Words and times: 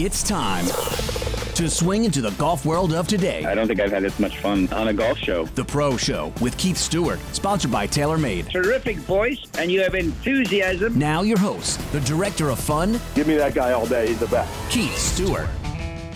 It's 0.00 0.22
time 0.22 0.64
to 1.56 1.68
swing 1.68 2.04
into 2.04 2.20
the 2.20 2.30
golf 2.38 2.64
world 2.64 2.92
of 2.92 3.08
today. 3.08 3.44
I 3.44 3.56
don't 3.56 3.66
think 3.66 3.80
I've 3.80 3.90
had 3.90 4.04
this 4.04 4.20
much 4.20 4.38
fun 4.38 4.72
on 4.72 4.86
a 4.86 4.92
golf 4.92 5.18
show. 5.18 5.46
The 5.46 5.64
Pro 5.64 5.96
Show 5.96 6.32
with 6.40 6.56
Keith 6.56 6.76
Stewart, 6.76 7.18
sponsored 7.32 7.72
by 7.72 7.88
TaylorMade. 7.88 8.48
Terrific 8.48 8.98
voice, 8.98 9.44
and 9.58 9.72
you 9.72 9.80
have 9.80 9.96
enthusiasm. 9.96 10.96
Now, 10.96 11.22
your 11.22 11.36
host, 11.36 11.80
the 11.90 11.98
director 12.02 12.50
of 12.50 12.60
fun, 12.60 13.00
Give 13.16 13.26
me 13.26 13.34
that 13.38 13.54
guy 13.54 13.72
all 13.72 13.86
day. 13.86 14.06
He's 14.06 14.20
the 14.20 14.28
best. 14.28 14.70
Keith 14.70 14.96
Stewart. 14.96 15.48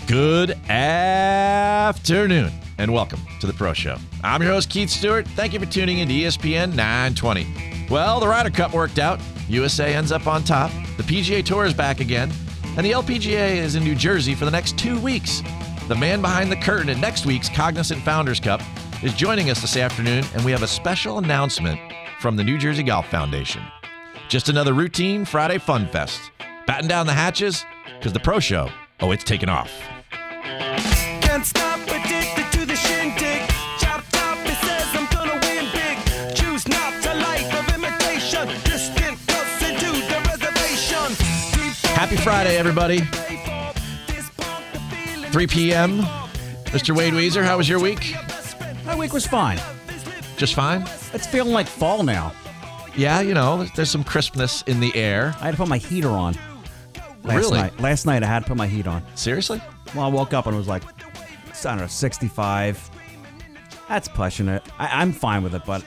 Good 0.07 0.51
afternoon 0.69 2.53
and 2.77 2.93
welcome 2.93 3.19
to 3.41 3.47
the 3.47 3.53
Pro 3.53 3.73
Show. 3.73 3.97
I'm 4.23 4.41
your 4.41 4.53
host, 4.53 4.69
Keith 4.69 4.91
Stewart. 4.91 5.27
Thank 5.27 5.51
you 5.51 5.59
for 5.59 5.65
tuning 5.65 5.97
in 5.97 6.07
to 6.07 6.13
ESPN 6.13 6.69
920. 6.69 7.87
Well, 7.89 8.21
the 8.21 8.29
Ryder 8.29 8.51
Cup 8.51 8.73
worked 8.73 8.97
out. 8.97 9.19
USA 9.49 9.93
ends 9.93 10.13
up 10.13 10.25
on 10.25 10.45
top. 10.45 10.71
The 10.95 11.03
PGA 11.03 11.43
Tour 11.43 11.65
is 11.65 11.73
back 11.73 11.99
again. 11.99 12.31
And 12.75 12.85
the 12.85 12.91
LPGA 12.91 13.57
is 13.57 13.75
in 13.75 13.83
New 13.83 13.93
Jersey 13.93 14.33
for 14.33 14.45
the 14.45 14.51
next 14.51 14.79
two 14.79 14.99
weeks. 14.99 15.43
The 15.87 15.95
man 15.95 16.21
behind 16.21 16.51
the 16.51 16.55
curtain 16.55 16.89
at 16.89 16.97
next 16.97 17.25
week's 17.25 17.47
Cognizant 17.47 18.01
Founders 18.01 18.39
Cup 18.39 18.61
is 19.03 19.13
joining 19.13 19.51
us 19.51 19.61
this 19.61 19.77
afternoon, 19.77 20.23
and 20.33 20.43
we 20.43 20.51
have 20.51 20.63
a 20.63 20.67
special 20.67 21.19
announcement 21.19 21.79
from 22.19 22.35
the 22.35 22.43
New 22.43 22.57
Jersey 22.57 22.81
Golf 22.81 23.07
Foundation. 23.09 23.61
Just 24.27 24.49
another 24.49 24.73
routine 24.73 25.23
Friday 25.23 25.59
fun 25.59 25.87
fest. 25.87 26.31
Batten 26.65 26.87
down 26.87 27.05
the 27.05 27.13
hatches, 27.13 27.63
because 27.99 28.13
the 28.13 28.19
Pro 28.19 28.39
Show, 28.39 28.69
oh, 29.01 29.11
it's 29.11 29.23
taking 29.23 29.49
off. 29.49 29.71
Friday, 42.23 42.57
everybody. 42.57 42.99
3 45.31 45.47
p.m. 45.47 45.99
Mr. 46.71 46.95
Wade 46.95 47.13
Weezer, 47.13 47.43
how 47.43 47.57
was 47.57 47.67
your 47.67 47.81
week? 47.81 48.15
My 48.85 48.95
week 48.95 49.11
was 49.11 49.27
fine. 49.27 49.59
Just 50.37 50.53
fine? 50.53 50.87
It's 51.13 51.27
feeling 51.27 51.51
like 51.51 51.67
fall 51.67 52.03
now. 52.03 52.31
Yeah, 52.95 53.19
you 53.21 53.33
know, 53.33 53.65
there's 53.75 53.89
some 53.91 54.03
crispness 54.03 54.61
in 54.63 54.79
the 54.79 54.95
air. 54.95 55.35
I 55.41 55.45
had 55.45 55.51
to 55.51 55.57
put 55.57 55.67
my 55.67 55.77
heater 55.77 56.09
on. 56.09 56.35
Last 57.23 57.37
Really? 57.37 57.57
Night. 57.57 57.79
Last 57.79 58.05
night 58.05 58.23
I 58.23 58.27
had 58.27 58.43
to 58.43 58.47
put 58.47 58.57
my 58.57 58.67
heat 58.67 58.87
on. 58.87 59.03
Seriously? 59.15 59.61
Well, 59.93 60.05
I 60.05 60.09
woke 60.09 60.33
up 60.33 60.45
and 60.45 60.55
it 60.55 60.57
was 60.57 60.67
like, 60.67 60.83
I 60.85 61.63
don't 61.63 61.77
know, 61.77 61.87
65. 61.87 62.89
That's 63.89 64.07
pushing 64.07 64.47
it. 64.47 64.63
I, 64.79 65.01
I'm 65.01 65.11
fine 65.11 65.43
with 65.43 65.55
it, 65.55 65.63
but 65.65 65.83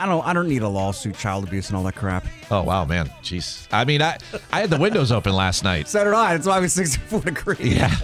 I 0.00 0.06
don't. 0.06 0.26
I 0.26 0.32
don't 0.32 0.48
need 0.48 0.62
a 0.62 0.68
lawsuit, 0.68 1.14
child 1.16 1.44
abuse, 1.46 1.68
and 1.68 1.76
all 1.76 1.82
that 1.84 1.94
crap. 1.94 2.24
Oh 2.50 2.62
wow, 2.62 2.84
man, 2.84 3.06
jeez. 3.22 3.68
I 3.70 3.84
mean, 3.84 4.00
I 4.02 4.16
I 4.52 4.60
had 4.60 4.70
the 4.70 4.78
windows 4.78 5.12
open 5.12 5.34
last 5.34 5.62
night. 5.62 5.88
So 5.88 6.02
did 6.02 6.14
I. 6.14 6.34
That's 6.34 6.46
why 6.46 6.56
I 6.56 6.60
was 6.60 6.72
64 6.72 7.20
degrees. 7.20 7.60
Yeah, 7.76 7.94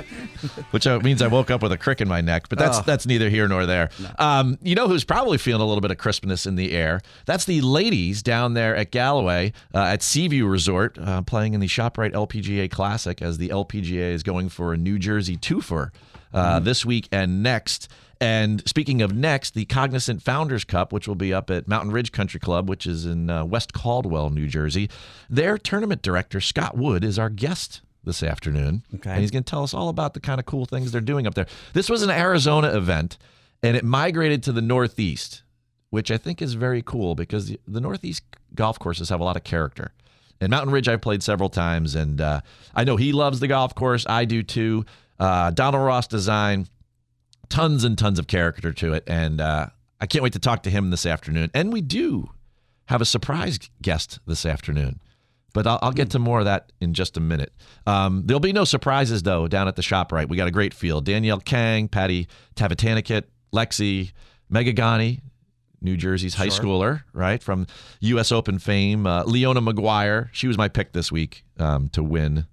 which 0.70 0.86
uh, 0.86 1.00
means 1.00 1.22
I 1.22 1.27
woke 1.27 1.50
up 1.50 1.62
with 1.62 1.72
a 1.72 1.78
crick 1.78 2.00
in 2.00 2.08
my 2.08 2.20
neck. 2.20 2.48
But 2.48 2.58
that's 2.58 2.78
Oh. 2.78 2.83
that's 2.84 3.06
neither 3.06 3.30
here 3.30 3.48
nor 3.48 3.64
there. 3.67 3.89
Um, 4.19 4.58
you 4.62 4.74
know 4.74 4.89
who's 4.89 5.05
probably 5.05 5.39
feeling 5.39 5.62
a 5.62 5.67
little 5.67 5.80
bit 5.80 5.91
of 5.91 5.98
crispness 5.98 6.47
in 6.47 6.55
the 6.56 6.72
air? 6.72 7.00
That's 7.24 7.47
the 7.47 7.61
ladies 7.62 8.22
down 8.22 8.55
there 8.55 8.77
at 8.77 8.91
Galloway 8.91 9.52
uh, 9.74 9.78
at 9.80 10.02
Seaview 10.02 10.47
Resort, 10.47 10.98
uh, 10.98 11.22
playing 11.22 11.55
in 11.55 11.61
the 11.61 11.67
ShopRite 11.69 12.12
LPGA 12.12 12.70
Classic 12.70 13.22
as 13.22 13.39
the 13.39 13.48
LPGA 13.48 14.12
is 14.12 14.22
going 14.22 14.48
for 14.50 14.72
a 14.72 14.77
New 14.77 14.98
Jersey 14.98 15.36
twofer 15.36 15.91
uh, 16.34 16.61
this 16.61 16.84
week 16.84 17.08
and 17.11 17.42
next. 17.42 17.89
And 18.20 18.67
speaking 18.67 19.03
of 19.03 19.14
next, 19.14 19.55
the 19.55 19.67
Cognizant 19.67 20.22
Founders 20.22 20.64
Cup, 20.64 20.92
which 20.92 21.06
will 21.06 21.14
be 21.17 21.34
up 21.34 21.50
at 21.50 21.69
Mountain 21.69 21.92
Ridge 21.92 22.12
Country 22.12 22.41
Club, 22.41 22.69
which 22.69 22.86
is 22.86 23.05
in 23.05 23.28
uh, 23.28 23.45
West 23.45 23.73
Caldwell, 23.75 24.31
New 24.31 24.47
Jersey. 24.47 24.89
Their 25.28 25.58
tournament 25.58 26.03
director, 26.03 26.41
Scott 26.41 26.77
Wood, 26.77 27.05
is 27.05 27.19
our 27.19 27.28
guest 27.28 27.83
this 28.05 28.23
afternoon. 28.23 28.84
Okay. 28.95 29.11
And 29.11 29.20
he's 29.20 29.31
going 29.31 29.45
to 29.45 29.50
tell 29.50 29.62
us 29.62 29.75
all 29.75 29.91
about 29.91 30.14
the 30.14 30.20
kind 30.20 30.41
of 30.41 30.47
cool 30.47 30.64
things 30.64 30.92
they're 30.92 31.00
doing 31.00 31.27
up 31.27 31.34
there. 31.34 31.47
This 31.75 31.91
was 31.91 32.03
an 32.03 32.11
Arizona 32.11 32.69
event, 32.69 33.19
and 33.62 33.77
it 33.77 33.84
migrated 33.84 34.42
to 34.45 34.53
the 34.53 34.62
Northeast, 34.62 35.42
which 35.91 36.11
I 36.11 36.17
think 36.17 36.41
is 36.41 36.55
very 36.55 36.83
cool 36.83 37.14
because 37.14 37.48
the, 37.48 37.61
the 37.69 37.80
Northeast 37.80 38.23
golf 38.55 38.79
courses 38.79 39.11
have 39.11 39.20
a 39.20 39.24
lot 39.24 39.36
of 39.36 39.45
character. 39.45 39.92
And 40.40 40.51
Mountain 40.51 40.73
Ridge, 40.73 40.89
I've 40.89 41.01
played 41.01 41.23
several 41.23 41.48
times, 41.48 41.95
and 41.95 42.20
uh, 42.20 42.40
I 42.74 42.85
know 42.85 42.96
he 42.96 43.13
loves 43.13 43.40
the 43.40 43.48
golf 43.48 43.74
course. 43.74 44.07
I 44.08 44.24
do 44.24 44.42
too. 44.42 44.85
Uh, 45.19 45.51
Donald 45.51 45.85
Ross 45.85 46.07
Design, 46.07 46.67
tons 47.48 47.84
and 47.84 47.96
tons 47.96 48.18
of 48.18 48.27
character 48.27 48.73
to 48.73 48.92
it, 48.92 49.05
and 49.07 49.40
uh, 49.40 49.67
I 50.01 50.07
can't 50.07 50.23
wait 50.23 50.33
to 50.34 50.39
talk 50.39 50.62
to 50.64 50.70
him 50.70 50.90
this 50.90 51.07
afternoon. 51.07 51.51
And 51.55 51.73
we 51.73 51.80
do 51.80 52.30
have 52.86 53.01
a 53.01 53.05
surprise 53.05 53.58
guest 53.83 54.20
this 54.27 54.46
afternoon, 54.46 55.01
but 55.52 55.67
I'll, 55.67 55.79
I'll 55.83 55.92
get 55.92 56.11
to 56.11 56.18
more 56.18 56.40
of 56.40 56.45
that 56.45 56.73
in 56.80 56.95
just 56.95 57.17
a 57.17 57.20
minute. 57.20 57.52
Um, 57.86 58.23
there'll 58.27 58.40
be 58.40 58.52
no 58.52 58.64
surprises 58.64 59.23
though 59.23 59.48
down 59.48 59.68
at 59.68 59.77
the 59.77 59.83
shop. 59.83 60.12
Right, 60.12 60.29
we 60.29 60.36
got 60.36 60.48
a 60.48 60.52
great 60.52 60.74
field: 60.74 61.05
Danielle 61.05 61.40
Kang, 61.40 61.89
Patty 61.89 62.29
Tavatanakit, 62.55 63.24
Lexi, 63.52 64.13
Megha 64.52 64.74
Ganne. 64.74 65.20
New 65.83 65.96
Jersey's 65.96 66.34
high 66.34 66.46
schooler, 66.46 67.02
right 67.13 67.40
from 67.42 67.67
U.S. 68.01 68.33
Open 68.33 68.58
fame. 68.58 69.07
Uh, 69.07 69.24
Leona 69.24 69.61
Maguire, 69.61 70.30
she 70.33 70.48
was 70.48 70.57
my 70.57 70.68
pick 70.68 70.92
this 70.95 71.13
week 71.13 71.45
um, 71.58 71.90
to 71.90 72.02
win. 72.02 72.46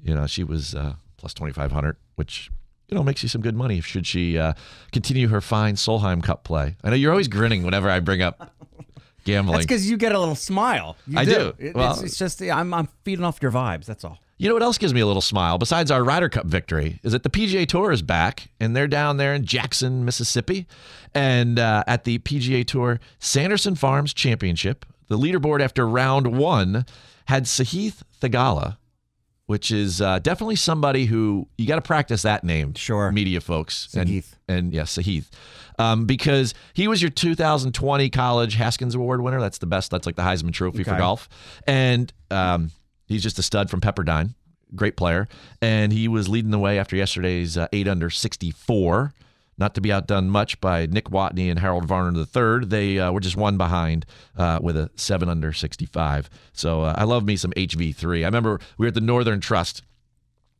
You 0.00 0.14
know, 0.14 0.26
she 0.26 0.44
was 0.44 0.74
uh, 0.74 0.94
plus 1.16 1.32
twenty 1.32 1.54
five 1.54 1.72
hundred, 1.72 1.96
which 2.16 2.50
you 2.88 2.94
know 2.96 3.02
makes 3.02 3.22
you 3.22 3.28
some 3.28 3.40
good 3.40 3.56
money 3.56 3.80
should 3.80 4.06
she 4.06 4.38
uh, 4.38 4.52
continue 4.92 5.28
her 5.28 5.40
fine 5.40 5.74
Solheim 5.74 6.22
Cup 6.22 6.44
play. 6.44 6.76
I 6.84 6.90
know 6.90 6.96
you're 6.96 7.10
always 7.12 7.28
grinning 7.28 7.62
whenever 7.64 7.90
I 7.90 8.00
bring 8.00 8.22
up 8.22 8.52
gambling. 9.24 9.54
That's 9.56 9.66
because 9.66 9.90
you 9.90 9.96
get 9.96 10.12
a 10.12 10.18
little 10.18 10.34
smile. 10.36 10.96
You 11.06 11.18
I 11.18 11.24
do. 11.24 11.52
It- 11.58 11.74
Well- 11.74 11.92
it's, 11.92 12.02
it's 12.02 12.18
just 12.18 12.40
I'm, 12.42 12.72
I'm 12.72 12.88
feeding 13.04 13.24
off 13.24 13.38
your 13.42 13.50
vibes. 13.52 13.86
That's 13.86 14.04
all. 14.04 14.18
You 14.38 14.48
know 14.48 14.54
what 14.54 14.62
else 14.62 14.76
gives 14.76 14.92
me 14.92 15.00
a 15.00 15.06
little 15.06 15.22
smile 15.22 15.56
besides 15.56 15.90
our 15.90 16.04
Ryder 16.04 16.28
Cup 16.28 16.44
victory 16.44 17.00
is 17.02 17.12
that 17.12 17.22
the 17.22 17.30
PGA 17.30 17.66
Tour 17.66 17.90
is 17.90 18.02
back 18.02 18.50
and 18.60 18.76
they're 18.76 18.86
down 18.86 19.16
there 19.16 19.32
in 19.32 19.46
Jackson, 19.46 20.04
Mississippi, 20.04 20.66
and 21.14 21.58
uh, 21.58 21.82
at 21.86 22.04
the 22.04 22.18
PGA 22.18 22.66
Tour 22.66 23.00
Sanderson 23.18 23.74
Farms 23.76 24.12
Championship. 24.12 24.84
The 25.08 25.16
leaderboard 25.16 25.60
after 25.62 25.88
round 25.88 26.36
one 26.36 26.84
had 27.28 27.44
Sahith 27.44 28.02
Theegala, 28.20 28.76
which 29.46 29.70
is 29.70 30.00
uh, 30.00 30.18
definitely 30.18 30.56
somebody 30.56 31.06
who 31.06 31.48
you 31.56 31.66
got 31.66 31.76
to 31.76 31.82
practice 31.82 32.22
that 32.22 32.44
name, 32.44 32.74
Sure. 32.74 33.10
media 33.12 33.40
folks, 33.40 33.92
and 33.94 34.08
Sahith. 34.08 34.34
and 34.48 34.72
yes, 34.72 34.96
Sahith, 34.96 35.26
um, 35.78 36.04
because 36.06 36.52
he 36.74 36.88
was 36.88 37.00
your 37.00 37.10
2020 37.10 38.10
College 38.10 38.54
Haskins 38.54 38.94
Award 38.94 39.20
winner. 39.22 39.40
That's 39.40 39.58
the 39.58 39.66
best. 39.66 39.90
That's 39.90 40.06
like 40.06 40.16
the 40.16 40.22
Heisman 40.22 40.52
Trophy 40.52 40.82
for 40.84 40.96
golf, 40.96 41.28
and 41.66 42.12
um, 42.30 42.70
he's 43.06 43.22
just 43.22 43.38
a 43.38 43.42
stud 43.42 43.70
from 43.70 43.80
Pepperdine, 43.80 44.34
great 44.74 44.96
player, 44.96 45.28
and 45.62 45.92
he 45.92 46.08
was 46.08 46.28
leading 46.28 46.50
the 46.50 46.58
way 46.58 46.78
after 46.78 46.96
yesterday's 46.96 47.56
uh, 47.56 47.68
eight 47.72 47.86
under 47.88 48.10
64. 48.10 49.12
Not 49.58 49.74
to 49.76 49.80
be 49.80 49.90
outdone 49.90 50.28
much 50.28 50.60
by 50.60 50.84
Nick 50.86 51.06
Watney 51.06 51.50
and 51.50 51.58
Harold 51.58 51.86
Varner 51.86 52.18
III. 52.18 52.66
They 52.66 52.98
uh, 52.98 53.10
were 53.10 53.20
just 53.20 53.36
one 53.36 53.56
behind 53.56 54.04
uh, 54.36 54.58
with 54.62 54.76
a 54.76 54.90
seven 54.96 55.28
under 55.30 55.52
65. 55.52 56.28
So 56.52 56.82
uh, 56.82 56.94
I 56.96 57.04
love 57.04 57.24
me 57.24 57.36
some 57.36 57.52
HV3. 57.52 58.22
I 58.22 58.26
remember 58.26 58.60
we 58.76 58.84
were 58.84 58.88
at 58.88 58.94
the 58.94 59.00
Northern 59.00 59.40
Trust 59.40 59.82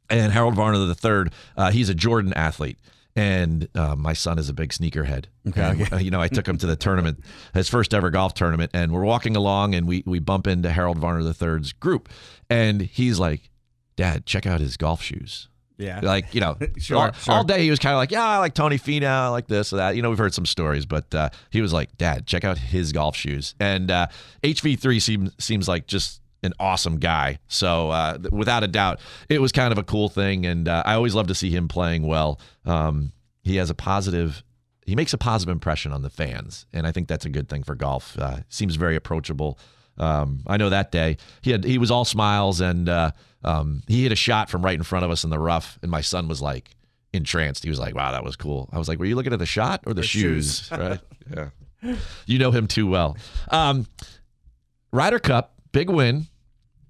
and 0.08 0.32
Harold 0.32 0.54
Varner 0.54 0.78
III, 0.78 1.30
uh, 1.56 1.70
he's 1.70 1.88
a 1.88 1.94
Jordan 1.94 2.32
athlete. 2.34 2.78
And 3.14 3.68
uh, 3.74 3.96
my 3.96 4.12
son 4.12 4.38
is 4.38 4.50
a 4.50 4.52
big 4.52 4.70
sneakerhead. 4.70 5.24
Okay, 5.48 5.62
And, 5.62 5.82
okay. 5.82 5.96
uh, 5.96 5.98
you 5.98 6.10
know, 6.10 6.20
I 6.20 6.28
took 6.28 6.46
him 6.46 6.58
to 6.58 6.66
the 6.66 6.76
tournament, 6.76 7.24
his 7.54 7.66
first 7.68 7.94
ever 7.94 8.10
golf 8.10 8.34
tournament, 8.34 8.70
and 8.74 8.92
we're 8.92 9.04
walking 9.04 9.36
along 9.36 9.74
and 9.74 9.88
we, 9.88 10.02
we 10.04 10.18
bump 10.18 10.46
into 10.46 10.70
Harold 10.70 10.98
Varner 10.98 11.22
III's 11.22 11.72
group. 11.72 12.10
And 12.50 12.82
he's 12.82 13.18
like, 13.18 13.50
Dad, 13.96 14.26
check 14.26 14.44
out 14.44 14.60
his 14.60 14.76
golf 14.76 15.00
shoes. 15.02 15.48
Yeah. 15.78 16.00
Like, 16.02 16.34
you 16.34 16.40
know, 16.40 16.56
Sure, 16.78 16.96
all, 16.98 17.12
sure. 17.12 17.34
all 17.34 17.44
day 17.44 17.62
he 17.62 17.70
was 17.70 17.78
kind 17.78 17.92
of 17.92 17.98
like, 17.98 18.10
yeah, 18.10 18.24
I 18.24 18.38
like 18.38 18.54
Tony 18.54 18.78
Finau, 18.78 19.04
I 19.06 19.28
like 19.28 19.46
this 19.46 19.72
or 19.72 19.76
that. 19.76 19.96
You 19.96 20.02
know, 20.02 20.08
we've 20.10 20.18
heard 20.18 20.34
some 20.34 20.46
stories, 20.46 20.86
but 20.86 21.14
uh, 21.14 21.28
he 21.50 21.60
was 21.60 21.72
like, 21.72 21.96
Dad, 21.98 22.26
check 22.26 22.44
out 22.44 22.58
his 22.58 22.92
golf 22.92 23.14
shoes. 23.16 23.54
And 23.60 23.90
uh, 23.90 24.06
HV3 24.42 25.00
seems 25.02 25.32
seems 25.38 25.68
like 25.68 25.86
just 25.86 26.20
an 26.42 26.52
awesome 26.60 26.98
guy. 26.98 27.38
So 27.48 27.90
uh, 27.90 28.18
without 28.30 28.62
a 28.64 28.68
doubt, 28.68 29.00
it 29.28 29.40
was 29.40 29.52
kind 29.52 29.72
of 29.72 29.78
a 29.78 29.82
cool 29.82 30.08
thing, 30.08 30.46
and 30.46 30.68
uh, 30.68 30.82
I 30.86 30.94
always 30.94 31.14
love 31.14 31.26
to 31.28 31.34
see 31.34 31.50
him 31.50 31.68
playing 31.68 32.06
well. 32.06 32.40
Um, 32.64 33.12
he 33.42 33.56
has 33.56 33.70
a 33.70 33.74
positive. 33.74 34.42
He 34.86 34.94
makes 34.94 35.12
a 35.12 35.18
positive 35.18 35.52
impression 35.52 35.92
on 35.92 36.02
the 36.02 36.10
fans, 36.10 36.64
and 36.72 36.86
I 36.86 36.92
think 36.92 37.08
that's 37.08 37.24
a 37.26 37.28
good 37.28 37.48
thing 37.48 37.64
for 37.64 37.74
golf. 37.74 38.16
Uh, 38.18 38.38
seems 38.48 38.76
very 38.76 38.94
approachable. 38.96 39.58
Um, 39.98 40.40
I 40.46 40.56
know 40.56 40.70
that 40.70 40.92
day 40.92 41.16
he 41.42 41.50
had 41.50 41.64
he 41.64 41.78
was 41.78 41.90
all 41.90 42.04
smiles, 42.04 42.60
and 42.60 42.88
uh, 42.88 43.10
um, 43.44 43.82
he 43.88 44.02
hit 44.02 44.12
a 44.12 44.16
shot 44.16 44.50
from 44.50 44.64
right 44.64 44.74
in 44.74 44.82
front 44.82 45.04
of 45.04 45.10
us 45.10 45.24
in 45.24 45.30
the 45.30 45.38
rough, 45.38 45.78
and 45.82 45.90
my 45.90 46.00
son 46.00 46.28
was 46.28 46.42
like 46.42 46.70
entranced. 47.12 47.62
He 47.64 47.70
was 47.70 47.78
like, 47.78 47.94
"Wow, 47.94 48.12
that 48.12 48.24
was 48.24 48.36
cool." 48.36 48.68
I 48.72 48.78
was 48.78 48.88
like, 48.88 48.98
"Were 48.98 49.04
you 49.06 49.16
looking 49.16 49.32
at 49.32 49.38
the 49.38 49.46
shot 49.46 49.82
or 49.86 49.94
the 49.94 50.02
shoes?" 50.02 50.68
right? 50.70 51.00
Yeah. 51.82 51.96
You 52.26 52.38
know 52.38 52.52
him 52.52 52.66
too 52.68 52.86
well. 52.86 53.16
Um, 53.50 53.86
Ryder 54.92 55.18
Cup, 55.18 55.54
big 55.72 55.90
win, 55.90 56.26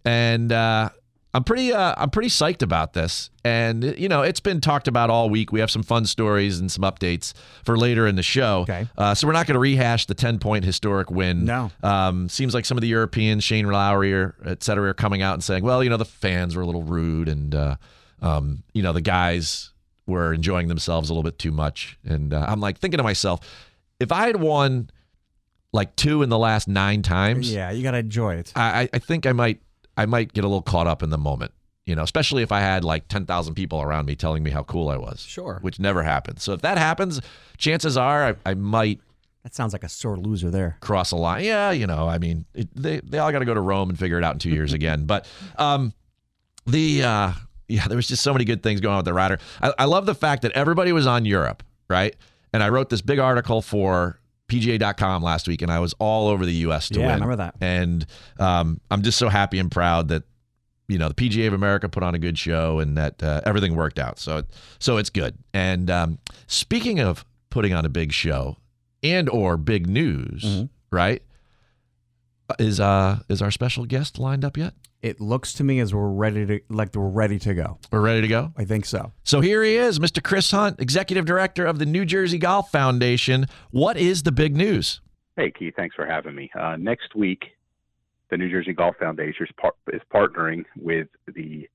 and 0.05 0.53
uh, 0.53 0.91
I'm 1.36 1.44
pretty 1.44 1.72
uh, 1.72 1.94
I'm 1.98 2.10
pretty 2.10 2.28
psyched 2.28 2.62
about 2.62 2.92
this. 2.94 3.30
And 3.44 3.84
you 3.98 4.08
know, 4.08 4.22
it's 4.22 4.40
been 4.40 4.60
talked 4.60 4.88
about 4.88 5.10
all 5.10 5.28
week. 5.30 5.52
We 5.52 5.60
have 5.60 5.70
some 5.70 5.82
fun 5.82 6.06
stories 6.06 6.58
and 6.58 6.70
some 6.72 6.82
updates 6.82 7.32
for 7.64 7.76
later 7.76 8.06
in 8.06 8.16
the 8.16 8.22
show. 8.22 8.60
Okay. 8.62 8.88
Uh, 8.96 9.14
so 9.14 9.26
we're 9.26 9.32
not 9.34 9.46
going 9.46 9.54
to 9.54 9.60
rehash 9.60 10.06
the 10.06 10.14
10 10.14 10.38
point 10.38 10.64
historic 10.64 11.10
win. 11.10 11.44
No. 11.44 11.70
Um, 11.82 12.28
seems 12.28 12.54
like 12.54 12.64
some 12.64 12.76
of 12.78 12.82
the 12.82 12.88
Europeans, 12.88 13.44
Shane 13.44 13.66
Lowry, 13.66 14.12
or 14.14 14.34
et 14.44 14.62
cetera, 14.62 14.90
are 14.90 14.94
coming 14.94 15.22
out 15.22 15.34
and 15.34 15.44
saying, 15.44 15.62
well, 15.62 15.84
you 15.84 15.90
know, 15.90 15.96
the 15.98 16.04
fans 16.04 16.56
were 16.56 16.62
a 16.62 16.66
little 16.66 16.82
rude 16.82 17.28
and. 17.28 17.54
Uh, 17.54 17.76
um, 18.22 18.62
you 18.72 18.82
know, 18.82 18.94
the 18.94 19.02
guys 19.02 19.72
were 20.06 20.32
enjoying 20.32 20.68
themselves 20.68 21.10
a 21.10 21.12
little 21.12 21.22
bit 21.22 21.38
too 21.38 21.50
much, 21.52 21.98
and 22.02 22.32
uh, 22.32 22.46
I'm 22.48 22.60
like 22.60 22.78
thinking 22.78 22.96
to 22.96 23.04
myself, 23.04 23.40
if 24.00 24.10
I 24.10 24.26
had 24.26 24.36
won 24.40 24.88
like 25.72 25.94
two 25.96 26.22
in 26.22 26.30
the 26.30 26.38
last 26.38 26.66
nine 26.66 27.02
times, 27.02 27.52
Yeah, 27.52 27.70
you 27.70 27.82
gotta 27.82 27.98
enjoy 27.98 28.36
it. 28.36 28.52
I- 28.56 28.88
I 28.92 28.98
think 29.00 29.26
I 29.26 29.32
might 29.32 29.60
I 29.96 30.06
might 30.06 30.32
get 30.32 30.44
a 30.44 30.48
little 30.48 30.62
caught 30.62 30.87
up 30.87 31.02
in 31.02 31.10
the 31.10 31.19
moment. 31.19 31.52
You 31.84 31.94
know, 31.94 32.02
especially 32.02 32.43
if 32.43 32.50
I 32.50 32.60
had 32.60 32.84
like 32.84 33.06
ten 33.08 33.26
thousand 33.26 33.54
people 33.54 33.81
around 33.81 34.06
me 34.06 34.16
telling 34.16 34.43
me 34.43 34.50
how 34.50 34.64
cool 34.64 34.88
I 34.88 34.96
was. 34.96 35.20
Sure. 35.20 35.58
Which 35.62 35.78
never 35.78 36.02
happens. 36.02 36.43
So 36.43 36.52
if 36.52 36.62
that 36.62 36.78
happens, 36.78 37.20
chances 37.58 37.96
are 37.96 38.25
I, 38.28 38.34
I 38.50 38.54
might 38.54 39.00
That 39.44 39.54
sounds 39.54 39.72
like 39.72 39.84
a 39.84 39.88
sore 39.88 40.16
loser 40.16 40.50
there. 40.50 40.78
cross 40.81 41.12
a 41.12 41.16
line. 41.16 41.44
Yeah, 41.44 41.70
you 41.70 41.87
know, 41.87 42.08
I 42.08 42.19
mean, 42.19 42.44
it, 42.54 42.69
they 42.75 42.98
they 43.00 43.19
all 43.19 43.31
got 43.31 43.38
to 43.38 43.44
go 43.44 43.54
to 43.54 43.60
Rome 43.60 43.88
and 43.88 43.96
figure 43.98 44.19
it 44.19 44.25
out 44.25 44.34
in 44.34 44.38
two 44.40 44.50
years 44.50 44.72
again. 44.81 45.04
But 45.06 45.28
um, 45.58 45.93
the 46.66 47.04
uh, 47.04 47.32
yeah, 47.69 47.87
there 47.87 47.96
was 47.96 48.08
just 48.08 48.22
so 48.25 48.32
many 48.32 48.44
good 48.44 48.64
things 48.64 48.81
going 48.81 48.94
on 48.94 48.98
with 48.98 49.06
the 49.06 49.14
Ryder. 49.14 49.38
I, 49.62 49.72
I 49.78 49.84
love 49.84 50.06
the 50.06 50.14
fact 50.14 50.43
that 50.43 50.52
everybody 50.52 50.93
was 50.93 51.06
on 51.06 51.25
Europe, 51.25 51.62
right? 51.88 52.16
And 52.52 52.62
I 52.64 52.69
wrote 52.70 52.90
this 52.90 53.02
big 53.02 53.20
article 53.20 53.62
for 53.62 54.19
PGA.com 54.48 55.22
last 55.22 55.48
week, 55.48 55.62
and 55.62 55.70
I 55.72 55.78
was 55.81 55.93
all 55.98 56.28
over 56.28 56.44
the 56.46 56.52
U.S. 56.54 56.88
to 56.90 56.98
win. 57.00 57.06
Yeah, 57.06 57.10
I 57.10 57.14
remember 57.14 57.37
that. 57.37 57.54
And 57.60 58.06
um, 58.38 58.81
I'm 58.90 59.02
just 59.02 59.19
so 59.19 59.28
happy 59.28 59.58
and 59.58 59.70
proud 59.70 60.08
that 60.08 60.22
you 60.88 60.98
know 60.98 61.08
the 61.08 61.14
PGA 61.14 61.46
of 61.48 61.52
America 61.52 61.88
put 61.88 62.02
on 62.02 62.14
a 62.14 62.19
good 62.19 62.38
show 62.38 62.78
and 62.78 62.96
that 62.96 63.22
uh, 63.22 63.40
everything 63.44 63.75
worked 63.75 63.98
out. 63.98 64.19
So 64.19 64.43
so 64.78 64.98
it's 64.98 65.10
good. 65.10 65.37
And 65.52 65.90
um, 65.90 66.19
speaking 66.46 67.00
of 67.00 67.25
putting 67.50 67.72
on 67.72 67.84
a 67.84 67.88
big 67.88 68.12
show 68.12 68.56
and 69.02 69.28
or 69.28 69.56
big 69.56 69.88
news, 69.88 70.43
Mhm. 70.44 70.69
right? 70.93 71.22
Is 72.60 72.78
uh 72.78 73.19
is 73.28 73.43
our 73.43 73.50
special 73.50 73.84
guest 73.87 74.19
lined 74.20 74.44
up 74.44 74.56
yet? 74.56 74.75
It 75.06 75.20
looks 75.20 75.53
to 75.55 75.64
me 75.64 75.79
as 75.79 75.94
we're 75.94 76.08
ready 76.08 76.44
to 76.47 76.61
like 76.69 76.93
we're 76.93 77.08
ready 77.08 77.38
to 77.38 77.55
go. 77.55 77.79
We're 77.93 78.00
ready 78.00 78.23
to 78.23 78.29
go. 78.29 78.53
I 78.56 78.64
think 78.64 78.85
so. 78.85 79.12
So 79.23 79.41
here 79.41 79.62
he 79.62 79.76
is, 79.76 80.00
Mr. 80.00 80.20
Chris 80.20 80.50
Hunt, 80.50 80.81
executive 80.81 81.25
director 81.25 81.64
of 81.64 81.79
the 81.79 81.87
New 81.87 82.05
Jersey 82.05 82.38
Golf 82.38 82.73
Foundation. 82.73 83.47
What 83.70 83.97
is 83.97 84.25
the 84.25 84.32
big 84.32 84.56
news? 84.56 85.00
Hey, 85.37 85.53
Keith, 85.53 85.75
thanks 85.76 85.94
for 85.94 86.06
having 86.06 86.35
me. 86.35 86.50
Uh, 86.58 86.75
next 86.75 87.14
week, 87.14 87.44
the 88.31 88.37
New 88.37 88.50
Jersey 88.50 88.73
Golf 88.73 88.97
Foundation 88.97 89.47
is, 89.47 89.53
par- 89.56 89.75
is 89.93 90.00
partnering 90.12 90.64
with 90.76 91.06
the 91.32 91.69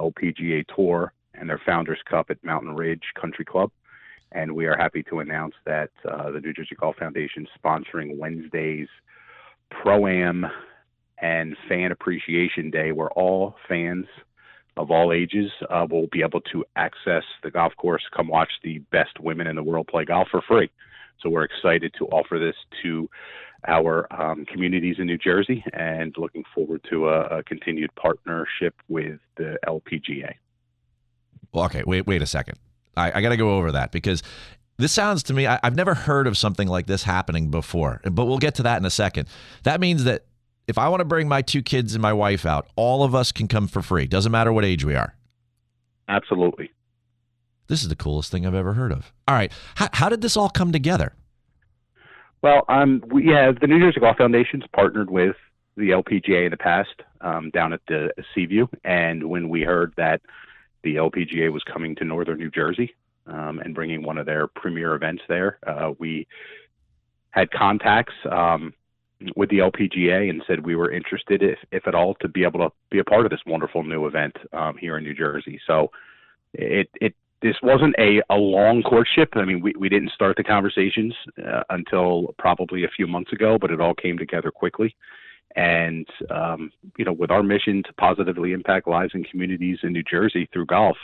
LPGA 0.00 0.64
Tour 0.74 1.12
and 1.34 1.48
their 1.48 1.60
Founders 1.64 2.00
Cup 2.10 2.30
at 2.30 2.42
Mountain 2.42 2.74
Ridge 2.74 3.04
Country 3.14 3.44
Club. 3.44 3.70
And 4.32 4.56
we 4.56 4.66
are 4.66 4.76
happy 4.76 5.04
to 5.04 5.20
announce 5.20 5.54
that 5.66 5.90
uh, 6.10 6.32
the 6.32 6.40
New 6.40 6.52
Jersey 6.52 6.74
Golf 6.80 6.96
Foundation 6.96 7.44
is 7.44 7.48
sponsoring 7.64 8.16
Wednesday's 8.16 8.88
Pro 9.70 10.08
Am 10.08 10.46
and 11.22 11.56
Fan 11.68 11.92
Appreciation 11.92 12.70
Day, 12.70 12.92
where 12.92 13.10
all 13.12 13.54
fans 13.68 14.06
of 14.76 14.90
all 14.90 15.12
ages 15.12 15.50
uh, 15.70 15.86
will 15.88 16.08
be 16.08 16.22
able 16.22 16.40
to 16.40 16.64
access 16.76 17.24
the 17.42 17.50
golf 17.50 17.72
course, 17.76 18.02
come 18.14 18.28
watch 18.28 18.50
the 18.62 18.78
best 18.90 19.20
women 19.20 19.46
in 19.46 19.56
the 19.56 19.62
world 19.62 19.86
play 19.86 20.04
golf 20.04 20.28
for 20.30 20.42
free. 20.42 20.70
So 21.20 21.30
we're 21.30 21.44
excited 21.44 21.94
to 21.98 22.06
offer 22.06 22.38
this 22.38 22.56
to 22.82 23.08
our 23.68 24.12
um, 24.12 24.44
communities 24.46 24.96
in 24.98 25.06
New 25.06 25.18
Jersey 25.18 25.62
and 25.72 26.14
looking 26.18 26.42
forward 26.54 26.84
to 26.90 27.08
a, 27.08 27.38
a 27.38 27.42
continued 27.44 27.94
partnership 27.94 28.74
with 28.88 29.20
the 29.36 29.56
LPGA. 29.66 30.34
Well, 31.52 31.64
okay, 31.66 31.84
wait, 31.86 32.06
wait 32.06 32.22
a 32.22 32.26
second. 32.26 32.58
I, 32.96 33.12
I 33.18 33.22
got 33.22 33.28
to 33.28 33.36
go 33.36 33.56
over 33.56 33.72
that 33.72 33.92
because 33.92 34.22
this 34.78 34.90
sounds 34.90 35.22
to 35.24 35.34
me, 35.34 35.46
I, 35.46 35.60
I've 35.62 35.76
never 35.76 35.94
heard 35.94 36.26
of 36.26 36.36
something 36.36 36.66
like 36.66 36.86
this 36.86 37.04
happening 37.04 37.50
before, 37.50 38.00
but 38.10 38.24
we'll 38.24 38.38
get 38.38 38.56
to 38.56 38.62
that 38.64 38.78
in 38.78 38.84
a 38.84 38.90
second. 38.90 39.28
That 39.62 39.80
means 39.80 40.04
that 40.04 40.24
if 40.66 40.78
I 40.78 40.88
want 40.88 41.00
to 41.00 41.04
bring 41.04 41.28
my 41.28 41.42
two 41.42 41.62
kids 41.62 41.94
and 41.94 42.02
my 42.02 42.12
wife 42.12 42.46
out, 42.46 42.68
all 42.76 43.04
of 43.04 43.14
us 43.14 43.32
can 43.32 43.48
come 43.48 43.66
for 43.66 43.82
free. 43.82 44.06
Doesn't 44.06 44.32
matter 44.32 44.52
what 44.52 44.64
age 44.64 44.84
we 44.84 44.94
are. 44.94 45.14
Absolutely. 46.08 46.70
This 47.68 47.82
is 47.82 47.88
the 47.88 47.96
coolest 47.96 48.30
thing 48.30 48.46
I've 48.46 48.54
ever 48.54 48.74
heard 48.74 48.92
of. 48.92 49.12
All 49.26 49.34
right. 49.34 49.52
How, 49.76 49.88
how 49.92 50.08
did 50.08 50.20
this 50.20 50.36
all 50.36 50.50
come 50.50 50.72
together? 50.72 51.14
Well, 52.42 52.64
um, 52.68 53.02
we 53.06 53.28
have 53.28 53.60
the 53.60 53.66
New 53.68 53.78
Jersey 53.78 54.00
Golf 54.00 54.16
Foundation's 54.16 54.64
partnered 54.74 55.10
with 55.10 55.36
the 55.76 55.90
LPGA 55.90 56.44
in 56.46 56.50
the 56.50 56.56
past 56.56 56.90
um, 57.20 57.50
down 57.50 57.72
at 57.72 57.80
the 57.86 58.10
Seaview, 58.34 58.66
and 58.84 59.24
when 59.28 59.48
we 59.48 59.62
heard 59.62 59.94
that 59.96 60.20
the 60.82 60.96
LPGA 60.96 61.52
was 61.52 61.62
coming 61.62 61.94
to 61.96 62.04
Northern 62.04 62.38
New 62.38 62.50
Jersey 62.50 62.94
um, 63.26 63.60
and 63.60 63.74
bringing 63.74 64.02
one 64.02 64.18
of 64.18 64.26
their 64.26 64.48
premier 64.48 64.94
events 64.94 65.22
there, 65.28 65.58
uh, 65.66 65.92
we 65.98 66.26
had 67.30 67.50
contacts 67.52 68.12
um, 68.30 68.74
with 69.36 69.50
the 69.50 69.58
LPGA 69.58 70.30
and 70.30 70.42
said 70.46 70.64
we 70.64 70.76
were 70.76 70.90
interested, 70.90 71.42
if, 71.42 71.58
if 71.70 71.86
at 71.86 71.94
all, 71.94 72.14
to 72.16 72.28
be 72.28 72.44
able 72.44 72.60
to 72.60 72.72
be 72.90 72.98
a 72.98 73.04
part 73.04 73.24
of 73.24 73.30
this 73.30 73.40
wonderful 73.46 73.82
new 73.82 74.06
event 74.06 74.36
um, 74.52 74.76
here 74.76 74.96
in 74.98 75.04
New 75.04 75.14
Jersey. 75.14 75.60
So 75.66 75.90
it 76.54 76.88
it 77.00 77.14
this 77.42 77.56
wasn't 77.62 77.94
a, 77.98 78.22
a 78.30 78.36
long 78.36 78.82
courtship. 78.82 79.30
I 79.34 79.44
mean, 79.44 79.60
we, 79.60 79.74
we 79.76 79.88
didn't 79.88 80.12
start 80.12 80.36
the 80.36 80.44
conversations 80.44 81.12
uh, 81.44 81.64
until 81.70 82.34
probably 82.38 82.84
a 82.84 82.88
few 82.96 83.06
months 83.06 83.32
ago, 83.32 83.58
but 83.60 83.70
it 83.70 83.80
all 83.80 83.94
came 83.94 84.16
together 84.16 84.50
quickly. 84.50 84.94
And, 85.56 86.06
um, 86.30 86.70
you 86.96 87.04
know, 87.04 87.12
with 87.12 87.30
our 87.30 87.42
mission 87.42 87.82
to 87.82 87.92
positively 87.94 88.52
impact 88.52 88.86
lives 88.86 89.12
and 89.14 89.28
communities 89.28 89.78
in 89.82 89.92
New 89.92 90.04
Jersey 90.04 90.48
through 90.52 90.66
golf, 90.66 90.96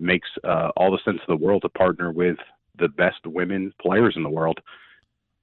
makes 0.00 0.28
uh, 0.42 0.70
all 0.76 0.90
the 0.90 0.98
sense 1.04 1.20
of 1.20 1.38
the 1.38 1.44
world 1.44 1.62
to 1.62 1.68
partner 1.68 2.10
with 2.10 2.38
the 2.78 2.88
best 2.88 3.24
women 3.26 3.72
players 3.80 4.14
in 4.16 4.24
the 4.24 4.30
world. 4.30 4.60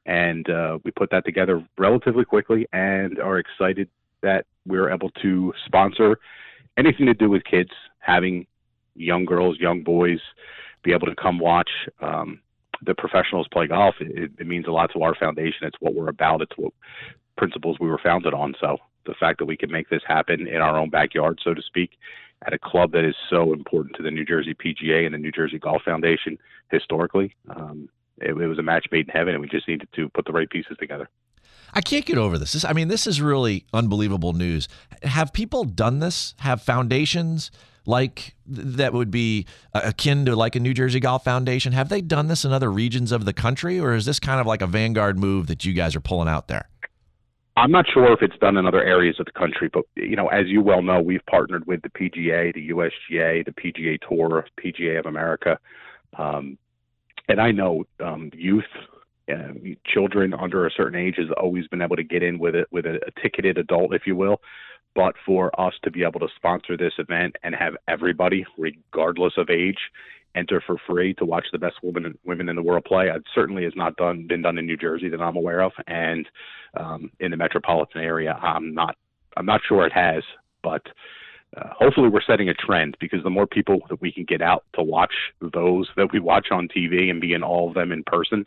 And 0.05 0.49
uh, 0.49 0.79
we 0.83 0.91
put 0.91 1.11
that 1.11 1.25
together 1.25 1.63
relatively 1.77 2.25
quickly 2.25 2.67
and 2.73 3.19
are 3.19 3.37
excited 3.37 3.89
that 4.21 4.45
we're 4.65 4.91
able 4.91 5.09
to 5.21 5.53
sponsor 5.65 6.17
anything 6.77 7.05
to 7.05 7.13
do 7.13 7.29
with 7.29 7.43
kids 7.43 7.71
having 7.99 8.47
young 8.95 9.25
girls, 9.25 9.57
young 9.59 9.83
boys 9.83 10.19
be 10.83 10.91
able 10.91 11.07
to 11.07 11.15
come 11.15 11.39
watch 11.39 11.69
um, 12.01 12.39
the 12.83 12.95
professionals 12.95 13.47
play 13.51 13.67
golf. 13.67 13.95
It, 13.99 14.31
it 14.39 14.47
means 14.47 14.67
a 14.67 14.71
lot 14.71 14.91
to 14.93 15.03
our 15.03 15.15
foundation. 15.15 15.67
It's 15.67 15.79
what 15.79 15.93
we're 15.93 16.09
about. 16.09 16.41
It's 16.41 16.57
what 16.57 16.73
principles 17.37 17.77
we 17.79 17.87
were 17.87 17.99
founded 18.01 18.33
on. 18.33 18.55
So 18.59 18.77
the 19.05 19.13
fact 19.19 19.39
that 19.39 19.45
we 19.45 19.57
can 19.57 19.71
make 19.71 19.89
this 19.89 20.01
happen 20.07 20.47
in 20.47 20.57
our 20.57 20.77
own 20.77 20.89
backyard, 20.89 21.39
so 21.43 21.53
to 21.53 21.61
speak, 21.61 21.91
at 22.45 22.53
a 22.53 22.59
club 22.59 22.91
that 22.93 23.05
is 23.05 23.15
so 23.29 23.53
important 23.53 23.95
to 23.95 24.03
the 24.03 24.11
New 24.11 24.25
Jersey 24.25 24.55
PGA 24.55 25.05
and 25.05 25.13
the 25.13 25.19
New 25.19 25.31
Jersey 25.31 25.59
Golf 25.59 25.83
Foundation 25.83 26.37
historically, 26.71 27.35
um, 27.55 27.87
it, 28.21 28.29
it 28.29 28.47
was 28.47 28.59
a 28.59 28.63
match 28.63 28.87
made 28.91 29.07
in 29.07 29.13
heaven, 29.13 29.33
and 29.33 29.41
we 29.41 29.47
just 29.47 29.67
needed 29.67 29.87
to 29.95 30.09
put 30.09 30.25
the 30.25 30.31
right 30.31 30.49
pieces 30.49 30.77
together. 30.79 31.09
I 31.73 31.81
can't 31.81 32.05
get 32.05 32.17
over 32.17 32.37
this. 32.37 32.53
this. 32.53 32.65
I 32.65 32.73
mean, 32.73 32.89
this 32.89 33.07
is 33.07 33.21
really 33.21 33.65
unbelievable 33.73 34.33
news. 34.33 34.67
Have 35.03 35.31
people 35.31 35.63
done 35.63 35.99
this? 35.99 36.35
Have 36.39 36.61
foundations 36.61 37.49
like 37.85 38.35
that 38.45 38.93
would 38.93 39.09
be 39.09 39.45
akin 39.73 40.25
to 40.25 40.35
like 40.35 40.55
a 40.55 40.59
New 40.59 40.73
Jersey 40.73 40.99
Golf 40.99 41.23
Foundation? 41.23 41.73
Have 41.73 41.89
they 41.89 42.01
done 42.01 42.27
this 42.27 42.45
in 42.45 42.51
other 42.51 42.71
regions 42.71 43.11
of 43.11 43.25
the 43.25 43.33
country, 43.33 43.79
or 43.79 43.93
is 43.93 44.05
this 44.05 44.19
kind 44.19 44.41
of 44.41 44.47
like 44.47 44.61
a 44.61 44.67
vanguard 44.67 45.17
move 45.17 45.47
that 45.47 45.65
you 45.65 45.73
guys 45.73 45.95
are 45.95 46.01
pulling 46.01 46.27
out 46.27 46.47
there? 46.47 46.67
I'm 47.57 47.71
not 47.71 47.85
sure 47.93 48.11
if 48.13 48.21
it's 48.21 48.37
done 48.39 48.57
in 48.57 48.65
other 48.65 48.83
areas 48.83 49.17
of 49.19 49.25
the 49.25 49.31
country, 49.33 49.69
but 49.71 49.83
you 49.95 50.15
know, 50.15 50.27
as 50.27 50.47
you 50.47 50.61
well 50.61 50.81
know, 50.81 51.01
we've 51.01 51.25
partnered 51.29 51.67
with 51.67 51.81
the 51.81 51.89
PGA, 51.89 52.53
the 52.53 52.69
USGA, 52.69 53.45
the 53.45 53.51
PGA 53.51 53.99
Tour, 54.07 54.45
PGA 54.63 54.99
of 54.99 55.05
America, 55.05 55.59
um, 56.17 56.57
and 57.27 57.39
I 57.39 57.51
know 57.51 57.83
um, 58.03 58.31
youth, 58.33 58.65
uh, 59.31 59.53
children 59.85 60.33
under 60.33 60.65
a 60.65 60.71
certain 60.71 60.99
age 60.99 61.15
has 61.17 61.27
always 61.37 61.67
been 61.67 61.81
able 61.81 61.95
to 61.95 62.03
get 62.03 62.23
in 62.23 62.39
with 62.39 62.55
it 62.55 62.67
with 62.71 62.85
a, 62.85 62.99
a 63.07 63.21
ticketed 63.21 63.57
adult, 63.57 63.93
if 63.93 64.03
you 64.05 64.15
will. 64.15 64.41
But 64.93 65.15
for 65.25 65.57
us 65.59 65.73
to 65.83 65.91
be 65.91 66.03
able 66.03 66.19
to 66.19 66.27
sponsor 66.35 66.75
this 66.75 66.93
event 66.97 67.37
and 67.43 67.55
have 67.55 67.75
everybody, 67.87 68.45
regardless 68.57 69.33
of 69.37 69.49
age, 69.49 69.77
enter 70.35 70.61
for 70.65 70.77
free 70.87 71.13
to 71.15 71.25
watch 71.25 71.45
the 71.51 71.59
best 71.59 71.75
women 71.83 72.17
women 72.25 72.49
in 72.49 72.55
the 72.55 72.61
world 72.61 72.85
play. 72.85 73.07
It 73.07 73.23
certainly 73.33 73.63
has 73.63 73.73
not 73.75 73.95
done 73.95 74.27
been 74.27 74.41
done 74.41 74.57
in 74.57 74.65
New 74.65 74.77
Jersey 74.77 75.09
that 75.09 75.21
I'm 75.21 75.35
aware 75.35 75.61
of, 75.61 75.71
and 75.87 76.27
um, 76.75 77.11
in 77.19 77.31
the 77.31 77.37
metropolitan 77.37 78.01
area, 78.01 78.33
I'm 78.33 78.73
not 78.73 78.95
I'm 79.37 79.45
not 79.45 79.61
sure 79.67 79.85
it 79.85 79.93
has, 79.93 80.23
but 80.63 80.81
uh, 81.57 81.69
hopefully 81.77 82.09
we're 82.09 82.21
setting 82.21 82.47
a 82.49 82.53
trend 82.53 82.95
because 82.99 83.23
the 83.23 83.29
more 83.29 83.45
people 83.45 83.81
that 83.89 84.01
we 84.01 84.11
can 84.11 84.23
get 84.23 84.41
out 84.41 84.63
to 84.73 84.83
watch 84.83 85.13
those 85.41 85.89
that 85.97 86.13
we 86.13 86.19
watch 86.19 86.47
on 86.51 86.67
TV 86.67 87.09
and 87.09 87.19
be 87.19 87.33
in 87.33 87.43
all 87.43 87.67
of 87.67 87.73
them 87.73 87.91
in 87.91 88.03
person, 88.03 88.45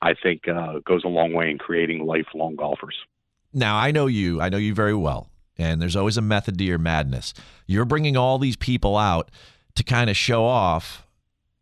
I 0.00 0.14
think 0.14 0.48
uh, 0.48 0.80
goes 0.84 1.04
a 1.04 1.08
long 1.08 1.32
way 1.32 1.50
in 1.50 1.58
creating 1.58 2.06
lifelong 2.06 2.56
golfers. 2.56 2.96
Now, 3.52 3.76
I 3.76 3.90
know 3.90 4.06
you. 4.06 4.40
I 4.40 4.48
know 4.48 4.58
you 4.58 4.74
very 4.74 4.94
well. 4.94 5.30
And 5.58 5.80
there's 5.80 5.96
always 5.96 6.16
a 6.16 6.22
method 6.22 6.58
to 6.58 6.64
your 6.64 6.78
madness. 6.78 7.32
You're 7.66 7.86
bringing 7.86 8.16
all 8.16 8.38
these 8.38 8.56
people 8.56 8.96
out 8.96 9.30
to 9.74 9.82
kind 9.82 10.10
of 10.10 10.16
show 10.16 10.44
off 10.44 11.06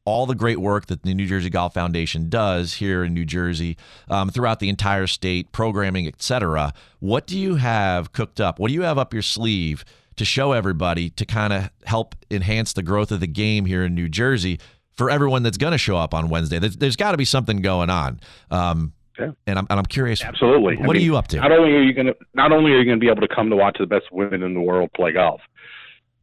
all 0.04 0.26
the 0.26 0.34
great 0.34 0.60
work 0.60 0.86
that 0.86 1.02
the 1.02 1.14
New 1.14 1.26
Jersey 1.26 1.48
Golf 1.48 1.74
Foundation 1.74 2.28
does 2.28 2.74
here 2.74 3.04
in 3.04 3.14
New 3.14 3.24
Jersey, 3.24 3.76
um, 4.08 4.28
throughout 4.28 4.60
the 4.60 4.68
entire 4.68 5.06
state, 5.06 5.50
programming, 5.50 6.06
etc. 6.06 6.74
What 7.00 7.26
do 7.26 7.38
you 7.38 7.54
have 7.56 8.12
cooked 8.12 8.40
up? 8.40 8.58
What 8.58 8.68
do 8.68 8.74
you 8.74 8.82
have 8.82 8.98
up 8.98 9.12
your 9.14 9.22
sleeve 9.22 9.84
to 10.16 10.24
show 10.24 10.52
everybody 10.52 11.10
to 11.10 11.24
kind 11.26 11.52
of 11.52 11.70
help 11.84 12.14
enhance 12.30 12.72
the 12.72 12.82
growth 12.82 13.10
of 13.12 13.20
the 13.20 13.26
game 13.26 13.64
here 13.66 13.84
in 13.84 13.94
New 13.94 14.08
Jersey 14.08 14.58
for 14.96 15.10
everyone 15.10 15.42
that's 15.42 15.56
going 15.58 15.72
to 15.72 15.78
show 15.78 15.96
up 15.96 16.14
on 16.14 16.28
Wednesday? 16.28 16.58
there's, 16.58 16.76
there's 16.76 16.96
got 16.96 17.12
to 17.12 17.16
be 17.16 17.24
something 17.24 17.60
going 17.62 17.90
on. 17.90 18.20
Um, 18.50 18.92
Yeah. 19.18 19.30
and 19.46 19.58
I'm 19.58 19.66
and 19.70 19.78
I'm 19.78 19.86
curious. 19.86 20.22
Absolutely. 20.22 20.76
What 20.76 20.96
are 20.96 21.00
you 21.00 21.16
up 21.16 21.28
to? 21.28 21.36
Not 21.38 21.52
only 21.52 21.72
are 21.72 21.82
you 21.82 21.92
going 21.92 22.06
to 22.08 22.16
not 22.34 22.52
only 22.52 22.72
are 22.72 22.78
you 22.78 22.84
going 22.84 22.98
to 22.98 23.04
be 23.04 23.10
able 23.10 23.26
to 23.26 23.34
come 23.34 23.48
to 23.50 23.56
watch 23.56 23.76
the 23.78 23.86
best 23.86 24.06
women 24.12 24.42
in 24.42 24.54
the 24.54 24.60
world 24.60 24.90
play 24.94 25.12
golf, 25.12 25.40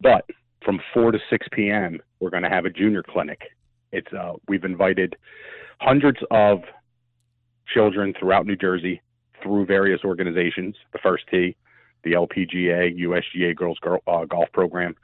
but 0.00 0.24
from 0.64 0.78
4 0.94 1.10
to 1.12 1.18
6 1.28 1.46
p.m., 1.52 2.00
we're 2.20 2.30
going 2.30 2.42
to 2.44 2.48
have 2.48 2.64
a 2.66 2.70
junior 2.70 3.02
clinic. 3.02 3.40
It's 3.92 4.12
uh, 4.12 4.34
we've 4.46 4.64
invited 4.64 5.16
hundreds 5.80 6.18
of 6.30 6.60
children 7.72 8.14
throughout 8.18 8.46
New 8.46 8.56
Jersey 8.56 9.00
through 9.42 9.66
various 9.66 10.00
organizations, 10.04 10.76
the 10.92 10.98
First 11.02 11.24
Tee, 11.30 11.56
the 12.04 12.12
LPGA, 12.12 12.98
USGA 13.00 13.54
Girls 13.54 13.78
uh, 14.06 14.24
Golf 14.24 14.48
Program, 14.52 14.94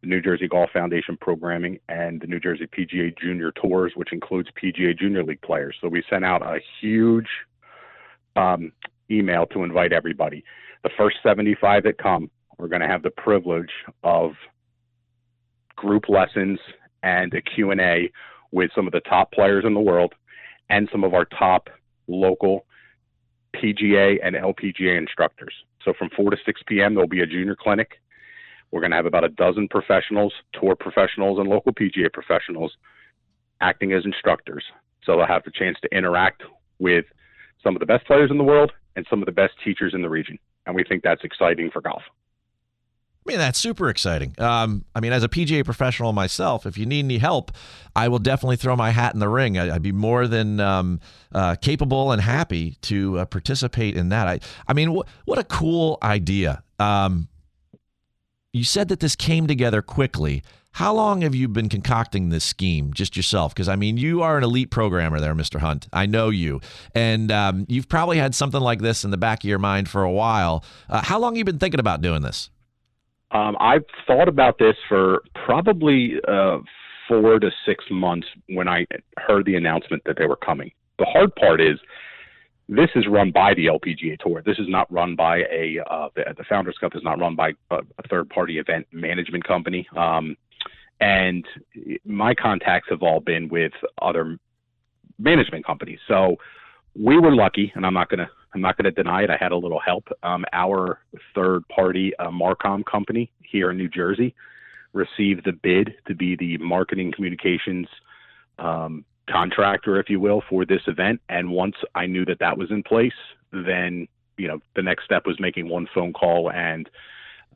the 0.00 0.08
New 0.08 0.20
Jersey 0.20 0.48
Golf 0.48 0.70
Foundation 0.72 1.16
programming, 1.20 1.78
and 1.88 2.20
the 2.20 2.26
New 2.26 2.40
Jersey 2.40 2.66
PGA 2.66 3.16
Junior 3.18 3.52
Tours, 3.52 3.92
which 3.94 4.12
includes 4.12 4.48
PGA 4.62 4.98
Junior 4.98 5.24
League 5.24 5.42
players. 5.42 5.76
So 5.80 5.88
we 5.88 6.02
sent 6.08 6.24
out 6.24 6.42
a 6.42 6.58
huge 6.80 7.28
um, 8.36 8.72
email 9.10 9.46
to 9.46 9.64
invite 9.64 9.92
everybody. 9.92 10.44
The 10.82 10.90
first 10.96 11.16
75 11.22 11.84
that 11.84 11.98
come, 11.98 12.30
we're 12.58 12.68
going 12.68 12.82
to 12.82 12.88
have 12.88 13.02
the 13.02 13.10
privilege 13.10 13.72
of 14.02 14.32
group 15.74 16.08
lessons 16.08 16.58
and 17.02 17.32
a 17.34 17.42
Q&A 17.42 18.10
with 18.50 18.70
some 18.74 18.86
of 18.86 18.92
the 18.92 19.00
top 19.00 19.32
players 19.32 19.64
in 19.66 19.74
the 19.74 19.80
world 19.80 20.14
and 20.70 20.88
some 20.90 21.04
of 21.04 21.14
our 21.14 21.24
top 21.24 21.68
local 22.08 22.66
PGA 23.54 24.18
and 24.22 24.36
LPGA 24.36 24.96
instructors. 24.96 25.54
So 25.86 25.94
from 25.96 26.10
4 26.14 26.30
to 26.30 26.36
6 26.44 26.60
p.m., 26.66 26.94
there'll 26.94 27.08
be 27.08 27.22
a 27.22 27.26
junior 27.26 27.56
clinic. 27.56 28.02
We're 28.70 28.80
going 28.80 28.90
to 28.90 28.96
have 28.96 29.06
about 29.06 29.24
a 29.24 29.28
dozen 29.30 29.68
professionals, 29.68 30.32
tour 30.52 30.74
professionals, 30.74 31.38
and 31.38 31.48
local 31.48 31.72
PGA 31.72 32.12
professionals 32.12 32.76
acting 33.60 33.92
as 33.92 34.04
instructors. 34.04 34.64
So 35.04 35.16
they'll 35.16 35.26
have 35.26 35.44
the 35.44 35.52
chance 35.52 35.78
to 35.82 35.96
interact 35.96 36.42
with 36.80 37.06
some 37.62 37.76
of 37.76 37.80
the 37.80 37.86
best 37.86 38.04
players 38.06 38.30
in 38.30 38.36
the 38.36 38.44
world 38.44 38.72
and 38.96 39.06
some 39.08 39.22
of 39.22 39.26
the 39.26 39.32
best 39.32 39.52
teachers 39.64 39.94
in 39.94 40.02
the 40.02 40.10
region. 40.10 40.38
And 40.66 40.74
we 40.74 40.82
think 40.82 41.04
that's 41.04 41.22
exciting 41.22 41.70
for 41.70 41.80
golf. 41.80 42.02
I 43.26 43.28
mean, 43.28 43.38
that's 43.38 43.58
super 43.58 43.88
exciting. 43.88 44.34
Um, 44.38 44.84
I 44.94 45.00
mean, 45.00 45.12
as 45.12 45.24
a 45.24 45.28
PGA 45.28 45.64
professional 45.64 46.12
myself, 46.12 46.64
if 46.64 46.78
you 46.78 46.86
need 46.86 47.04
any 47.04 47.18
help, 47.18 47.50
I 47.96 48.06
will 48.06 48.20
definitely 48.20 48.54
throw 48.54 48.76
my 48.76 48.90
hat 48.90 49.14
in 49.14 49.20
the 49.20 49.28
ring. 49.28 49.58
I, 49.58 49.72
would 49.72 49.82
be 49.82 49.90
more 49.90 50.28
than 50.28 50.60
um, 50.60 51.00
uh, 51.34 51.56
capable 51.56 52.12
and 52.12 52.22
happy 52.22 52.76
to 52.82 53.18
uh, 53.18 53.24
participate 53.24 53.96
in 53.96 54.10
that. 54.10 54.28
I, 54.28 54.40
I 54.68 54.74
mean, 54.74 54.94
wh- 54.94 55.26
what 55.26 55.38
a 55.38 55.44
cool 55.44 55.98
idea. 56.04 56.62
Um, 56.78 57.26
you 58.52 58.62
said 58.62 58.86
that 58.88 59.00
this 59.00 59.16
came 59.16 59.48
together 59.48 59.82
quickly. 59.82 60.44
How 60.72 60.94
long 60.94 61.22
have 61.22 61.34
you 61.34 61.48
been 61.48 61.68
concocting 61.68 62.28
this 62.28 62.44
scheme 62.44 62.92
just 62.92 63.16
yourself? 63.16 63.54
Because 63.54 63.68
I 63.68 63.74
mean, 63.74 63.96
you 63.96 64.22
are 64.22 64.38
an 64.38 64.44
elite 64.44 64.70
programmer 64.70 65.18
there, 65.18 65.34
Mr. 65.34 65.58
Hunt. 65.58 65.88
I 65.92 66.06
know 66.06 66.28
you, 66.28 66.60
and 66.94 67.32
um, 67.32 67.66
you've 67.68 67.88
probably 67.88 68.18
had 68.18 68.36
something 68.36 68.60
like 68.60 68.80
this 68.82 69.02
in 69.02 69.10
the 69.10 69.16
back 69.16 69.42
of 69.42 69.48
your 69.48 69.58
mind 69.58 69.88
for 69.88 70.04
a 70.04 70.12
while. 70.12 70.64
Uh, 70.88 71.02
how 71.02 71.18
long 71.18 71.32
have 71.32 71.38
you 71.38 71.44
been 71.44 71.58
thinking 71.58 71.80
about 71.80 72.02
doing 72.02 72.22
this? 72.22 72.50
Um, 73.36 73.56
I've 73.60 73.84
thought 74.06 74.28
about 74.28 74.58
this 74.58 74.76
for 74.88 75.22
probably 75.44 76.14
uh, 76.26 76.58
four 77.06 77.38
to 77.38 77.50
six 77.66 77.84
months 77.90 78.26
when 78.48 78.66
I 78.66 78.86
heard 79.18 79.44
the 79.44 79.56
announcement 79.56 80.02
that 80.06 80.16
they 80.18 80.26
were 80.26 80.36
coming. 80.36 80.72
The 80.98 81.04
hard 81.04 81.34
part 81.36 81.60
is 81.60 81.78
this 82.68 82.88
is 82.94 83.04
run 83.06 83.30
by 83.30 83.52
the 83.52 83.66
LPGA 83.66 84.18
Tour. 84.18 84.42
This 84.44 84.58
is 84.58 84.68
not 84.68 84.90
run 84.90 85.16
by 85.16 85.40
a 85.52 85.78
uh, 85.88 86.08
the, 86.16 86.22
the 86.36 86.44
Founders 86.48 86.76
Cup 86.80 86.96
is 86.96 87.02
not 87.02 87.18
run 87.20 87.36
by 87.36 87.50
a, 87.70 87.76
a 87.76 88.08
third 88.08 88.30
party 88.30 88.58
event 88.58 88.86
management 88.90 89.46
company. 89.46 89.86
Um, 89.94 90.36
and 91.00 91.44
my 92.06 92.34
contacts 92.34 92.88
have 92.88 93.02
all 93.02 93.20
been 93.20 93.48
with 93.50 93.72
other 94.00 94.38
management 95.18 95.66
companies. 95.66 95.98
So 96.08 96.36
we 96.98 97.18
were 97.18 97.34
lucky, 97.34 97.70
and 97.74 97.84
I'm 97.84 97.94
not 97.94 98.08
gonna 98.08 98.30
I'm 98.56 98.62
not 98.62 98.78
gonna 98.78 98.90
deny 98.90 99.22
it. 99.22 99.28
I 99.28 99.36
had 99.38 99.52
a 99.52 99.56
little 99.56 99.78
help. 99.78 100.08
Um, 100.22 100.46
our 100.54 101.00
third 101.34 101.68
party 101.68 102.16
uh, 102.18 102.30
Marcom 102.30 102.86
company 102.86 103.30
here 103.42 103.70
in 103.70 103.76
New 103.76 103.90
Jersey 103.90 104.34
received 104.94 105.44
the 105.44 105.52
bid 105.52 105.92
to 106.06 106.14
be 106.14 106.36
the 106.36 106.56
marketing 106.56 107.12
communications 107.14 107.86
um, 108.58 109.04
contractor, 109.28 110.00
if 110.00 110.08
you 110.08 110.20
will, 110.20 110.42
for 110.48 110.64
this 110.64 110.80
event. 110.86 111.20
And 111.28 111.50
once 111.50 111.74
I 111.94 112.06
knew 112.06 112.24
that 112.24 112.38
that 112.38 112.56
was 112.56 112.70
in 112.70 112.82
place, 112.82 113.12
then 113.52 114.08
you 114.38 114.48
know 114.48 114.60
the 114.74 114.82
next 114.82 115.04
step 115.04 115.26
was 115.26 115.38
making 115.38 115.68
one 115.68 115.86
phone 115.94 116.14
call, 116.14 116.50
and 116.50 116.88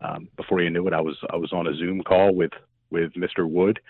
um, 0.02 0.28
before 0.36 0.60
you 0.60 0.68
knew 0.68 0.86
it, 0.86 0.92
I 0.92 1.00
was 1.00 1.16
I 1.32 1.36
was 1.36 1.50
on 1.54 1.66
a 1.66 1.74
Zoom 1.74 2.02
call 2.02 2.34
with 2.34 2.52
with 2.90 3.14
Mr. 3.14 3.48
Wood 3.48 3.80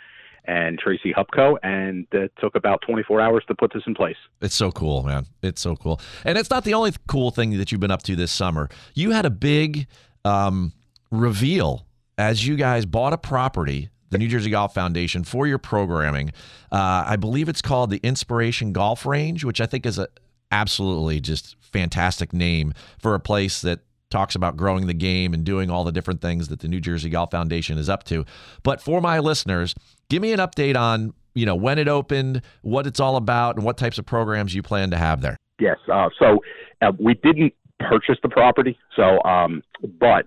and 0.44 0.78
Tracy 0.78 1.12
Hupko, 1.12 1.56
and 1.62 2.06
it 2.12 2.32
took 2.40 2.54
about 2.54 2.82
24 2.82 3.20
hours 3.20 3.44
to 3.48 3.54
put 3.54 3.72
this 3.72 3.82
in 3.86 3.94
place. 3.94 4.16
It's 4.40 4.54
so 4.54 4.70
cool, 4.72 5.02
man. 5.02 5.26
It's 5.42 5.60
so 5.60 5.76
cool. 5.76 6.00
And 6.24 6.38
it's 6.38 6.50
not 6.50 6.64
the 6.64 6.74
only 6.74 6.92
cool 7.06 7.30
thing 7.30 7.58
that 7.58 7.70
you've 7.70 7.80
been 7.80 7.90
up 7.90 8.02
to 8.04 8.16
this 8.16 8.32
summer. 8.32 8.68
You 8.94 9.10
had 9.10 9.26
a 9.26 9.30
big 9.30 9.86
um, 10.24 10.72
reveal 11.10 11.86
as 12.18 12.46
you 12.46 12.56
guys 12.56 12.84
bought 12.86 13.12
a 13.12 13.18
property, 13.18 13.88
the 14.10 14.18
New 14.18 14.28
Jersey 14.28 14.50
Golf 14.50 14.74
Foundation, 14.74 15.24
for 15.24 15.46
your 15.46 15.58
programming. 15.58 16.30
Uh, 16.70 17.04
I 17.06 17.16
believe 17.16 17.48
it's 17.48 17.62
called 17.62 17.90
the 17.90 18.00
Inspiration 18.02 18.72
Golf 18.72 19.06
Range, 19.06 19.44
which 19.44 19.60
I 19.60 19.66
think 19.66 19.86
is 19.86 19.98
a 19.98 20.08
absolutely 20.52 21.20
just 21.20 21.56
fantastic 21.60 22.32
name 22.32 22.74
for 22.98 23.14
a 23.14 23.20
place 23.20 23.60
that 23.62 23.80
talks 24.10 24.34
about 24.34 24.56
growing 24.56 24.86
the 24.86 24.94
game 24.94 25.32
and 25.32 25.44
doing 25.44 25.70
all 25.70 25.84
the 25.84 25.92
different 25.92 26.20
things 26.20 26.48
that 26.48 26.60
the 26.60 26.68
New 26.68 26.80
Jersey 26.80 27.08
Golf 27.08 27.30
Foundation 27.30 27.78
is 27.78 27.88
up 27.88 28.04
to. 28.04 28.24
But 28.62 28.80
for 28.80 29.00
my 29.00 29.18
listeners, 29.18 29.74
give 30.08 30.20
me 30.20 30.32
an 30.32 30.40
update 30.40 30.76
on 30.76 31.14
you 31.34 31.46
know 31.46 31.54
when 31.54 31.78
it 31.78 31.88
opened, 31.88 32.42
what 32.62 32.86
it's 32.86 33.00
all 33.00 33.16
about, 33.16 33.56
and 33.56 33.64
what 33.64 33.78
types 33.78 33.98
of 33.98 34.06
programs 34.06 34.54
you 34.54 34.62
plan 34.62 34.90
to 34.90 34.96
have 34.96 35.20
there. 35.20 35.36
Yes. 35.58 35.76
Uh, 35.92 36.08
so 36.18 36.40
uh, 36.82 36.92
we 36.98 37.14
didn't 37.14 37.54
purchase 37.78 38.18
the 38.22 38.28
property, 38.28 38.78
so 38.96 39.22
um, 39.24 39.62
but 39.98 40.26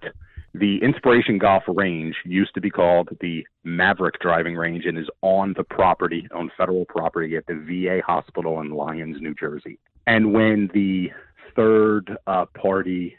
the 0.55 0.77
Inspiration 0.83 1.39
Golf 1.39 1.63
Range 1.67 2.15
used 2.25 2.53
to 2.53 2.61
be 2.61 2.69
called 2.69 3.09
the 3.21 3.45
Maverick 3.63 4.19
Driving 4.19 4.55
Range 4.55 4.85
and 4.85 4.97
is 4.97 5.09
on 5.21 5.53
the 5.57 5.63
property, 5.63 6.27
on 6.33 6.51
federal 6.55 6.85
property 6.85 7.35
at 7.35 7.47
the 7.47 7.55
VA 7.55 8.01
hospital 8.05 8.61
in 8.61 8.69
Lyons, 8.69 9.17
New 9.19 9.33
Jersey. 9.33 9.79
And 10.05 10.31
when 10.31 10.69
the 10.73 11.11
third 11.55 12.15
uh, 12.27 12.45
party 12.45 13.15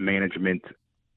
management 0.00 0.62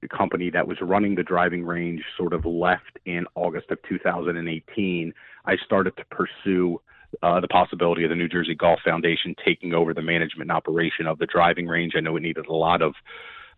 company 0.08 0.50
that 0.50 0.68
was 0.68 0.78
running 0.82 1.16
the 1.16 1.24
driving 1.24 1.64
range 1.64 2.04
sort 2.18 2.34
of 2.34 2.46
left 2.46 3.00
in 3.06 3.26
August 3.36 3.72
of 3.72 3.80
2018, 3.88 5.14
I 5.46 5.56
started 5.66 5.96
to 5.98 6.06
pursue 6.06 6.82
uh, 7.22 7.40
the 7.40 7.48
possibility 7.48 8.04
of 8.04 8.10
the 8.10 8.16
New 8.16 8.28
Jersey 8.28 8.56
Golf 8.56 8.80
Foundation 8.84 9.36
taking 9.46 9.74
over 9.74 9.94
the 9.94 10.02
management 10.02 10.50
and 10.50 10.58
operation 10.58 11.08
of 11.08 11.20
the 11.20 11.26
driving 11.26 11.68
range. 11.68 11.94
I 11.96 12.00
know 12.00 12.18
it 12.18 12.22
needed 12.22 12.48
a 12.48 12.54
lot 12.54 12.82
of 12.82 12.96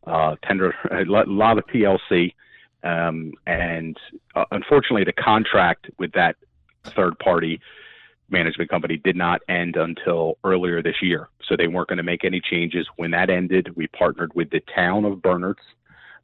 uh, 0.05 0.36
tender, 0.44 0.74
a 0.91 1.05
lot 1.05 1.58
of 1.58 1.65
TLC, 1.67 2.34
um, 2.84 3.34
and 3.48 3.98
uh, 4.36 4.46
unfortunately, 4.51 5.03
the 5.03 5.13
contract 5.13 5.89
with 5.98 6.12
that 6.12 6.36
third 6.96 7.17
party 7.20 7.60
management 8.29 8.70
company 8.70 8.98
did 8.98 9.15
not 9.15 9.41
end 9.48 9.75
until 9.75 10.38
earlier 10.44 10.82
this 10.82 11.01
year. 11.01 11.29
So 11.48 11.55
they 11.55 11.67
weren't 11.67 11.89
going 11.89 11.98
to 11.98 12.03
make 12.03 12.25
any 12.25 12.41
changes. 12.41 12.88
When 12.96 13.12
that 13.12 13.29
ended, 13.29 13.75
we 13.75 13.88
partnered 13.88 14.34
with 14.34 14.50
the 14.50 14.62
town 14.74 15.05
of 15.05 15.22
Bernards, 15.22 15.62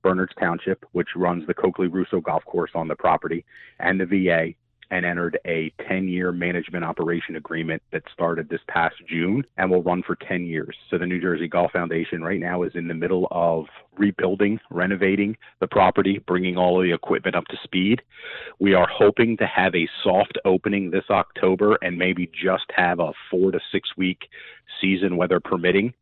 Bernards 0.01 0.33
Township, 0.39 0.85
which 0.93 1.09
runs 1.15 1.45
the 1.45 1.53
Coakley 1.53 1.87
Russo 1.87 2.19
golf 2.21 2.43
course 2.45 2.71
on 2.73 2.87
the 2.87 2.95
property, 2.95 3.45
and 3.79 3.99
the 3.99 4.05
VA 4.05 4.53
and 4.91 5.05
entered 5.05 5.39
a 5.47 5.73
10 5.87 6.09
year 6.09 6.31
management 6.31 6.83
operation 6.83 7.37
agreement 7.37 7.81
that 7.91 8.03
started 8.13 8.49
this 8.49 8.59
past 8.67 8.95
June 9.07 9.43
and 9.57 9.71
will 9.71 9.81
run 9.81 10.03
for 10.03 10.17
10 10.27 10.45
years. 10.45 10.75
So 10.89 10.97
the 10.97 11.05
New 11.05 11.19
Jersey 11.19 11.47
Golf 11.47 11.71
Foundation 11.71 12.21
right 12.21 12.39
now 12.39 12.63
is 12.63 12.73
in 12.75 12.89
the 12.89 12.93
middle 12.93 13.27
of 13.31 13.65
rebuilding, 13.97 14.59
renovating 14.69 15.37
the 15.61 15.67
property, 15.67 16.19
bringing 16.27 16.57
all 16.57 16.79
of 16.79 16.83
the 16.83 16.93
equipment 16.93 17.35
up 17.37 17.45
to 17.47 17.57
speed. 17.63 18.01
We 18.59 18.73
are 18.73 18.87
hoping 18.87 19.37
to 19.37 19.47
have 19.47 19.73
a 19.73 19.87
soft 20.03 20.37
opening 20.43 20.91
this 20.91 21.05
October 21.09 21.77
and 21.81 21.97
maybe 21.97 22.27
just 22.27 22.65
have 22.75 22.99
a 22.99 23.13
four 23.29 23.51
to 23.51 23.59
six 23.71 23.89
week 23.95 24.27
season, 24.81 25.15
weather 25.15 25.39
permitting. 25.39 25.93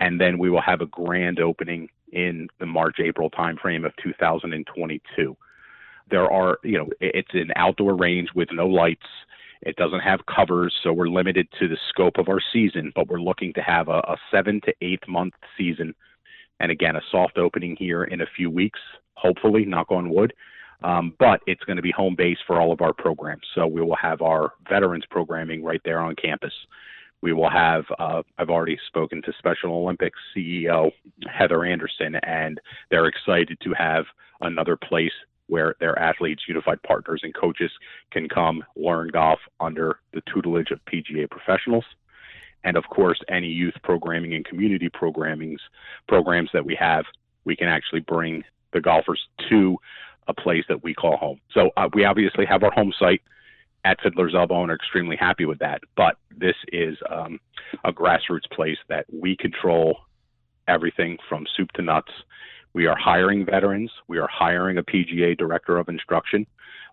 And 0.00 0.18
then 0.18 0.38
we 0.38 0.48
will 0.48 0.62
have 0.62 0.80
a 0.80 0.86
grand 0.86 1.38
opening 1.38 1.88
in 2.12 2.48
the 2.58 2.66
March 2.66 2.96
April 2.98 3.30
timeframe 3.30 3.84
of 3.84 3.92
2022. 4.02 5.36
There 6.12 6.30
are, 6.30 6.58
you 6.62 6.76
know, 6.76 6.88
it's 7.00 7.32
an 7.32 7.50
outdoor 7.56 7.96
range 7.96 8.28
with 8.34 8.50
no 8.52 8.68
lights. 8.68 9.06
It 9.62 9.76
doesn't 9.76 10.00
have 10.00 10.20
covers, 10.26 10.74
so 10.82 10.92
we're 10.92 11.08
limited 11.08 11.48
to 11.58 11.68
the 11.68 11.78
scope 11.88 12.18
of 12.18 12.28
our 12.28 12.40
season, 12.52 12.92
but 12.94 13.08
we're 13.08 13.18
looking 13.18 13.54
to 13.54 13.62
have 13.62 13.88
a, 13.88 13.98
a 14.00 14.16
seven 14.30 14.60
to 14.66 14.74
eight 14.82 15.02
month 15.08 15.32
season. 15.56 15.94
And 16.60 16.70
again, 16.70 16.96
a 16.96 17.00
soft 17.10 17.38
opening 17.38 17.76
here 17.78 18.04
in 18.04 18.20
a 18.20 18.26
few 18.36 18.50
weeks, 18.50 18.78
hopefully, 19.14 19.64
knock 19.64 19.90
on 19.90 20.10
wood. 20.10 20.34
Um, 20.84 21.14
but 21.18 21.40
it's 21.46 21.64
going 21.64 21.76
to 21.76 21.82
be 21.82 21.92
home 21.92 22.14
base 22.14 22.38
for 22.46 22.60
all 22.60 22.72
of 22.72 22.82
our 22.82 22.92
programs. 22.92 23.44
So 23.54 23.66
we 23.66 23.80
will 23.80 23.96
have 23.96 24.20
our 24.20 24.52
veterans 24.68 25.04
programming 25.08 25.64
right 25.64 25.80
there 25.82 26.00
on 26.00 26.14
campus. 26.16 26.52
We 27.22 27.32
will 27.32 27.50
have, 27.50 27.84
uh, 27.98 28.22
I've 28.36 28.50
already 28.50 28.78
spoken 28.88 29.22
to 29.22 29.32
Special 29.38 29.72
Olympics 29.72 30.18
CEO 30.36 30.90
Heather 31.32 31.64
Anderson, 31.64 32.16
and 32.16 32.60
they're 32.90 33.06
excited 33.06 33.56
to 33.62 33.72
have 33.78 34.04
another 34.42 34.76
place 34.76 35.12
where 35.48 35.74
their 35.80 35.98
athletes, 35.98 36.44
unified 36.48 36.82
partners, 36.82 37.20
and 37.22 37.34
coaches 37.34 37.70
can 38.10 38.28
come 38.28 38.64
learn 38.76 39.08
golf 39.08 39.40
under 39.60 39.98
the 40.12 40.22
tutelage 40.32 40.70
of 40.70 40.80
PGA 40.86 41.28
professionals. 41.30 41.84
And 42.64 42.76
of 42.76 42.84
course, 42.88 43.20
any 43.28 43.48
youth 43.48 43.74
programming 43.82 44.34
and 44.34 44.44
community 44.44 44.88
programmings 44.88 45.58
programs 46.08 46.50
that 46.52 46.64
we 46.64 46.76
have, 46.76 47.04
we 47.44 47.56
can 47.56 47.68
actually 47.68 48.00
bring 48.00 48.44
the 48.72 48.80
golfers 48.80 49.20
to 49.48 49.76
a 50.28 50.34
place 50.34 50.64
that 50.68 50.82
we 50.82 50.94
call 50.94 51.16
home. 51.16 51.40
So 51.52 51.70
uh, 51.76 51.88
we 51.92 52.04
obviously 52.04 52.46
have 52.46 52.62
our 52.62 52.70
home 52.70 52.92
site 52.98 53.22
at 53.84 54.00
Fiddler's 54.00 54.34
Elbow 54.34 54.62
and 54.62 54.70
are 54.70 54.76
extremely 54.76 55.16
happy 55.16 55.44
with 55.44 55.58
that. 55.58 55.82
But 55.96 56.16
this 56.36 56.54
is 56.72 56.96
um, 57.10 57.40
a 57.84 57.92
grassroots 57.92 58.50
place 58.52 58.78
that 58.88 59.06
we 59.12 59.36
control 59.36 59.98
everything 60.68 61.18
from 61.28 61.46
soup 61.56 61.72
to 61.72 61.82
nuts. 61.82 62.12
We 62.74 62.86
are 62.86 62.96
hiring 62.96 63.44
veterans. 63.44 63.90
We 64.08 64.18
are 64.18 64.28
hiring 64.28 64.78
a 64.78 64.82
PGA 64.82 65.36
director 65.36 65.78
of 65.78 65.88
instruction. 65.88 66.46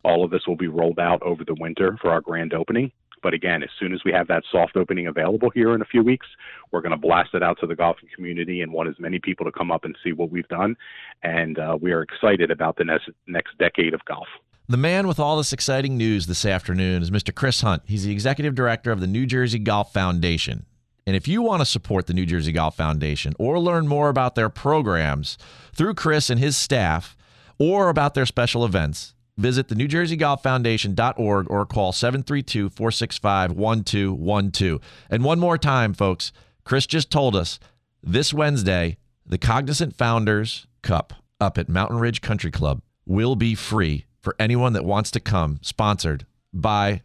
All 0.04 0.24
of 0.24 0.32
this 0.32 0.48
will 0.48 0.56
be 0.56 0.68
rolled 0.68 1.00
out 1.00 1.22
over 1.24 1.44
the 1.44 1.56
winter 1.60 1.98
for 2.02 2.12
our 2.12 2.22
grand 2.22 2.54
opening. 2.54 2.92
But 3.22 3.34
again, 3.34 3.64
as 3.64 3.70
soon 3.78 3.94
as 3.94 4.02
we 4.06 4.12
have 4.14 4.28
that 4.28 4.44
soft 4.50 4.78
opening 4.78 5.08
available 5.08 5.50
here 5.50 5.74
in 5.76 5.82
a 5.82 5.86
few 5.86 6.04
weeks, 6.04 6.28
we're 6.72 6.82
going 6.82 6.92
to 6.92 6.98
blast 6.98 7.34
it 7.34 7.44
out 7.44 7.60
to 7.60 7.68
the 7.68 7.76
golfing 7.76 8.10
community 8.16 8.62
and 8.62 8.72
want 8.72 8.90
as 8.90 8.96
many 9.00 9.20
people 9.20 9.46
to 9.46 9.52
come 9.52 9.72
up 9.72 9.84
and 9.84 9.98
see 10.04 10.14
what 10.14 10.32
we've 10.32 10.48
done. 10.48 10.76
And 11.24 11.60
uh, 11.60 11.78
we 11.82 11.92
are 11.92 12.02
excited 12.02 12.52
about 12.52 12.78
the 12.78 12.86
next, 12.86 13.10
next 13.28 13.58
decade 13.58 13.94
of 13.94 14.04
golf. 14.06 14.28
The 14.70 14.78
man 14.78 15.08
with 15.08 15.20
all 15.20 15.38
this 15.38 15.52
exciting 15.52 15.98
news 15.98 16.28
this 16.28 16.46
afternoon 16.46 17.02
is 17.02 17.10
Mr. 17.10 17.34
Chris 17.34 17.62
Hunt. 17.62 17.82
He's 17.86 18.04
the 18.04 18.12
executive 18.12 18.54
director 18.54 18.92
of 18.92 19.00
the 19.00 19.08
New 19.08 19.26
Jersey 19.26 19.60
Golf 19.60 19.92
Foundation. 19.92 20.66
And 21.10 21.16
if 21.16 21.28
you 21.28 21.42
want 21.42 21.60
to 21.62 21.66
support 21.66 22.06
the 22.06 22.14
New 22.14 22.28
Jersey 22.28 22.52
Golf 22.52 22.76
Foundation 22.78 23.34
or 23.40 23.60
learn 23.60 23.88
more 23.88 24.10
about 24.10 24.36
their 24.36 24.48
programs 24.48 25.40
through 25.74 25.96
Chris 25.96 26.30
and 26.30 26.40
his 26.40 26.56
staff 26.56 27.18
or 27.58 27.90
about 27.90 28.14
their 28.14 28.28
special 28.28 28.64
events, 28.64 29.16
visit 29.36 29.70
the 29.70 29.76
New 29.76 29.88
Jersey 29.88 30.16
Golf 30.16 30.44
Foundation.org 30.44 31.50
or 31.50 31.66
call 31.66 31.94
732 31.94 32.70
465 32.70 33.54
1212. 33.54 34.80
And 35.10 35.24
one 35.24 35.40
more 35.40 35.58
time, 35.58 35.96
folks, 35.96 36.32
Chris 36.64 36.86
just 36.86 37.10
told 37.10 37.36
us 37.36 37.60
this 38.04 38.32
Wednesday, 38.32 38.98
the 39.26 39.40
Cognizant 39.40 39.96
Founders 39.96 40.68
Cup 40.84 41.14
up 41.42 41.58
at 41.58 41.68
Mountain 41.68 41.98
Ridge 41.98 42.22
Country 42.22 42.52
Club 42.52 42.84
will 43.08 43.36
be 43.36 43.56
free 43.56 44.06
for 44.22 44.36
anyone 44.38 44.74
that 44.74 44.86
wants 44.86 45.10
to 45.10 45.20
come, 45.20 45.58
sponsored 45.64 46.28
by 46.54 47.02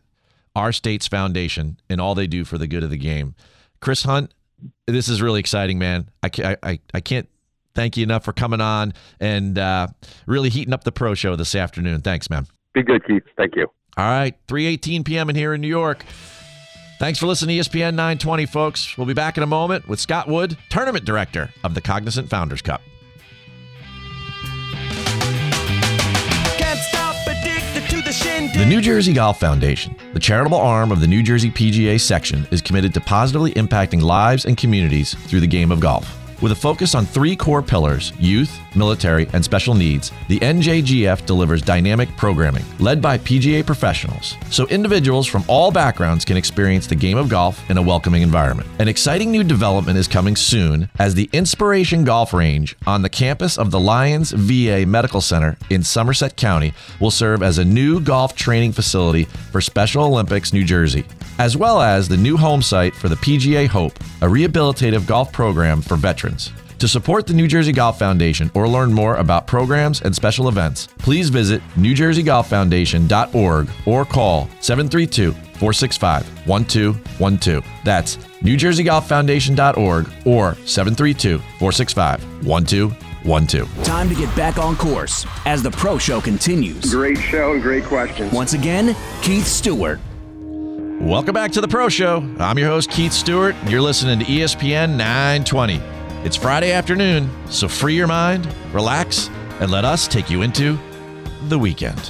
our 0.54 0.72
state's 0.72 1.08
foundation 1.08 1.80
and 1.88 2.02
all 2.02 2.14
they 2.14 2.26
do 2.26 2.44
for 2.44 2.58
the 2.58 2.66
good 2.66 2.82
of 2.82 2.90
the 2.90 2.98
game. 2.98 3.34
Chris 3.84 4.02
Hunt, 4.02 4.32
this 4.86 5.08
is 5.10 5.20
really 5.20 5.40
exciting, 5.40 5.78
man. 5.78 6.08
I, 6.22 6.56
I, 6.62 6.80
I 6.94 7.00
can't 7.00 7.28
thank 7.74 7.98
you 7.98 8.02
enough 8.02 8.24
for 8.24 8.32
coming 8.32 8.62
on 8.62 8.94
and 9.20 9.58
uh, 9.58 9.88
really 10.26 10.48
heating 10.48 10.72
up 10.72 10.84
the 10.84 10.90
pro 10.90 11.12
show 11.12 11.36
this 11.36 11.54
afternoon. 11.54 12.00
Thanks, 12.00 12.30
man. 12.30 12.46
Be 12.72 12.82
good, 12.82 13.06
Keith. 13.06 13.24
Thank 13.36 13.56
you. 13.56 13.66
All 13.98 14.06
right, 14.06 14.34
3:18 14.48 15.04
p.m. 15.04 15.28
in 15.28 15.36
here 15.36 15.52
in 15.52 15.60
New 15.60 15.68
York. 15.68 16.06
Thanks 16.98 17.18
for 17.18 17.26
listening 17.26 17.62
to 17.62 17.68
ESPN 17.68 17.94
920, 17.94 18.46
folks. 18.46 18.96
We'll 18.96 19.06
be 19.06 19.12
back 19.12 19.36
in 19.36 19.42
a 19.42 19.46
moment 19.46 19.86
with 19.86 20.00
Scott 20.00 20.28
Wood, 20.28 20.56
tournament 20.70 21.04
director 21.04 21.50
of 21.62 21.74
the 21.74 21.82
Cognizant 21.82 22.30
Founders 22.30 22.62
Cup. 22.62 22.80
The 28.22 28.64
New 28.68 28.80
Jersey 28.80 29.12
Golf 29.12 29.40
Foundation, 29.40 29.96
the 30.12 30.20
charitable 30.20 30.58
arm 30.58 30.92
of 30.92 31.00
the 31.00 31.06
New 31.06 31.22
Jersey 31.22 31.50
PGA 31.50 32.00
section, 32.00 32.46
is 32.50 32.62
committed 32.62 32.94
to 32.94 33.00
positively 33.00 33.52
impacting 33.54 34.00
lives 34.00 34.44
and 34.44 34.56
communities 34.56 35.14
through 35.14 35.40
the 35.40 35.46
game 35.46 35.72
of 35.72 35.80
golf. 35.80 36.20
With 36.40 36.52
a 36.52 36.56
focus 36.56 36.94
on 36.94 37.06
three 37.06 37.34
core 37.34 37.62
pillars 37.62 38.12
youth, 38.18 38.58
military, 38.76 39.28
and 39.32 39.44
special 39.44 39.74
needs 39.74 40.12
the 40.28 40.38
NJGF 40.40 41.26
delivers 41.26 41.62
dynamic 41.62 42.08
programming 42.16 42.64
led 42.78 43.00
by 43.00 43.18
PGA 43.18 43.64
professionals 43.64 44.36
so 44.50 44.66
individuals 44.68 45.26
from 45.26 45.44
all 45.48 45.70
backgrounds 45.70 46.24
can 46.24 46.36
experience 46.36 46.86
the 46.86 46.94
game 46.94 47.16
of 47.16 47.28
golf 47.28 47.68
in 47.70 47.78
a 47.78 47.82
welcoming 47.82 48.22
environment. 48.22 48.68
An 48.78 48.88
exciting 48.88 49.30
new 49.30 49.44
development 49.44 49.98
is 49.98 50.08
coming 50.08 50.36
soon 50.36 50.88
as 50.98 51.14
the 51.14 51.28
Inspiration 51.32 52.04
Golf 52.04 52.32
Range 52.32 52.76
on 52.86 53.02
the 53.02 53.08
campus 53.08 53.58
of 53.58 53.70
the 53.70 53.80
Lyons 53.80 54.32
VA 54.32 54.84
Medical 54.86 55.20
Center 55.20 55.56
in 55.70 55.82
Somerset 55.82 56.36
County 56.36 56.72
will 57.00 57.10
serve 57.10 57.42
as 57.42 57.58
a 57.58 57.64
new 57.64 58.00
golf 58.00 58.34
training 58.34 58.72
facility 58.72 59.24
for 59.24 59.60
Special 59.60 60.04
Olympics 60.04 60.52
New 60.52 60.64
Jersey 60.64 61.04
as 61.38 61.56
well 61.56 61.80
as 61.80 62.08
the 62.08 62.16
new 62.16 62.36
home 62.36 62.62
site 62.62 62.94
for 62.94 63.08
the 63.08 63.16
PGA 63.16 63.66
Hope, 63.66 63.98
a 64.20 64.26
rehabilitative 64.26 65.06
golf 65.06 65.32
program 65.32 65.82
for 65.82 65.96
veterans. 65.96 66.52
To 66.84 66.88
support 66.88 67.26
the 67.26 67.32
New 67.32 67.48
Jersey 67.48 67.72
Golf 67.72 67.98
Foundation 67.98 68.50
or 68.52 68.68
learn 68.68 68.92
more 68.92 69.16
about 69.16 69.46
programs 69.46 70.02
and 70.02 70.14
special 70.14 70.50
events, 70.50 70.86
please 70.98 71.30
visit 71.30 71.62
newjerseygolffoundation.org 71.76 73.70
or 73.86 74.04
call 74.04 74.50
732 74.60 75.32
465 75.32 76.46
1212. 76.46 77.64
That's 77.84 78.18
newjerseygolffoundation.org 78.18 80.06
or 80.26 80.54
732 80.66 81.38
465 81.38 82.46
1212. 82.46 83.84
Time 83.84 84.10
to 84.10 84.14
get 84.14 84.36
back 84.36 84.58
on 84.58 84.76
course 84.76 85.24
as 85.46 85.62
the 85.62 85.70
Pro 85.70 85.96
Show 85.96 86.20
continues. 86.20 86.92
Great 86.92 87.16
show 87.16 87.54
and 87.54 87.62
great 87.62 87.84
questions. 87.84 88.30
Once 88.30 88.52
again, 88.52 88.94
Keith 89.22 89.46
Stewart. 89.46 90.00
Welcome 91.00 91.32
back 91.32 91.50
to 91.52 91.62
the 91.62 91.68
Pro 91.68 91.88
Show. 91.88 92.18
I'm 92.38 92.58
your 92.58 92.68
host, 92.68 92.90
Keith 92.90 93.14
Stewart. 93.14 93.54
and 93.54 93.70
You're 93.70 93.80
listening 93.80 94.18
to 94.18 94.26
ESPN 94.26 94.98
920. 94.98 95.94
It's 96.24 96.36
Friday 96.36 96.72
afternoon, 96.72 97.30
so 97.50 97.68
free 97.68 97.94
your 97.94 98.06
mind, 98.06 98.48
relax, 98.72 99.28
and 99.60 99.70
let 99.70 99.84
us 99.84 100.08
take 100.08 100.30
you 100.30 100.40
into 100.40 100.78
the 101.48 101.58
weekend. 101.58 102.00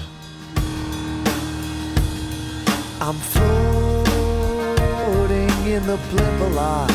I'm 3.01 3.17
floating 3.17 3.51
in 5.67 5.85
the 5.85 5.97
blimp 6.11 6.41
a 6.43 6.51
lot. 6.55 6.91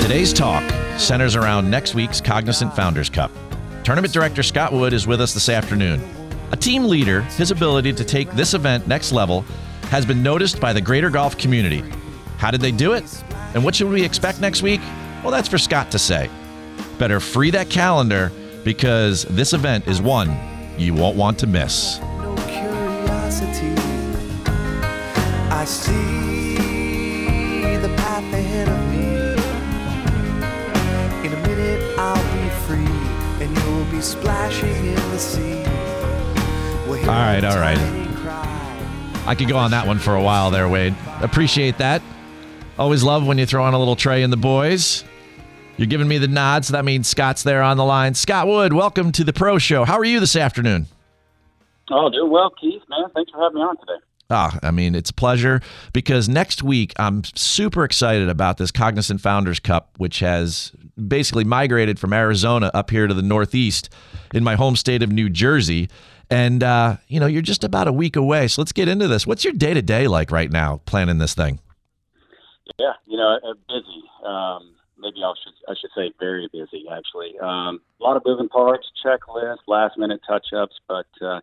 Today's 0.00 0.32
talk 0.32 0.68
centers 0.98 1.36
around 1.36 1.70
next 1.70 1.94
week's 1.94 2.20
Cognizant 2.20 2.74
Founders 2.74 3.08
Cup. 3.08 3.30
Tournament 3.84 4.12
director 4.12 4.42
Scott 4.42 4.72
Wood 4.72 4.92
is 4.92 5.06
with 5.06 5.20
us 5.20 5.32
this 5.34 5.48
afternoon. 5.48 6.02
A 6.50 6.56
team 6.56 6.86
leader, 6.86 7.20
his 7.22 7.52
ability 7.52 7.92
to 7.92 8.04
take 8.04 8.28
this 8.32 8.54
event 8.54 8.88
next 8.88 9.12
level 9.12 9.42
has 9.82 10.04
been 10.04 10.20
noticed 10.20 10.58
by 10.58 10.72
the 10.72 10.80
greater 10.80 11.10
golf 11.10 11.38
community. 11.38 11.84
How 12.42 12.50
did 12.50 12.60
they 12.60 12.72
do 12.72 12.92
it? 12.94 13.04
And 13.54 13.62
what 13.62 13.76
should 13.76 13.88
we 13.88 14.02
expect 14.02 14.40
next 14.40 14.62
week? 14.62 14.80
Well, 15.22 15.30
that's 15.30 15.46
for 15.46 15.58
Scott 15.58 15.92
to 15.92 15.98
say. 16.00 16.28
Better 16.98 17.20
free 17.20 17.52
that 17.52 17.70
calendar 17.70 18.32
because 18.64 19.22
this 19.30 19.52
event 19.52 19.86
is 19.86 20.02
one 20.02 20.36
you 20.76 20.92
won't 20.92 21.16
want 21.16 21.38
to 21.38 21.46
miss. 21.46 22.00
no 22.00 22.34
curiosity. 22.48 23.80
I 25.52 25.64
see 25.64 26.56
the 27.76 27.94
path 27.96 28.34
ahead 28.34 28.68
of 28.68 28.80
me. 28.90 29.34
In 31.24 31.32
a 31.32 31.46
minute, 31.46 31.96
I'll 31.96 32.16
be 32.16 32.50
free, 32.66 32.96
and 33.40 33.56
you'll 33.56 33.84
be 33.84 34.00
splashing 34.00 34.84
in 34.84 34.94
the 34.96 35.18
sea. 35.18 35.62
We'll 36.88 36.98
all 37.02 37.06
right, 37.06 37.44
all 37.44 37.60
right. 37.60 37.78
I 39.28 39.36
could 39.36 39.46
go 39.46 39.58
on 39.58 39.70
that 39.70 39.86
one 39.86 40.00
for 40.00 40.16
a 40.16 40.22
while 40.24 40.50
there, 40.50 40.68
Wade. 40.68 40.96
Appreciate 41.20 41.78
that. 41.78 42.02
Always 42.78 43.02
love 43.02 43.26
when 43.26 43.36
you 43.36 43.44
throw 43.44 43.64
on 43.64 43.74
a 43.74 43.78
little 43.78 43.96
Trey 43.96 44.22
and 44.22 44.32
the 44.32 44.38
boys. 44.38 45.04
You're 45.76 45.86
giving 45.86 46.08
me 46.08 46.18
the 46.18 46.28
nod, 46.28 46.64
so 46.64 46.72
that 46.72 46.84
means 46.84 47.06
Scott's 47.06 47.42
there 47.42 47.62
on 47.62 47.76
the 47.76 47.84
line. 47.84 48.14
Scott 48.14 48.46
Wood, 48.46 48.72
welcome 48.72 49.12
to 49.12 49.24
the 49.24 49.32
Pro 49.32 49.58
Show. 49.58 49.84
How 49.84 49.98
are 49.98 50.04
you 50.04 50.20
this 50.20 50.36
afternoon? 50.36 50.86
Oh, 51.90 52.08
doing 52.10 52.30
well, 52.30 52.50
Keith, 52.58 52.82
man. 52.88 53.10
Thanks 53.14 53.30
for 53.30 53.42
having 53.42 53.56
me 53.56 53.60
on 53.62 53.76
today. 53.76 54.04
Ah, 54.30 54.58
I 54.62 54.70
mean, 54.70 54.94
it's 54.94 55.10
a 55.10 55.14
pleasure 55.14 55.60
because 55.92 56.28
next 56.28 56.62
week 56.62 56.94
I'm 56.96 57.22
super 57.34 57.84
excited 57.84 58.30
about 58.30 58.56
this 58.56 58.70
Cognizant 58.70 59.20
Founders 59.20 59.60
Cup, 59.60 59.90
which 59.98 60.20
has 60.20 60.72
basically 61.06 61.44
migrated 61.44 61.98
from 61.98 62.14
Arizona 62.14 62.70
up 62.72 62.90
here 62.90 63.06
to 63.06 63.12
the 63.12 63.22
Northeast 63.22 63.90
in 64.32 64.42
my 64.42 64.54
home 64.54 64.76
state 64.76 65.02
of 65.02 65.12
New 65.12 65.28
Jersey. 65.28 65.90
And, 66.30 66.62
uh, 66.62 66.96
you 67.08 67.20
know, 67.20 67.26
you're 67.26 67.42
just 67.42 67.64
about 67.64 67.88
a 67.88 67.92
week 67.92 68.16
away. 68.16 68.48
So 68.48 68.62
let's 68.62 68.72
get 68.72 68.88
into 68.88 69.08
this. 69.08 69.26
What's 69.26 69.44
your 69.44 69.52
day 69.52 69.74
to 69.74 69.82
day 69.82 70.08
like 70.08 70.30
right 70.30 70.50
now 70.50 70.80
planning 70.86 71.18
this 71.18 71.34
thing? 71.34 71.60
Yeah, 72.78 72.92
you 73.06 73.16
know, 73.16 73.38
uh, 73.42 73.54
busy. 73.68 74.04
Um, 74.24 74.74
maybe 74.98 75.22
I 75.24 75.32
should 75.42 75.54
I 75.68 75.74
should 75.80 75.90
say 75.96 76.12
very 76.18 76.48
busy 76.52 76.84
actually. 76.90 77.38
Um, 77.40 77.80
a 78.00 78.04
lot 78.04 78.16
of 78.16 78.22
moving 78.24 78.48
parts, 78.48 78.90
checklist, 79.04 79.58
last 79.66 79.98
minute 79.98 80.20
touch 80.26 80.46
ups, 80.56 80.78
but 80.88 81.06
uh, 81.20 81.40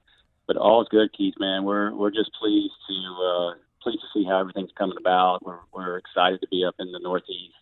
but 0.47 0.57
all's 0.57 0.87
good, 0.89 1.11
Keith. 1.13 1.35
Man, 1.39 1.63
we're 1.63 1.93
we're 1.93 2.11
just 2.11 2.31
pleased 2.39 2.73
to 2.87 3.23
uh, 3.23 3.53
pleased 3.83 4.01
to 4.01 4.07
see 4.13 4.25
how 4.25 4.39
everything's 4.39 4.71
coming 4.77 4.97
about. 4.97 5.45
We're 5.45 5.59
we're 5.73 5.97
excited 5.97 6.41
to 6.41 6.47
be 6.47 6.63
up 6.63 6.75
in 6.79 6.91
the 6.91 6.99
Northeast. 6.99 7.53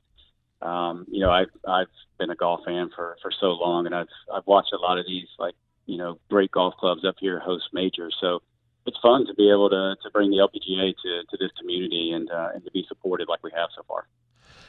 Um, 0.62 1.06
you 1.10 1.20
know, 1.20 1.32
I've 1.32 1.52
I've 1.68 1.88
been 2.20 2.30
a 2.30 2.36
golf 2.36 2.62
fan 2.66 2.90
for 2.96 3.18
for 3.22 3.32
so 3.32 3.48
long, 3.48 3.86
and 3.86 3.96
I've 3.96 4.08
I've 4.34 4.48
watched 4.48 4.74
a 4.74 4.78
lot 4.78 5.00
of 5.00 5.06
these 5.06 5.28
like 5.40 5.56
you 5.86 5.98
know 5.98 6.20
great 6.30 6.52
golf 6.52 6.76
clubs 6.78 7.04
up 7.06 7.16
here 7.20 7.40
host 7.40 7.70
majors. 7.74 8.16
So 8.22 8.42
it's 8.88 8.98
fun 9.02 9.26
to 9.28 9.34
be 9.34 9.50
able 9.50 9.70
to 9.70 9.96
to 10.02 10.10
bring 10.12 10.32
the 10.32 10.38
LPGA 10.38 10.94
to 11.04 11.24
to 11.30 11.38
this 11.38 11.52
community 11.60 12.12
and 12.12 12.30
uh, 12.32 12.50
and 12.54 12.64
to 12.64 12.72
be 12.72 12.86
supported 12.88 13.28
like 13.28 13.44
we 13.44 13.52
have 13.56 13.70
so 13.76 13.84
far. 13.88 14.08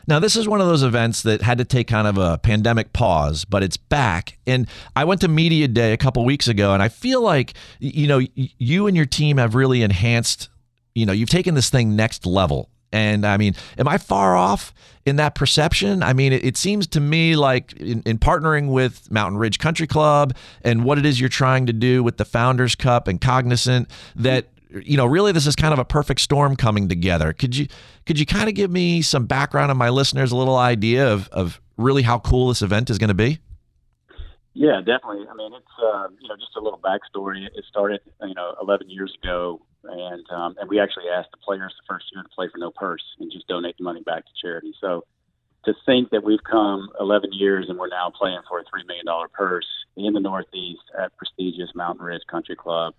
Now, 0.06 0.18
this 0.18 0.36
is 0.36 0.48
one 0.48 0.62
of 0.62 0.66
those 0.66 0.82
events 0.82 1.22
that 1.24 1.42
had 1.42 1.58
to 1.58 1.66
take 1.66 1.86
kind 1.86 2.06
of 2.06 2.16
a 2.16 2.38
pandemic 2.38 2.94
pause, 2.94 3.44
but 3.44 3.62
it's 3.62 3.76
back. 3.76 4.38
And 4.46 4.66
I 4.96 5.04
went 5.04 5.20
to 5.20 5.28
Media 5.28 5.68
Day 5.68 5.92
a 5.92 5.98
couple 5.98 6.24
weeks 6.24 6.48
ago, 6.48 6.72
and 6.72 6.82
I 6.82 6.88
feel 6.88 7.20
like, 7.20 7.52
you 7.78 8.06
know, 8.06 8.22
you 8.34 8.86
and 8.86 8.96
your 8.96 9.04
team 9.04 9.36
have 9.36 9.54
really 9.54 9.82
enhanced, 9.82 10.48
you 10.94 11.04
know, 11.04 11.12
you've 11.12 11.28
taken 11.28 11.54
this 11.54 11.68
thing 11.68 11.94
next 11.94 12.24
level. 12.24 12.70
And 12.92 13.26
I 13.26 13.36
mean, 13.36 13.54
am 13.76 13.86
I 13.86 13.98
far 13.98 14.36
off 14.36 14.72
in 15.04 15.16
that 15.16 15.34
perception? 15.34 16.02
I 16.02 16.12
mean, 16.12 16.32
it, 16.32 16.44
it 16.44 16.56
seems 16.56 16.86
to 16.88 17.00
me 17.00 17.36
like 17.36 17.74
in, 17.74 18.02
in, 18.06 18.18
partnering 18.18 18.70
with 18.70 19.10
Mountain 19.10 19.38
Ridge 19.38 19.58
Country 19.58 19.86
Club 19.86 20.34
and 20.62 20.84
what 20.84 20.98
it 20.98 21.04
is 21.04 21.20
you're 21.20 21.28
trying 21.28 21.66
to 21.66 21.72
do 21.72 22.02
with 22.02 22.16
the 22.16 22.24
Founders 22.24 22.74
Cup 22.74 23.06
and 23.06 23.20
Cognizant 23.20 23.90
that 24.16 24.48
you 24.70 24.96
know 24.96 25.06
really 25.06 25.32
this 25.32 25.46
is 25.46 25.56
kind 25.56 25.72
of 25.72 25.78
a 25.78 25.84
perfect 25.84 26.20
storm 26.20 26.56
coming 26.56 26.88
together. 26.88 27.32
Could 27.32 27.56
you 27.56 27.68
could 28.06 28.18
you 28.18 28.26
kind 28.26 28.48
of 28.48 28.54
give 28.54 28.70
me 28.70 29.02
some 29.02 29.26
background 29.26 29.70
on 29.70 29.76
my 29.76 29.90
listeners, 29.90 30.32
a 30.32 30.36
little 30.36 30.56
idea 30.56 31.12
of 31.12 31.28
of 31.28 31.60
really 31.76 32.02
how 32.02 32.18
cool 32.18 32.48
this 32.48 32.62
event 32.62 32.90
is 32.90 32.98
going 32.98 33.08
to 33.08 33.14
be? 33.14 33.38
Yeah, 34.54 34.80
definitely. 34.80 35.24
I 35.30 35.34
mean, 35.34 35.52
it's 35.54 35.66
uh, 35.80 36.08
you 36.20 36.28
know 36.28 36.36
just 36.36 36.56
a 36.56 36.60
little 36.60 36.80
backstory. 36.80 37.46
It 37.46 37.64
started 37.68 38.00
you 38.22 38.34
know 38.34 38.54
11 38.60 38.90
years 38.90 39.16
ago, 39.22 39.60
and 39.84 40.24
um, 40.30 40.56
and 40.60 40.68
we 40.68 40.80
actually 40.80 41.08
asked 41.08 41.30
the 41.30 41.38
players 41.38 41.74
the 41.78 41.86
first 41.88 42.06
year 42.12 42.22
to 42.22 42.28
play 42.28 42.48
for 42.50 42.58
no 42.58 42.70
purse 42.70 43.02
and 43.18 43.30
just 43.30 43.46
donate 43.48 43.76
the 43.78 43.84
money 43.84 44.02
back 44.02 44.24
to 44.24 44.32
charity. 44.40 44.72
So 44.80 45.04
to 45.64 45.74
think 45.84 46.10
that 46.10 46.24
we've 46.24 46.42
come 46.48 46.88
11 47.00 47.30
years 47.32 47.66
and 47.68 47.78
we're 47.78 47.88
now 47.88 48.10
playing 48.16 48.40
for 48.48 48.60
a 48.60 48.64
three 48.70 48.84
million 48.86 49.06
dollar 49.06 49.28
purse 49.28 49.66
in 49.96 50.12
the 50.12 50.20
Northeast 50.20 50.82
at 50.98 51.16
prestigious 51.16 51.70
Mountain 51.74 52.04
Ridge 52.04 52.22
Country 52.30 52.56
Club, 52.56 52.94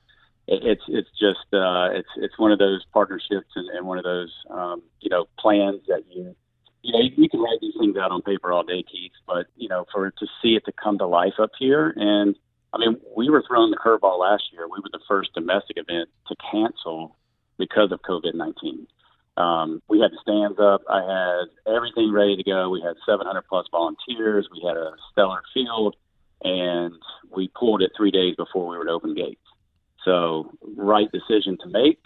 it, 0.47 0.61
it's 0.63 0.83
it's 0.87 1.09
just 1.11 1.53
uh, 1.53 1.89
it's 1.91 2.09
it's 2.17 2.37
one 2.37 2.51
of 2.51 2.59
those 2.59 2.83
partnerships 2.93 3.49
and, 3.55 3.69
and 3.69 3.87
one 3.87 3.97
of 3.97 4.03
those 4.03 4.33
um, 4.49 4.81
you 5.01 5.09
know 5.09 5.25
plans 5.37 5.81
that 5.87 6.03
you 6.09 6.35
you 6.81 6.93
know, 6.93 6.99
you, 6.99 7.11
you 7.23 7.29
can 7.29 7.41
write 7.41 7.59
these 7.61 7.73
things 7.79 7.97
out 7.97 8.11
on 8.11 8.21
paper 8.21 8.51
all 8.51 8.63
day, 8.63 8.83
Keith, 8.89 9.11
but 9.27 9.47
you 9.55 9.67
know, 9.67 9.85
for 9.91 10.11
to 10.11 10.27
see 10.41 10.55
it 10.55 10.65
to 10.65 10.71
come 10.71 10.97
to 10.99 11.07
life 11.07 11.33
up 11.39 11.51
here, 11.59 11.93
and 11.95 12.35
I 12.73 12.77
mean, 12.77 12.97
we 13.15 13.29
were 13.29 13.43
throwing 13.47 13.71
the 13.71 13.77
curveball 13.77 14.19
last 14.19 14.43
year. 14.51 14.65
We 14.65 14.79
were 14.81 14.89
the 14.91 14.99
first 15.07 15.33
domestic 15.33 15.77
event 15.77 16.09
to 16.27 16.35
cancel 16.51 17.15
because 17.57 17.91
of 17.91 18.01
COVID 18.01 18.35
nineteen. 18.35 18.87
Um, 19.37 19.81
we 19.87 19.99
had 19.99 20.11
the 20.11 20.19
stands 20.21 20.59
up. 20.59 20.81
I 20.89 21.01
had 21.01 21.73
everything 21.73 22.11
ready 22.11 22.35
to 22.35 22.43
go. 22.43 22.69
We 22.69 22.81
had 22.81 22.95
700 23.05 23.43
plus 23.47 23.67
volunteers. 23.71 24.49
We 24.51 24.61
had 24.67 24.75
a 24.75 24.91
stellar 25.11 25.41
field, 25.53 25.95
and 26.43 26.93
we 27.33 27.47
pulled 27.47 27.81
it 27.81 27.91
three 27.95 28.11
days 28.11 28.35
before 28.35 28.67
we 28.67 28.77
were 28.77 28.83
to 28.83 28.91
open 28.91 29.15
gates. 29.15 29.39
So, 30.03 30.51
right 30.75 31.09
decision 31.09 31.57
to 31.63 31.69
make 31.69 32.03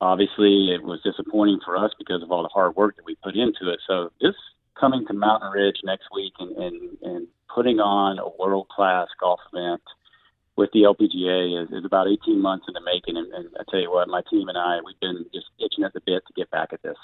obviously 0.00 0.72
it 0.72 0.82
was 0.82 1.00
disappointing 1.02 1.60
for 1.64 1.76
us 1.76 1.92
because 1.98 2.22
of 2.22 2.32
all 2.32 2.42
the 2.42 2.48
hard 2.48 2.74
work 2.76 2.96
that 2.96 3.04
we 3.04 3.14
put 3.16 3.36
into 3.36 3.70
it. 3.70 3.80
So 3.86 4.10
this 4.20 4.34
coming 4.78 5.06
to 5.06 5.12
Mountain 5.12 5.50
Ridge 5.52 5.76
next 5.84 6.08
week 6.14 6.32
and, 6.38 6.56
and, 6.56 6.98
and 7.02 7.26
putting 7.54 7.80
on 7.80 8.18
a 8.18 8.28
world 8.38 8.68
class 8.68 9.08
golf 9.20 9.40
event 9.52 9.82
with 10.56 10.70
the 10.72 10.80
LPGA 10.80 11.62
is, 11.62 11.70
is 11.70 11.84
about 11.84 12.06
18 12.06 12.40
months 12.40 12.66
in 12.68 12.74
the 12.74 12.80
making. 12.80 13.16
And, 13.16 13.32
and 13.32 13.48
I 13.58 13.62
tell 13.70 13.80
you 13.80 13.90
what, 13.90 14.08
my 14.08 14.22
team 14.30 14.48
and 14.48 14.58
I, 14.58 14.78
we've 14.84 15.00
been 15.00 15.24
just 15.32 15.46
itching 15.58 15.84
at 15.84 15.92
the 15.92 16.00
bit 16.04 16.22
to 16.26 16.32
get 16.36 16.50
back 16.50 16.72
at 16.72 16.82
this. 16.82 16.96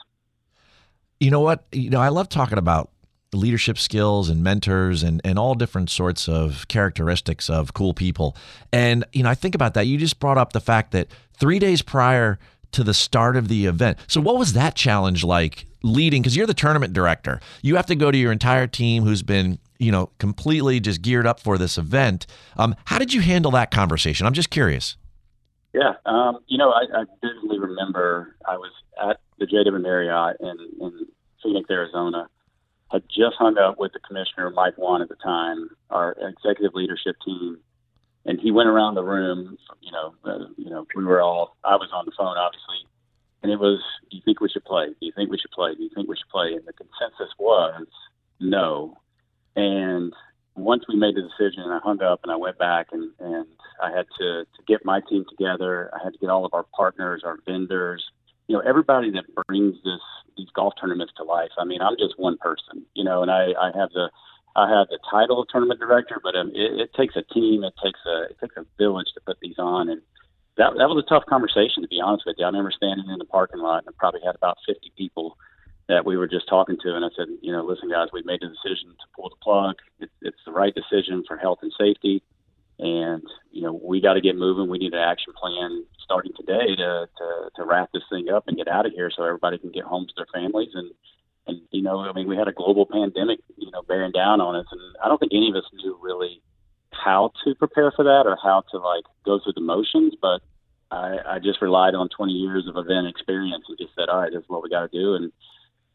You 1.20 1.31
know 1.31 1.40
what? 1.40 1.64
You 1.72 1.90
know, 1.90 2.00
I 2.00 2.09
love 2.09 2.29
talking 2.29 2.59
about 2.59 2.90
leadership 3.33 3.79
skills 3.79 4.29
and 4.29 4.42
mentors 4.42 5.02
and, 5.02 5.20
and 5.24 5.38
all 5.38 5.55
different 5.55 5.90
sorts 5.90 6.29
of 6.29 6.68
characteristics 6.68 7.50
of 7.50 7.74
cool 7.74 7.94
people. 7.94 8.37
And, 8.72 9.05
you 9.12 9.22
know, 9.22 9.31
I 9.31 9.35
think 9.35 9.55
about 9.55 9.74
that. 9.74 9.87
You 9.87 9.98
just 9.98 10.20
brought 10.20 10.38
up 10.38 10.52
the 10.52 10.61
fact 10.61 10.92
that 10.92 11.09
three 11.35 11.59
days 11.59 11.83
prior 11.83 12.38
to 12.72 12.85
the 12.85 12.94
start 12.94 13.37
of 13.37 13.48
the 13.48 13.66
event. 13.66 13.98
So, 14.07 14.20
what 14.20 14.38
was 14.38 14.52
that 14.55 14.74
challenge 14.74 15.24
like 15.24 15.66
leading? 15.83 16.22
Because 16.22 16.37
you're 16.37 16.46
the 16.46 16.55
tournament 16.55 16.92
director. 16.92 17.40
You 17.62 17.76
have 17.76 17.87
to 17.87 17.96
go 17.96 18.11
to 18.11 18.18
your 18.18 18.33
entire 18.33 18.66
team 18.66 19.05
who's 19.05 19.22
been, 19.22 19.59
you 19.79 19.92
know, 19.92 20.11
completely 20.18 20.81
just 20.81 21.02
geared 21.02 21.26
up 21.26 21.40
for 21.40 21.59
this 21.59 21.79
event. 21.79 22.26
Um, 22.57 22.74
how 22.87 22.98
did 22.98 23.12
you 23.12 23.20
handle 23.20 23.50
that 23.52 23.70
conversation? 23.70 24.26
I'm 24.26 24.35
just 24.35 24.50
curious. 24.50 24.96
Yeah, 25.72 25.92
um, 26.07 26.38
you 26.46 26.57
know, 26.57 26.70
I, 26.70 26.85
I 27.00 27.05
vividly 27.20 27.59
remember 27.59 28.35
I 28.48 28.57
was 28.57 28.72
at 28.98 29.20
the 29.38 29.46
JW 29.46 29.81
Marriott 29.83 30.37
in, 30.40 30.57
in 30.81 31.07
Phoenix, 31.42 31.68
Arizona. 31.70 32.29
Had 32.90 33.02
just 33.09 33.37
hung 33.37 33.59
up 33.59 33.79
with 33.79 33.92
the 33.92 33.98
commissioner, 33.98 34.48
Mike 34.50 34.74
Whan, 34.79 35.02
at 35.02 35.09
the 35.09 35.16
time, 35.16 35.68
our 35.90 36.16
executive 36.20 36.72
leadership 36.72 37.16
team, 37.24 37.59
and 38.27 38.41
he 38.41 38.51
went 38.51 38.69
around 38.69 38.95
the 38.95 39.05
room. 39.05 39.57
You 39.81 39.93
know, 39.93 40.15
uh, 40.25 40.47
you 40.57 40.69
know, 40.69 40.87
we 40.95 41.05
were 41.05 41.21
all. 41.21 41.57
I 41.65 41.77
was 41.77 41.89
on 41.93 42.05
the 42.05 42.12
phone, 42.17 42.37
obviously, 42.37 42.87
and 43.43 43.53
it 43.53 43.59
was, 43.59 43.81
"Do 44.11 44.17
you 44.17 44.23
think 44.25 44.41
we 44.41 44.49
should 44.49 44.65
play? 44.65 44.87
Do 44.89 45.07
you 45.07 45.12
think 45.15 45.31
we 45.31 45.39
should 45.39 45.53
play? 45.53 45.75
Do 45.75 45.83
you 45.83 45.91
think 45.95 46.09
we 46.09 46.17
should 46.17 46.29
play?" 46.31 46.53
And 46.53 46.67
the 46.67 46.73
consensus 46.73 47.33
was 47.39 47.87
no. 48.41 48.99
And 49.55 50.12
once 50.55 50.85
we 50.89 50.97
made 50.97 51.15
the 51.15 51.23
decision, 51.23 51.62
and 51.62 51.73
I 51.73 51.79
hung 51.79 52.03
up 52.03 52.21
and 52.23 52.33
I 52.33 52.37
went 52.37 52.59
back 52.59 52.89
and 52.93 53.11
and 53.21 53.47
I 53.83 53.91
had 53.91 54.07
to 54.19 54.45
to 54.45 54.62
get 54.67 54.85
my 54.85 55.01
team 55.09 55.25
together. 55.29 55.91
I 55.95 56.03
had 56.03 56.12
to 56.12 56.19
get 56.19 56.31
all 56.31 56.45
of 56.45 56.53
our 56.53 56.67
partners, 56.75 57.23
our 57.25 57.39
vendors, 57.47 58.05
you 58.49 58.57
know, 58.57 58.62
everybody 58.67 59.11
that 59.12 59.25
brings 59.47 59.77
this 59.85 60.01
these 60.37 60.49
golf 60.55 60.75
tournaments 60.81 61.12
to 61.17 61.25
life. 61.25 61.51
I 61.59 61.65
mean, 61.65 61.81
I'm 61.81 61.97
just 61.99 62.19
one 62.19 62.37
person, 62.39 62.85
you 62.95 63.05
know, 63.05 63.23
and 63.23 63.31
I 63.31 63.53
I 63.61 63.71
have 63.75 63.91
the 63.91 64.11
I 64.57 64.71
have 64.71 64.88
the 64.88 64.99
title 65.11 65.40
of 65.42 65.49
tournament 65.49 65.79
director, 65.79 66.19
but 66.23 66.35
um, 66.35 66.51
it, 66.55 66.81
it 66.81 66.95
takes 66.95 67.14
a 67.14 67.23
team, 67.23 67.62
it 67.62 67.75
takes 67.83 68.01
a 68.07 68.33
it 68.33 68.38
takes 68.40 68.57
a 68.57 68.64
village 68.79 69.09
to 69.14 69.21
put 69.21 69.37
these 69.40 69.59
on, 69.59 69.90
and 69.90 70.01
that 70.57 70.73
that 70.79 70.88
was 70.88 71.05
a 71.05 71.09
tough 71.09 71.27
conversation 71.29 71.83
to 71.83 71.88
be 71.88 72.01
honest 72.01 72.25
with 72.27 72.37
you. 72.38 72.45
I 72.45 72.49
remember 72.49 72.73
standing 72.73 73.11
in 73.11 73.19
the 73.19 73.27
parking 73.27 73.61
lot 73.61 73.85
and 73.85 73.88
I 73.88 73.92
probably 73.99 74.23
had 74.25 74.35
about 74.35 74.57
50 74.66 74.92
people 74.97 75.37
that 75.88 76.07
we 76.07 76.16
were 76.16 76.27
just 76.27 76.49
talking 76.49 76.79
to, 76.83 76.97
and 76.97 77.05
I 77.05 77.09
said, 77.14 77.29
you 77.42 77.53
know, 77.53 77.62
listen, 77.62 77.90
guys, 77.90 78.09
we 78.12 78.23
made 78.25 78.40
the 78.40 78.49
decision 78.49 78.88
to 78.88 79.07
pull 79.14 79.29
the 79.29 79.37
plug. 79.45 79.77
It, 80.01 80.11
it's 80.23 80.40
the 80.47 80.53
right 80.53 80.75
decision 80.75 81.23
for 81.29 81.37
health 81.37 81.59
and 81.61 81.73
safety, 81.79 82.23
and 82.79 83.23
you 83.53 83.61
know, 83.61 83.79
we 83.85 84.01
got 84.01 84.14
to 84.14 84.23
get 84.23 84.37
moving. 84.37 84.71
We 84.71 84.79
need 84.79 84.95
an 84.95 85.05
action 85.05 85.35
plan 85.37 85.85
starting 86.01 86.33
today 86.33 86.75
to, 86.77 87.09
to 87.19 87.51
to 87.57 87.64
wrap 87.64 87.90
this 87.92 88.09
thing 88.09 88.31
up 88.31 88.49
and 88.49 88.57
get 88.57 88.69
out 88.69 88.87
of 88.87 88.92
here 88.92 89.11
so 89.14 89.23
everybody 89.23 89.59
can 89.59 89.71
get 89.71 89.85
home 89.85 90.07
to 90.07 90.14
their 90.16 90.33
families 90.33 90.71
and 90.73 90.90
and 91.46 91.61
you 91.70 91.82
know, 91.82 92.00
I 92.00 92.12
mean, 92.12 92.28
we 92.28 92.37
had 92.37 92.48
a 92.48 92.52
global 92.52 92.87
pandemic, 92.87 93.40
you 93.56 93.70
know, 93.70 93.82
bearing 93.82 94.12
down 94.12 94.40
on 94.40 94.56
us, 94.56 94.66
and 94.70 94.80
I 95.02 95.09
don't 95.09 95.18
think 95.18 95.32
any 95.35 95.50
of 95.50 95.56
us 95.56 95.68
knew 95.72 95.98
really 96.00 96.42
how 96.92 97.32
to 97.44 97.54
prepare 97.54 97.92
for 97.94 98.04
that 98.04 98.24
or 98.26 98.37
how 98.42 98.64
to 98.70 98.78
like 98.78 99.04
go 99.24 99.38
through 99.42 99.54
the 99.54 99.61
motions. 99.61 100.14
But 100.20 100.40
I, 100.90 101.18
I 101.26 101.38
just 101.38 101.61
relied 101.61 101.94
on 101.94 102.09
20 102.09 102.32
years 102.32 102.66
of 102.68 102.76
event 102.76 103.06
experience 103.06 103.64
and 103.68 103.78
just 103.78 103.94
said, 103.94 104.09
all 104.09 104.20
right, 104.20 104.32
this 104.32 104.42
is 104.42 104.48
what 104.48 104.62
we 104.62 104.70
got 104.70 104.90
to 104.90 104.98
do. 104.98 105.14
And 105.14 105.32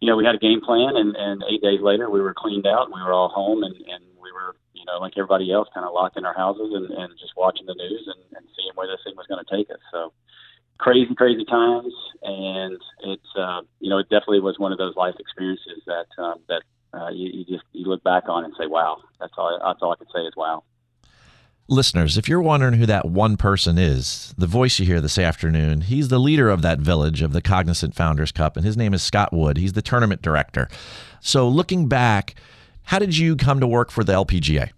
you 0.01 0.09
know, 0.09 0.17
we 0.17 0.25
had 0.25 0.33
a 0.33 0.41
game 0.41 0.61
plan, 0.61 0.97
and, 0.97 1.15
and 1.15 1.43
eight 1.47 1.61
days 1.61 1.79
later, 1.79 2.09
we 2.09 2.21
were 2.21 2.33
cleaned 2.33 2.65
out, 2.65 2.89
and 2.89 2.93
we 2.93 3.03
were 3.05 3.13
all 3.13 3.29
home, 3.29 3.61
and, 3.61 3.75
and 3.75 4.03
we 4.17 4.33
were, 4.33 4.57
you 4.73 4.83
know, 4.85 4.97
like 4.97 5.13
everybody 5.15 5.51
else, 5.53 5.69
kind 5.75 5.85
of 5.85 5.93
locked 5.93 6.17
in 6.17 6.25
our 6.25 6.33
houses 6.33 6.73
and, 6.73 6.89
and 6.89 7.13
just 7.21 7.37
watching 7.37 7.67
the 7.67 7.75
news 7.75 8.09
and, 8.09 8.17
and 8.35 8.45
seeing 8.57 8.73
where 8.73 8.87
this 8.87 8.97
thing 9.05 9.13
was 9.15 9.27
going 9.27 9.43
to 9.45 9.55
take 9.55 9.69
us. 9.69 9.77
So 9.93 10.11
crazy, 10.82 11.13
crazy 11.15 11.46
times, 11.46 11.94
and 12.24 12.78
it's 13.04 13.36
uh, 13.38 13.62
you 13.80 13.89
know 13.89 14.00
it 14.00 14.10
definitely 14.10 14.41
was 14.41 14.60
one 14.60 14.72
of 14.72 14.78
those 14.78 14.96
life 14.96 15.15
experiences 15.20 15.82
that 15.86 16.08
um, 16.22 16.39
that 16.50 16.63
uh, 16.94 17.10
you, 17.10 17.30
you 17.34 17.46
just 17.46 17.63
you 17.72 17.86
look 17.86 18.04
back 18.04 18.24
on 18.28 18.44
and 18.44 18.54
say, 18.60 18.67
wow, 18.67 18.98
that's 19.20 19.34
all. 19.38 19.58
That's 19.63 19.80
all 19.82 19.94
I 19.94 19.96
can 19.96 20.08
say 20.13 20.22
is 20.22 20.34
wow. 20.36 20.63
Listeners, 21.67 22.17
if 22.17 22.28
you're 22.28 22.41
wondering 22.41 22.74
who 22.74 22.86
that 22.88 23.06
one 23.06 23.38
person 23.38 23.78
is, 23.78 24.34
the 24.38 24.48
voice 24.48 24.78
you 24.78 24.86
hear 24.86 25.00
this 25.00 25.17
afternoon, 25.17 25.82
he's 25.82 26.10
the 26.10 26.20
leader 26.20 26.50
of 26.50 26.62
that 26.63 26.80
village 26.80 27.22
of 27.22 27.32
the 27.32 27.41
Cognizant 27.41 27.96
Founders 27.96 28.34
Cup, 28.34 28.58
and 28.58 28.65
his 28.65 28.76
name 28.76 28.94
is 28.94 29.02
Scott 29.02 29.32
Wood. 29.32 29.56
He's 29.58 29.72
the 29.74 29.82
tournament 29.82 30.22
director. 30.22 30.67
So, 31.22 31.48
looking 31.48 31.88
back, 31.88 32.36
how 32.84 33.00
did 33.00 33.17
you 33.17 33.38
come 33.38 33.62
to 33.62 33.67
work 33.67 33.89
for 33.91 34.04
the 34.04 34.13
LPGA? 34.13 34.72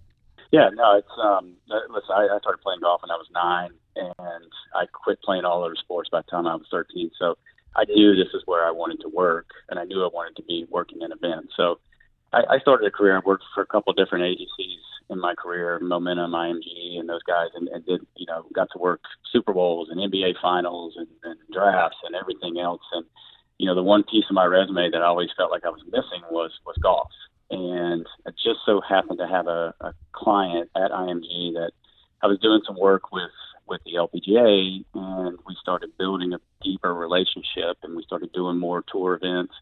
Yeah, 0.53 0.69
no, 0.71 0.97
it's 1.01 1.09
um, 1.17 1.57
listen. 1.67 2.13
I, 2.13 2.29
I 2.29 2.37
started 2.37 2.61
playing 2.61 2.81
golf 2.85 3.01
when 3.01 3.09
I 3.09 3.17
was 3.17 3.25
nine 3.33 3.71
and 3.95 4.51
I 4.75 4.85
quit 4.85 5.19
playing 5.23 5.45
all 5.45 5.63
other 5.63 5.75
sports 5.75 6.09
by 6.11 6.21
the 6.21 6.29
time 6.29 6.45
I 6.45 6.53
was 6.53 6.67
13. 6.69 7.09
So 7.17 7.39
I 7.75 7.85
knew 7.85 8.15
this 8.15 8.33
is 8.35 8.43
where 8.45 8.63
I 8.63 8.69
wanted 8.69 9.01
to 9.01 9.09
work, 9.09 9.47
and 9.69 9.79
I 9.79 9.83
knew 9.85 10.03
I 10.03 10.09
wanted 10.13 10.35
to 10.37 10.43
be 10.43 10.67
working 10.69 11.01
in 11.01 11.11
events. 11.11 11.53
So 11.57 11.79
I, 12.33 12.41
I 12.51 12.59
started 12.59 12.85
a 12.85 12.91
career. 12.91 13.17
I 13.17 13.21
worked 13.25 13.45
for 13.55 13.63
a 13.63 13.65
couple 13.65 13.93
different 13.93 14.25
agencies 14.25 14.77
in 15.09 15.19
my 15.19 15.33
career, 15.33 15.79
Momentum, 15.81 16.31
IMG, 16.31 16.99
and 16.99 17.09
those 17.09 17.23
guys, 17.23 17.49
and, 17.55 17.67
and 17.69 17.83
did 17.87 18.01
you 18.15 18.27
know 18.27 18.45
got 18.53 18.67
to 18.73 18.79
work 18.79 19.01
Super 19.31 19.53
Bowls 19.53 19.89
and 19.89 19.99
NBA 19.99 20.35
Finals 20.39 20.93
and, 20.97 21.07
and 21.23 21.39
drafts 21.51 21.97
and 22.05 22.13
everything 22.13 22.59
else. 22.59 22.81
And 22.91 23.05
you 23.57 23.65
know 23.65 23.73
the 23.73 23.81
one 23.81 24.03
piece 24.03 24.25
of 24.29 24.35
my 24.35 24.45
resume 24.45 24.91
that 24.91 25.01
I 25.01 25.05
always 25.05 25.29
felt 25.35 25.49
like 25.49 25.65
I 25.65 25.69
was 25.69 25.81
missing 25.87 26.21
was 26.29 26.51
was 26.63 26.77
golf. 26.77 27.09
And 27.53 28.07
I 28.25 28.31
just 28.31 28.59
so 28.65 28.81
happened 28.81 29.19
to 29.19 29.27
have 29.27 29.47
a, 29.47 29.75
a 29.79 29.93
client 30.11 30.71
at 30.75 30.91
IMG 30.91 31.53
that 31.53 31.71
I 32.23 32.27
was 32.27 32.39
doing 32.39 32.61
some 32.65 32.79
work 32.79 33.11
with 33.11 33.31
with 33.65 33.79
the 33.85 33.93
LPGA, 33.93 34.83
and 34.93 35.39
we 35.47 35.55
started 35.61 35.97
building 35.97 36.33
a 36.33 36.39
deeper 36.61 36.93
relationship, 36.93 37.77
and 37.83 37.95
we 37.95 38.03
started 38.03 38.33
doing 38.33 38.57
more 38.57 38.83
tour 38.91 39.13
events. 39.21 39.53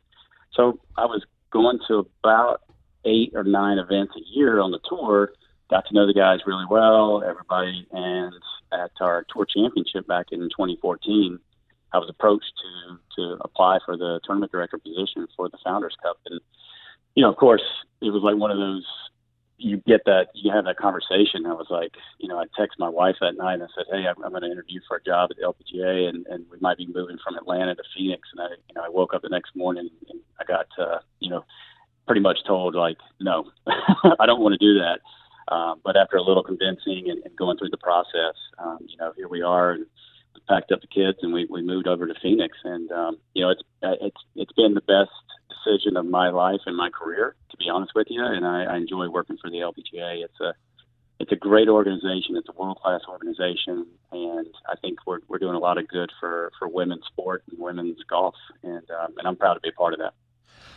So 0.54 0.80
I 0.98 1.06
was 1.06 1.24
going 1.52 1.80
to 1.88 2.08
about 2.24 2.62
eight 3.06 3.34
or 3.36 3.44
nine 3.44 3.78
events 3.78 4.14
a 4.16 4.22
year 4.26 4.60
on 4.60 4.72
the 4.72 4.80
tour. 4.90 5.34
Got 5.70 5.86
to 5.88 5.94
know 5.94 6.08
the 6.08 6.14
guys 6.14 6.40
really 6.48 6.66
well, 6.70 7.24
everybody, 7.24 7.88
and 7.92 8.34
at 8.72 8.92
our 9.02 9.26
tour 9.32 9.46
championship 9.46 10.08
back 10.08 10.28
in 10.32 10.40
2014, 10.40 11.40
I 11.94 11.98
was 11.98 12.10
approached 12.10 12.54
to 12.58 13.00
to 13.18 13.38
apply 13.42 13.80
for 13.86 13.98
the 13.98 14.22
tournament 14.24 14.52
director 14.52 14.78
position 14.78 15.28
for 15.36 15.50
the 15.50 15.58
Founders 15.64 15.96
Cup, 16.02 16.18
and 16.26 16.40
you 17.16 17.24
know, 17.24 17.30
of 17.30 17.38
course, 17.38 17.64
it 18.02 18.10
was 18.10 18.24
like 18.24 18.38
one 18.38 18.52
of 18.52 18.58
those 18.58 18.86
you 19.58 19.78
get 19.86 20.02
that 20.06 20.28
you 20.34 20.52
have 20.52 20.66
that 20.66 20.78
conversation. 20.78 21.46
I 21.46 21.54
was 21.54 21.68
like, 21.70 21.94
you 22.20 22.28
know, 22.28 22.40
I 22.40 22.46
text 22.58 22.80
my 22.80 22.90
wife 22.90 23.16
that 23.22 23.38
night 23.38 23.56
and 23.56 23.64
I 23.64 23.68
said, 23.76 23.86
hey, 23.92 24.08
I'm, 24.08 24.22
I'm 24.24 24.32
going 24.32 24.42
to 24.42 24.52
interview 24.52 24.80
for 24.88 24.98
a 24.98 25.04
job 25.04 25.30
at 25.32 25.38
the 25.38 25.44
LPGA, 25.44 26.10
and, 26.10 26.26
and 26.28 26.46
we 26.52 26.58
might 26.60 26.78
be 26.78 26.88
moving 26.88 27.18
from 27.24 27.38
Atlanta 27.38 27.76
to 27.76 27.84
Phoenix. 27.96 28.28
And 28.34 28.42
I, 28.42 28.50
you 28.68 28.76
know, 28.76 28.82
I 28.84 28.90
woke 28.90 29.14
up 29.14 29.22
the 29.22 29.30
next 29.30 29.56
morning 29.56 29.90
and 30.10 30.20
I 30.40 30.46
got, 30.46 30.68
uh, 30.80 31.00
you 31.20 31.30
know, 31.30 31.46
pretty 32.08 32.22
much 32.22 32.40
told 32.48 32.76
like, 32.76 32.98
no, 33.20 33.52
I 33.68 34.26
don't 34.26 34.42
want 34.42 34.54
to 34.54 34.58
do 34.58 34.80
that. 34.80 35.00
Um, 35.54 35.82
but 35.84 35.98
after 35.98 36.18
a 36.18 36.24
little 36.24 36.44
convincing 36.44 37.10
and, 37.10 37.24
and 37.24 37.36
going 37.36 37.58
through 37.58 37.70
the 37.70 37.78
process, 37.78 38.36
um, 38.58 38.80
you 38.88 38.98
know, 38.98 39.14
here 39.16 39.28
we 39.28 39.42
are. 39.42 39.72
And, 39.72 39.86
packed 40.48 40.72
up 40.72 40.82
the 40.82 40.88
kids 40.88 41.20
and 41.22 41.34
we, 41.34 41.48
we 41.50 41.62
moved 41.62 41.88
over 41.88 42.08
to 42.08 42.14
Phoenix. 42.22 42.58
And 42.64 42.92
um, 42.92 43.18
you 43.34 43.44
know, 43.44 43.52
it's 43.52 43.62
it's 43.82 44.22
it's 44.36 44.54
been 44.54 44.74
the 44.74 44.82
best 44.82 45.12
decision 45.50 45.98
of 45.98 46.06
my 46.06 46.30
life 46.30 46.62
and 46.66 46.76
my 46.76 46.90
career, 46.90 47.36
to 47.50 47.58
be 47.58 47.70
honest 47.70 47.94
with 47.96 48.08
you. 48.10 48.24
And 48.24 48.46
I, 48.46 48.64
I 48.64 48.78
enjoy 48.78 49.10
working 49.10 49.38
for 49.42 49.50
the 49.50 49.58
LPGA. 49.58 50.24
It's 50.24 50.40
a 50.40 50.54
it's 51.20 51.32
a 51.32 51.36
great 51.36 51.70
organization. 51.70 52.36
It's 52.36 52.50
a 52.50 52.60
world 52.60 52.80
class 52.82 53.02
organization, 53.08 53.86
and 54.12 54.48
I 54.68 54.76
think 54.82 55.00
we're 55.06 55.20
we're 55.28 55.40
doing 55.40 55.56
a 55.56 55.60
lot 55.60 55.78
of 55.78 55.88
good 55.88 56.12
for 56.20 56.52
for 56.58 56.68
women's 56.68 57.06
sport 57.06 57.44
and 57.50 57.60
women's 57.60 58.04
golf. 58.10 58.36
And 58.64 58.90
um, 58.92 59.14
and 59.18 59.28
I'm 59.28 59.36
proud 59.36 59.56
to 59.56 59.60
be 59.60 59.70
a 59.70 59.74
part 59.74 59.94
of 59.94 60.00
that. 60.00 60.14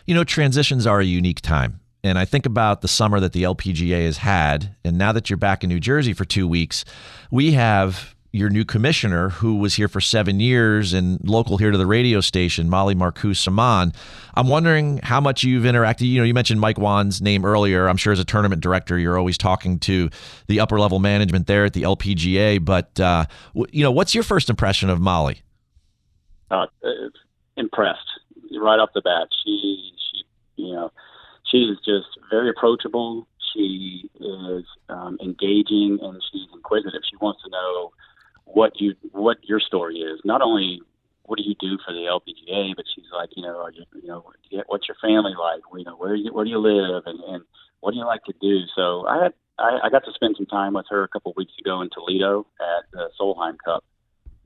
You 0.07 0.15
know, 0.15 0.25
transitions 0.25 0.87
are 0.87 1.01
a 1.01 1.05
unique 1.05 1.41
time. 1.41 1.81
And 2.03 2.19
I 2.19 2.27
think 2.27 2.45
about 2.45 2.83
the 2.83 2.89
summer 2.89 3.19
that 3.19 3.33
the 3.33 3.45
LPGA 3.45 4.05
has 4.05 4.19
had. 4.19 4.77
And 4.85 4.99
now 4.99 5.13
that 5.13 5.31
you're 5.31 5.39
back 5.39 5.65
in 5.65 5.71
New 5.71 5.81
Jersey 5.81 6.13
for 6.13 6.27
two 6.27 6.47
weeks, 6.47 6.85
we 7.31 7.53
have 7.53 8.14
your 8.35 8.51
new 8.51 8.65
commissioner, 8.65 9.29
who 9.29 9.55
was 9.55 9.77
here 9.77 9.87
for 9.87 10.01
seven 10.01 10.41
years 10.41 10.93
and 10.93 11.21
local 11.23 11.57
here 11.57 11.71
to 11.71 11.79
the 11.79 11.87
radio 11.87 12.21
station, 12.21 12.69
Molly 12.69 12.97
Marcoux 12.97 13.31
Samaan. 13.31 13.95
I'm 14.35 14.49
wondering 14.49 14.99
how 15.05 15.21
much 15.21 15.45
you've 15.45 15.63
interacted. 15.63 16.09
You 16.09 16.19
know, 16.19 16.25
you 16.25 16.35
mentioned 16.35 16.61
Mike 16.61 16.77
Whan's 16.77 17.23
name 17.23 17.45
earlier. 17.45 17.89
I'm 17.89 17.97
sure 17.97 18.13
as 18.13 18.19
a 18.19 18.25
tournament 18.25 18.61
director, 18.61 18.99
you're 18.99 19.17
always 19.17 19.39
talking 19.39 19.79
to 19.81 20.11
the 20.49 20.59
upper 20.59 20.81
level 20.81 20.99
management 20.99 21.47
there 21.47 21.65
at 21.65 21.75
the 21.75 21.83
LPGA. 21.83 22.65
But 22.65 22.99
uh, 22.99 23.27
you 23.71 23.85
know, 23.85 23.93
what's 23.93 24.17
your 24.17 24.25
first 24.25 24.51
impression 24.51 24.91
of 24.91 25.01
Molly? 25.01 25.43
Uh, 26.51 26.67
impressed 27.57 28.01
right 28.61 28.81
off 28.81 28.91
the 28.97 29.01
bat. 29.01 29.29
She, 29.45 29.93
she, 30.11 30.25
you 30.57 30.73
know, 30.73 30.91
she's 31.53 31.77
just 31.85 32.09
very 32.31 32.51
approachable. 32.51 33.29
She 33.55 34.11
is 34.19 34.65
um, 34.89 35.19
engaging 35.23 36.01
and 36.03 36.21
she's 36.33 36.49
inquisitive. 36.53 37.03
She 37.09 37.17
wants 37.21 37.43
to 37.45 37.51
know 37.51 37.93
what 38.45 38.81
you 38.81 38.95
what 39.13 39.39
your 39.43 39.61
story 39.61 39.97
is. 39.99 40.21
Not 40.25 40.43
only 40.43 40.81
what 41.25 41.39
do 41.39 41.45
you 41.45 41.55
do 41.59 41.79
for 41.85 41.93
the 41.93 42.01
LPGA, 42.01 42.77
but 42.77 42.85
she's 42.95 43.07
like, 43.13 43.31
you 43.35 43.43
know, 43.43 43.59
are 43.59 43.73
you, 43.73 43.85
you 44.03 44.09
know, 44.09 44.25
what's 44.67 44.87
your 44.87 44.97
family 45.01 45.33
like? 45.39 45.63
You 45.75 45.85
know, 45.85 45.97
where 45.97 46.15
you, 46.15 46.33
where 46.33 46.45
do 46.45 46.51
you 46.51 46.59
live, 46.59 47.05
and 47.07 47.19
and 47.21 47.45
what 47.81 47.93
do 47.93 47.99
you 47.99 48.05
like 48.05 48.25
to 48.25 48.35
do? 48.41 48.61
So 48.77 49.07
I 49.07 49.25
had 49.25 49.33
I, 49.59 49.79
I 49.85 49.91
got 49.91 50.05
to 50.05 50.13
spend 50.15 50.37
some 50.37 50.47
time 50.47 50.75
with 50.75 50.87
her 50.91 51.03
a 51.03 51.09
couple 51.09 51.31
of 51.31 51.37
weeks 51.37 51.53
ago 51.59 51.81
in 51.81 51.89
Toledo 51.91 52.47
at 52.61 52.91
the 52.93 53.11
Solheim 53.19 53.57
Cup, 53.65 53.85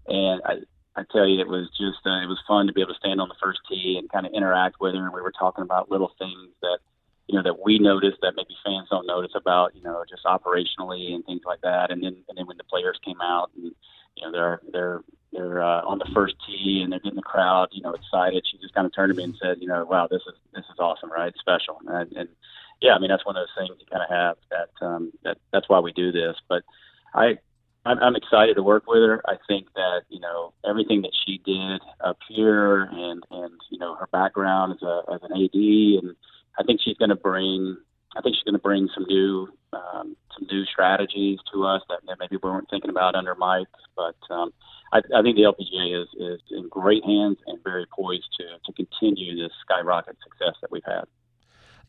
and 0.06 0.40
I 0.44 0.54
I 0.96 1.04
tell 1.12 1.26
you, 1.26 1.40
it 1.40 1.48
was 1.48 1.68
just 1.78 2.04
uh, 2.06 2.22
it 2.22 2.26
was 2.26 2.40
fun 2.46 2.66
to 2.66 2.72
be 2.72 2.80
able 2.80 2.94
to 2.94 2.98
stand 2.98 3.20
on 3.20 3.28
the 3.28 3.38
first 3.42 3.60
tee 3.68 3.96
and 3.98 4.10
kind 4.10 4.26
of 4.26 4.32
interact 4.32 4.76
with 4.80 4.94
her, 4.94 5.04
and 5.04 5.14
we 5.14 5.22
were 5.22 5.32
talking 5.32 5.62
about 5.62 5.90
little 5.90 6.12
things 6.18 6.50
that 6.62 6.78
you 7.28 7.36
know 7.36 7.42
that 7.42 7.64
we 7.64 7.78
noticed 7.78 8.18
that 8.22 8.32
maybe 8.36 8.56
fans 8.64 8.88
don't 8.90 9.06
notice 9.06 9.32
about 9.34 9.76
you 9.76 9.82
know 9.82 10.02
just 10.08 10.24
operationally 10.24 11.14
and 11.14 11.24
things 11.26 11.42
like 11.44 11.60
that, 11.60 11.90
and 11.90 12.02
then 12.02 12.16
and 12.28 12.38
then 12.38 12.46
when 12.46 12.56
the 12.56 12.64
players 12.64 12.98
came 13.04 13.20
out 13.20 13.50
and 13.54 13.72
you 14.16 14.22
know 14.24 14.32
they're 14.32 14.60
they're 14.72 15.00
they're 15.32 15.62
uh, 15.62 15.82
on 15.82 15.98
the 15.98 16.10
first 16.14 16.34
tee 16.46 16.80
and 16.82 16.90
they're 16.90 17.00
getting 17.00 17.16
the 17.16 17.22
crowd 17.22 17.68
you 17.70 17.82
know 17.82 17.92
excited. 17.92 18.44
She 18.50 18.58
just 18.58 18.74
kind 18.74 18.86
of 18.86 18.94
turned 18.94 19.10
to 19.10 19.16
me 19.16 19.24
and 19.24 19.36
said, 19.40 19.58
you 19.60 19.68
know, 19.68 19.84
wow, 19.84 20.08
this 20.10 20.22
is 20.26 20.34
this 20.54 20.64
is 20.72 20.78
awesome, 20.78 21.12
right? 21.12 21.32
special, 21.38 21.78
and, 21.86 22.12
and 22.12 22.28
yeah, 22.80 22.94
I 22.94 22.98
mean 22.98 23.10
that's 23.10 23.26
one 23.26 23.36
of 23.36 23.42
those 23.42 23.66
things 23.66 23.78
you 23.78 23.86
kind 23.90 24.02
of 24.02 24.10
have 24.10 24.36
that 24.50 24.86
um, 24.86 25.12
that 25.24 25.36
that's 25.52 25.68
why 25.68 25.80
we 25.80 25.92
do 25.92 26.10
this. 26.10 26.36
But 26.48 26.62
I 27.14 27.38
I'm, 27.84 27.98
I'm 27.98 28.16
excited 28.16 28.54
to 28.56 28.62
work 28.62 28.84
with 28.86 29.02
her. 29.02 29.22
I 29.26 29.36
think 29.46 29.66
that 29.74 30.02
you 30.08 30.20
know 30.20 30.54
everything 30.66 31.02
that 31.02 31.12
she 31.26 31.42
did 31.44 31.82
up 32.00 32.18
here 32.28 32.84
and 32.84 33.22
and 33.30 33.52
you 33.70 33.78
know 33.78 33.94
her 33.96 34.08
background 34.12 34.72
as 34.72 34.82
a 34.82 35.02
as 35.12 35.20
an 35.22 35.32
AD 35.32 36.04
and 36.04 36.16
I 36.58 36.62
think 36.64 36.80
she's 36.82 36.96
going 36.96 37.10
to 37.10 37.16
bring 37.16 37.76
I 38.16 38.20
think 38.20 38.36
she's 38.36 38.44
going 38.44 38.54
to 38.54 38.60
bring 38.60 38.88
some 38.94 39.04
new 39.04 39.48
um, 39.72 40.16
some 40.36 40.46
new 40.50 40.64
strategies 40.64 41.38
to 41.52 41.64
us 41.64 41.82
that, 41.88 42.00
that 42.06 42.16
maybe 42.18 42.38
we 42.42 42.50
weren't 42.50 42.68
thinking 42.70 42.90
about 42.90 43.14
under 43.14 43.34
Mike. 43.34 43.66
But 43.96 44.16
um, 44.30 44.52
I, 44.92 44.98
I 45.14 45.22
think 45.22 45.36
the 45.36 45.42
LPGA 45.42 46.02
is, 46.02 46.08
is 46.18 46.40
in 46.50 46.68
great 46.68 47.04
hands 47.04 47.38
and 47.46 47.62
very 47.62 47.86
poised 47.86 48.28
to 48.38 48.44
to 48.64 48.72
continue 48.72 49.36
this 49.36 49.52
skyrocket 49.62 50.16
success 50.22 50.54
that 50.62 50.70
we've 50.70 50.84
had. 50.86 51.04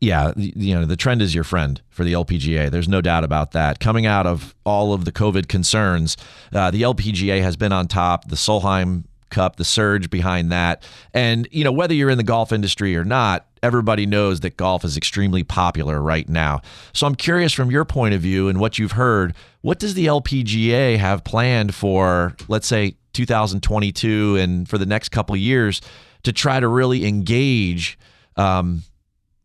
Yeah, 0.01 0.32
you 0.38 0.75
know, 0.75 0.86
the 0.86 0.95
trend 0.95 1.21
is 1.21 1.36
your 1.36 1.43
friend 1.43 1.82
for 1.89 2.05
the 2.05 2.13
LPGA. 2.13 2.71
There's 2.71 2.88
no 2.88 3.01
doubt 3.01 3.25
about 3.25 3.51
that. 3.51 3.82
Coming 3.82 4.05
out 4.05 4.25
of 4.25 4.55
all 4.65 4.93
of 4.93 5.03
the 5.03 5.12
COVID 5.12 5.49
concerns, 5.49 6.15
uh, 6.53 6.71
the 6.71 6.84
LPGA 6.84 7.41
has 7.41 7.58
been 7.58 7.73
on 7.73 7.88
top. 7.88 8.29
The 8.29 8.38
Solheim 8.38 9.03
Cup, 9.29 9.58
the 9.58 9.65
surge 9.65 10.10
behind 10.10 10.53
that. 10.53 10.88
And, 11.13 11.49
you 11.51 11.65
know, 11.65 11.71
whether 11.73 11.93
you're 11.93 12.10
in 12.10 12.17
the 12.17 12.23
golf 12.23 12.53
industry 12.53 12.95
or 12.95 13.03
not, 13.03 13.48
everybody 13.63 14.06
knows 14.06 14.39
that 14.41 14.58
golf 14.58 14.84
is 14.84 14.98
extremely 14.98 15.43
popular 15.43 16.02
right 16.02 16.28
now. 16.28 16.62
So 16.93 17.08
I'm 17.08 17.15
curious 17.15 17.54
from 17.54 17.72
your 17.72 17.86
point 17.86 18.13
of 18.13 18.22
view 18.22 18.48
and 18.48 18.60
what 18.60 18.80
you've 18.80 18.93
heard, 18.93 19.34
what 19.62 19.80
does 19.80 19.93
the 19.93 20.08
LPGA 20.08 20.98
have 20.98 21.24
planned 21.24 21.76
for, 21.76 22.36
let's 22.48 22.67
say, 22.67 22.95
2022 23.13 24.38
and 24.38 24.67
for 24.67 24.78
the 24.78 24.86
next 24.86 25.10
couple 25.10 25.36
years 25.36 25.82
to 26.24 26.32
try 26.32 26.60
to 26.60 26.67
really 26.67 27.06
engage 27.06 27.98
um, 28.38 28.84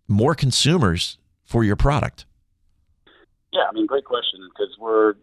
more 0.09 0.35
consumers 0.35 1.19
for 1.45 1.65
your 1.65 1.77
product? 1.77 2.27
Yeah, 3.53 3.63
I 3.69 3.73
mean, 3.73 3.87
great 3.87 4.05
question 4.05 4.41
because 4.53 4.77
we're 4.79 5.15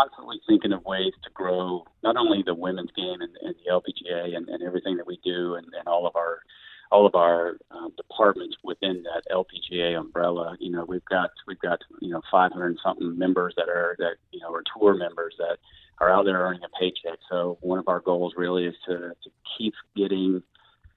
constantly 0.00 0.40
thinking 0.46 0.72
of 0.72 0.84
ways 0.84 1.12
to 1.24 1.30
grow 1.34 1.84
not 2.02 2.16
only 2.16 2.42
the 2.44 2.54
women's 2.54 2.90
game 2.96 3.20
and, 3.20 3.30
and 3.42 3.54
the 3.64 3.70
LPGA 3.70 4.36
and, 4.36 4.48
and 4.48 4.62
everything 4.62 4.96
that 4.96 5.06
we 5.06 5.18
do 5.24 5.54
and, 5.54 5.66
and 5.78 5.86
all 5.86 6.06
of 6.06 6.16
our 6.16 6.40
all 6.90 7.06
of 7.06 7.14
our 7.14 7.58
um, 7.70 7.92
departments 7.96 8.56
within 8.62 9.04
that 9.04 9.22
LPGA 9.30 9.98
umbrella. 9.98 10.56
You 10.60 10.70
know, 10.70 10.84
we've 10.86 11.04
got 11.04 11.30
we've 11.46 11.58
got 11.58 11.80
you 12.00 12.10
know 12.10 12.22
500 12.30 12.76
something 12.82 13.18
members 13.18 13.54
that 13.56 13.68
are 13.68 13.96
that 13.98 14.16
you 14.32 14.40
know 14.40 14.52
are 14.52 14.62
tour 14.76 14.94
members 14.94 15.34
that 15.38 15.58
are 15.98 16.10
out 16.10 16.24
there 16.24 16.38
earning 16.38 16.62
a 16.64 16.78
paycheck. 16.78 17.18
So 17.30 17.58
one 17.60 17.78
of 17.78 17.88
our 17.88 18.00
goals 18.00 18.34
really 18.36 18.66
is 18.66 18.74
to 18.86 18.96
to 18.98 19.30
keep 19.58 19.74
getting 19.96 20.42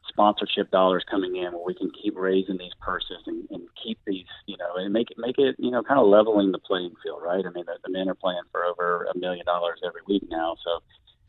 sponsorship 0.09 0.71
dollars 0.71 1.03
coming 1.09 1.35
in 1.35 1.53
where 1.53 1.63
we 1.65 1.73
can 1.73 1.91
keep 2.01 2.15
raising 2.17 2.57
these 2.57 2.73
purses 2.81 3.21
and, 3.27 3.47
and 3.51 3.61
keep 3.81 3.97
these 4.05 4.25
you 4.47 4.57
know 4.57 4.75
and 4.75 4.91
make 4.91 5.11
it 5.11 5.17
make 5.17 5.37
it 5.37 5.55
you 5.59 5.69
know 5.71 5.83
kind 5.83 5.99
of 5.99 6.07
leveling 6.07 6.51
the 6.51 6.57
playing 6.59 6.91
field 7.03 7.21
right 7.23 7.45
i 7.45 7.49
mean 7.51 7.63
the, 7.65 7.77
the 7.83 7.91
men 7.91 8.09
are 8.09 8.15
playing 8.15 8.41
for 8.51 8.65
over 8.65 9.07
a 9.13 9.17
million 9.17 9.45
dollars 9.45 9.79
every 9.85 10.01
week 10.07 10.23
now 10.29 10.55
so 10.63 10.79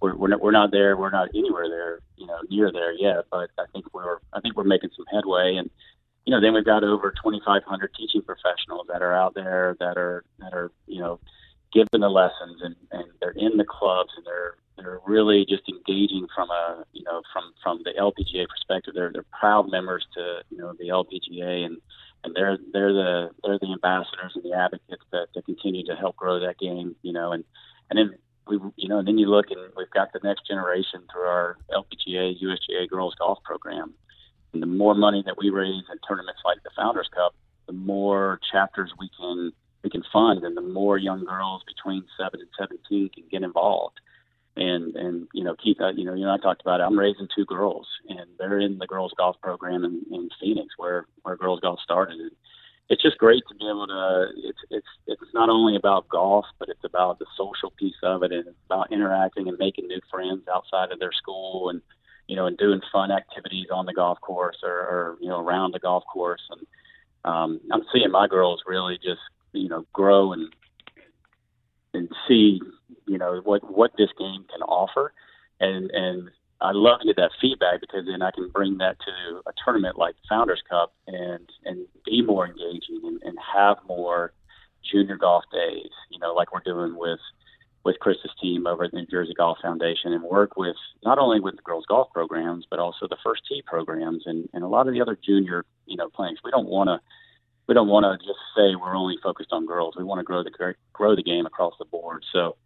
we're 0.01 0.17
we're 0.17 0.29
not, 0.29 0.41
we're 0.41 0.51
not 0.51 0.71
there. 0.71 0.97
We're 0.97 1.11
not 1.11 1.29
anywhere 1.35 1.69
there, 1.69 2.01
you 2.17 2.27
know, 2.27 2.39
near 2.49 2.73
there 2.73 2.93
yet. 2.93 3.27
But 3.31 3.51
I 3.59 3.65
think 3.73 3.93
we're 3.93 4.19
I 4.33 4.41
think 4.41 4.57
we're 4.57 4.65
making 4.65 4.91
some 4.97 5.07
headway. 5.13 5.57
And 5.57 5.71
you 6.27 6.35
know, 6.35 6.41
then 6.41 6.55
we've 6.55 6.65
got 6.65 6.85
over 6.85 7.11
2,500 7.11 7.95
teaching 7.95 8.23
professionals 8.23 8.87
that 8.89 9.03
are 9.03 9.15
out 9.15 9.35
there 9.35 9.77
that 9.81 9.97
are 9.97 10.25
that 10.39 10.53
are 10.53 10.71
you 10.87 11.01
know 11.01 11.21
giving 11.73 12.01
the 12.01 12.09
lessons 12.09 12.61
and 12.63 12.77
and 12.91 13.05
they're 13.21 13.31
in 13.37 13.57
the 13.57 13.65
clubs 13.65 14.11
and 14.17 14.27
they're 14.27 14.57
they're 14.77 15.01
really 15.07 15.47
just 15.49 15.63
engaging 15.69 16.27
from 16.35 16.51
a 16.51 16.85
you 16.93 17.03
know 17.05 17.23
from 17.33 17.53
from 17.63 17.83
the 17.85 17.93
LPGA 17.93 18.47
perspective. 18.49 18.95
They're 18.95 19.13
they're 19.13 19.27
proud 19.39 19.71
members 19.71 20.07
to 20.15 20.43
you 20.51 20.59
know 20.59 20.75
the 20.79 20.89
LPGA 20.89 21.67
and 21.67 21.79
and 22.25 22.35
they're 22.35 22.59
they're 22.73 22.93
the 22.93 23.31
they're 23.43 23.59
the 23.59 23.73
ambassadors 23.73 24.33
and 24.35 24.45
the 24.45 24.57
advocates 24.57 25.05
that, 25.13 25.29
that 25.35 25.45
continue 25.45 25.85
to 25.87 25.97
help 25.97 26.17
grow 26.17 26.41
that 26.41 26.59
game. 26.59 26.97
You 27.03 27.13
know, 27.13 27.33
and 27.33 27.45
and 27.91 27.99
then 27.99 28.15
we 28.51 28.59
you 28.77 28.89
know, 28.89 28.99
and 28.99 29.09
then 29.09 29.19
you 29.19 29.27
look 29.27 29.51
and 29.51 29.61
we've 29.77 29.91
got 29.91 30.13
the 30.13 30.21
next 30.23 30.47
generation 30.47 31.03
through 31.11 31.27
our 31.27 31.57
LPGA 31.73 32.35
USGA 32.43 32.89
girls 32.89 33.15
golf 33.19 33.39
program. 33.45 33.95
And 34.53 34.61
the 34.61 34.67
more 34.67 34.95
money 34.95 35.23
that 35.27 35.39
we 35.39 35.51
raise 35.51 35.85
in 35.91 35.99
tournaments 36.07 36.41
like 36.45 36.63
the 36.65 36.71
Founders 36.77 37.09
Cup, 37.15 37.35
the 37.67 37.73
more 37.73 38.41
chapters 38.51 38.93
we 38.99 39.09
can 39.17 39.53
we 39.83 39.91
can 39.91 40.03
fund, 40.13 40.45
and 40.45 40.57
the 40.57 40.63
more 40.63 40.99
young 40.99 41.25
girls 41.25 41.63
between 41.67 42.05
seven 42.19 42.41
and 42.41 42.49
seventeen 42.59 43.09
can 43.15 43.25
get 43.31 43.43
involved. 43.43 44.01
And 44.57 44.97
and 44.97 45.29
you 45.33 45.45
know, 45.45 45.55
Keith, 45.63 45.81
uh, 45.81 45.91
you 45.91 46.05
know, 46.05 46.15
you 46.15 46.25
know, 46.25 46.35
I 46.35 46.39
talked 46.39 46.61
about 46.61 46.81
it. 46.81 46.85
I'm 46.85 46.99
raising 46.99 47.29
two 47.35 47.47
girls, 47.47 47.87
and 48.09 48.29
they're 48.39 48.59
in 48.59 48.79
the 48.79 48.87
girls 48.87 49.15
golf 49.17 49.37
program 49.41 49.85
in, 49.85 50.03
in 50.11 50.29
Phoenix, 50.41 50.75
where 50.77 51.07
where 51.23 51.37
girls 51.37 51.61
golf 51.61 51.79
started. 51.81 52.19
And 52.19 52.33
it's 52.91 53.03
just 53.03 53.19
great 53.19 53.45
to 53.49 53.55
be 53.55 53.69
able 53.69 53.87
to. 53.87 54.27
It's 54.37 54.59
it's 54.69 54.87
it's 55.07 55.33
not 55.33 55.49
only 55.49 55.77
about 55.77 56.09
golf, 56.09 56.45
but 56.59 56.69
it's 56.69 56.85
about 56.85 57.21
the 57.21 57.27
social 57.39 57.71
piece 57.79 57.95
of 58.03 58.25
it, 58.25 58.33
and 58.33 58.49
it's 58.49 58.67
about 58.67 58.93
interacting 58.93 59.49
and 59.49 59.57
making 59.59 59.87
new 59.87 60.01
friends 60.11 60.43
outside 60.53 60.91
of 60.91 60.99
their 60.99 61.13
school, 61.13 61.71
and 61.71 61.81
you 62.27 62.35
know, 62.35 62.47
and 62.47 62.59
doing 62.59 62.81
fun 62.93 63.13
activities 63.13 63.69
on 63.73 63.87
the 63.87 63.95
golf 63.95 64.21
course 64.21 64.59
or, 64.65 64.73
or 64.73 65.19
you 65.21 65.29
know 65.29 65.41
around 65.41 65.73
the 65.73 65.79
golf 65.79 66.03
course. 66.13 66.43
And 66.51 66.67
um, 67.25 67.61
I'm 67.73 67.85
seeing 67.93 68.11
my 68.11 68.27
girls 68.27 68.63
really 68.67 68.97
just 68.97 69.23
you 69.53 69.69
know 69.69 69.87
grow 69.93 70.33
and 70.33 70.53
and 71.95 72.09
see 72.27 72.61
you 73.07 73.19
know 73.19 73.41
what 73.45 73.71
what 73.71 73.93
this 73.97 74.11
game 74.19 74.45
can 74.51 74.63
offer, 74.63 75.13
and 75.61 75.93
and 75.93 76.29
I 76.63 76.73
love 76.73 77.01
to 77.01 77.07
get 77.07 77.17
that 77.17 77.31
feedback 77.41 77.81
because 77.81 78.07
then 78.07 78.23
I 78.23 78.31
can 78.31 78.51
bring 78.51 78.79
that 78.79 78.99
to 79.01 79.41
a 79.47 79.53
tournament 79.65 79.97
like 79.99 80.15
Founders 80.29 80.63
Cup 80.69 80.93
and 81.07 81.49
and 81.65 81.87
be 82.05 82.23
more 82.23 82.47
engaging 82.47 83.01
and, 83.05 83.21
and 83.23 83.39
have 83.55 83.79
more 83.89 84.33
junior 84.91 85.17
golf 85.17 85.45
days, 85.53 85.91
you 86.11 86.19
know, 86.19 86.35
like 86.35 86.53
we're 86.53 86.61
doing 86.61 86.97
with 86.97 87.21
with 87.85 87.99
Chris's 87.99 88.31
team 88.41 88.67
over 88.67 88.85
at 88.85 88.91
the 88.91 88.99
New 88.99 89.07
Jersey 89.07 89.33
Golf 89.35 89.59
Foundation, 89.63 90.13
and 90.13 90.23
work 90.23 90.57
with 90.57 90.77
not 91.03 91.19
only 91.19 91.41
with 91.41 91.57
the 91.57 91.63
girls 91.63 91.87
golf 91.89 92.09
programs, 92.13 92.67
but 92.69 92.79
also 92.79 93.07
the 93.09 93.17
first 93.25 93.43
tee 93.49 93.63
programs 93.67 94.25
and, 94.27 94.49
and 94.53 94.63
a 94.63 94.69
lot 94.69 94.87
of 94.87 94.93
the 94.93 95.01
other 95.01 95.17
junior, 95.25 95.65
you 95.87 95.97
know, 95.97 96.11
players. 96.11 96.41
We 96.45 96.51
don't 96.51 96.69
want 96.69 96.89
to 96.89 97.01
we 97.69 97.75
don't 97.75 97.89
want 97.89 98.05
to 98.05 98.27
just 98.27 98.41
say 98.57 98.75
we're 98.75 98.97
only 98.97 99.17
focused 99.23 99.53
on 99.53 99.65
girls. 99.65 99.95
We 99.97 100.05
want 100.05 100.19
to 100.19 100.25
grow 100.25 100.43
the 100.43 100.75
grow 100.93 101.17
the 101.17 101.23
game 101.23 101.47
across 101.47 101.75
the 101.79 101.85
board. 101.85 102.25
So 102.33 102.57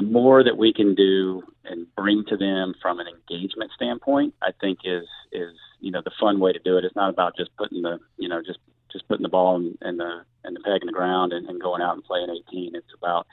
the 0.00 0.06
more 0.06 0.42
that 0.42 0.56
we 0.56 0.72
can 0.72 0.94
do 0.94 1.42
and 1.64 1.86
bring 1.94 2.24
to 2.28 2.36
them 2.36 2.74
from 2.80 3.00
an 3.00 3.06
engagement 3.06 3.70
standpoint, 3.74 4.34
I 4.42 4.50
think 4.58 4.78
is 4.84 5.06
is 5.30 5.54
you 5.80 5.90
know 5.90 6.00
the 6.02 6.10
fun 6.18 6.40
way 6.40 6.52
to 6.52 6.58
do 6.58 6.78
it. 6.78 6.84
It's 6.84 6.96
not 6.96 7.10
about 7.10 7.36
just 7.36 7.54
putting 7.56 7.82
the 7.82 7.98
you 8.16 8.28
know 8.28 8.40
just 8.40 8.58
just 8.90 9.06
putting 9.08 9.22
the 9.22 9.28
ball 9.28 9.56
in, 9.56 9.76
in 9.82 9.98
the 9.98 10.22
in 10.44 10.54
the 10.54 10.60
peg 10.60 10.80
in 10.80 10.86
the 10.86 10.92
ground 10.92 11.34
and, 11.34 11.46
and 11.46 11.60
going 11.60 11.82
out 11.82 11.94
and 11.94 12.04
playing 12.04 12.28
18. 12.48 12.74
It's 12.74 12.86
about 12.96 13.26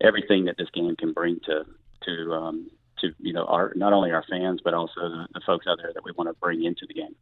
everything 0.00 0.46
that 0.46 0.56
this 0.58 0.68
game 0.74 0.96
can 0.96 1.12
bring 1.12 1.38
to 1.46 1.64
to 2.04 2.32
um, 2.32 2.70
to 3.00 3.12
you 3.20 3.32
know 3.32 3.44
our 3.44 3.72
not 3.76 3.92
only 3.92 4.10
our 4.10 4.24
fans 4.28 4.60
but 4.62 4.74
also 4.74 5.00
the, 5.00 5.28
the 5.34 5.40
folks 5.46 5.66
out 5.68 5.78
there 5.80 5.92
that 5.94 6.04
we 6.04 6.10
want 6.18 6.28
to 6.28 6.34
bring 6.40 6.64
into 6.64 6.84
the 6.88 6.94
game. 6.94 7.14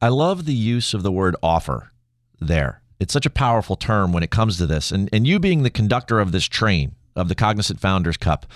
I 0.00 0.08
love 0.08 0.46
the 0.46 0.54
use 0.54 0.94
of 0.94 1.04
the 1.04 1.12
word 1.12 1.36
offer 1.44 1.92
there. 2.40 2.82
It's 2.98 3.12
such 3.12 3.26
a 3.26 3.30
powerful 3.30 3.76
term 3.76 4.12
when 4.12 4.24
it 4.24 4.30
comes 4.30 4.58
to 4.58 4.66
this. 4.66 4.90
And 4.90 5.08
and 5.12 5.28
you 5.28 5.38
being 5.38 5.62
the 5.62 5.70
conductor 5.70 6.18
of 6.18 6.32
this 6.32 6.46
train 6.46 6.96
of 7.16 7.28
the 7.28 7.34
Cognizant 7.34 7.80
Founders 7.80 8.16
Cup, 8.16 8.46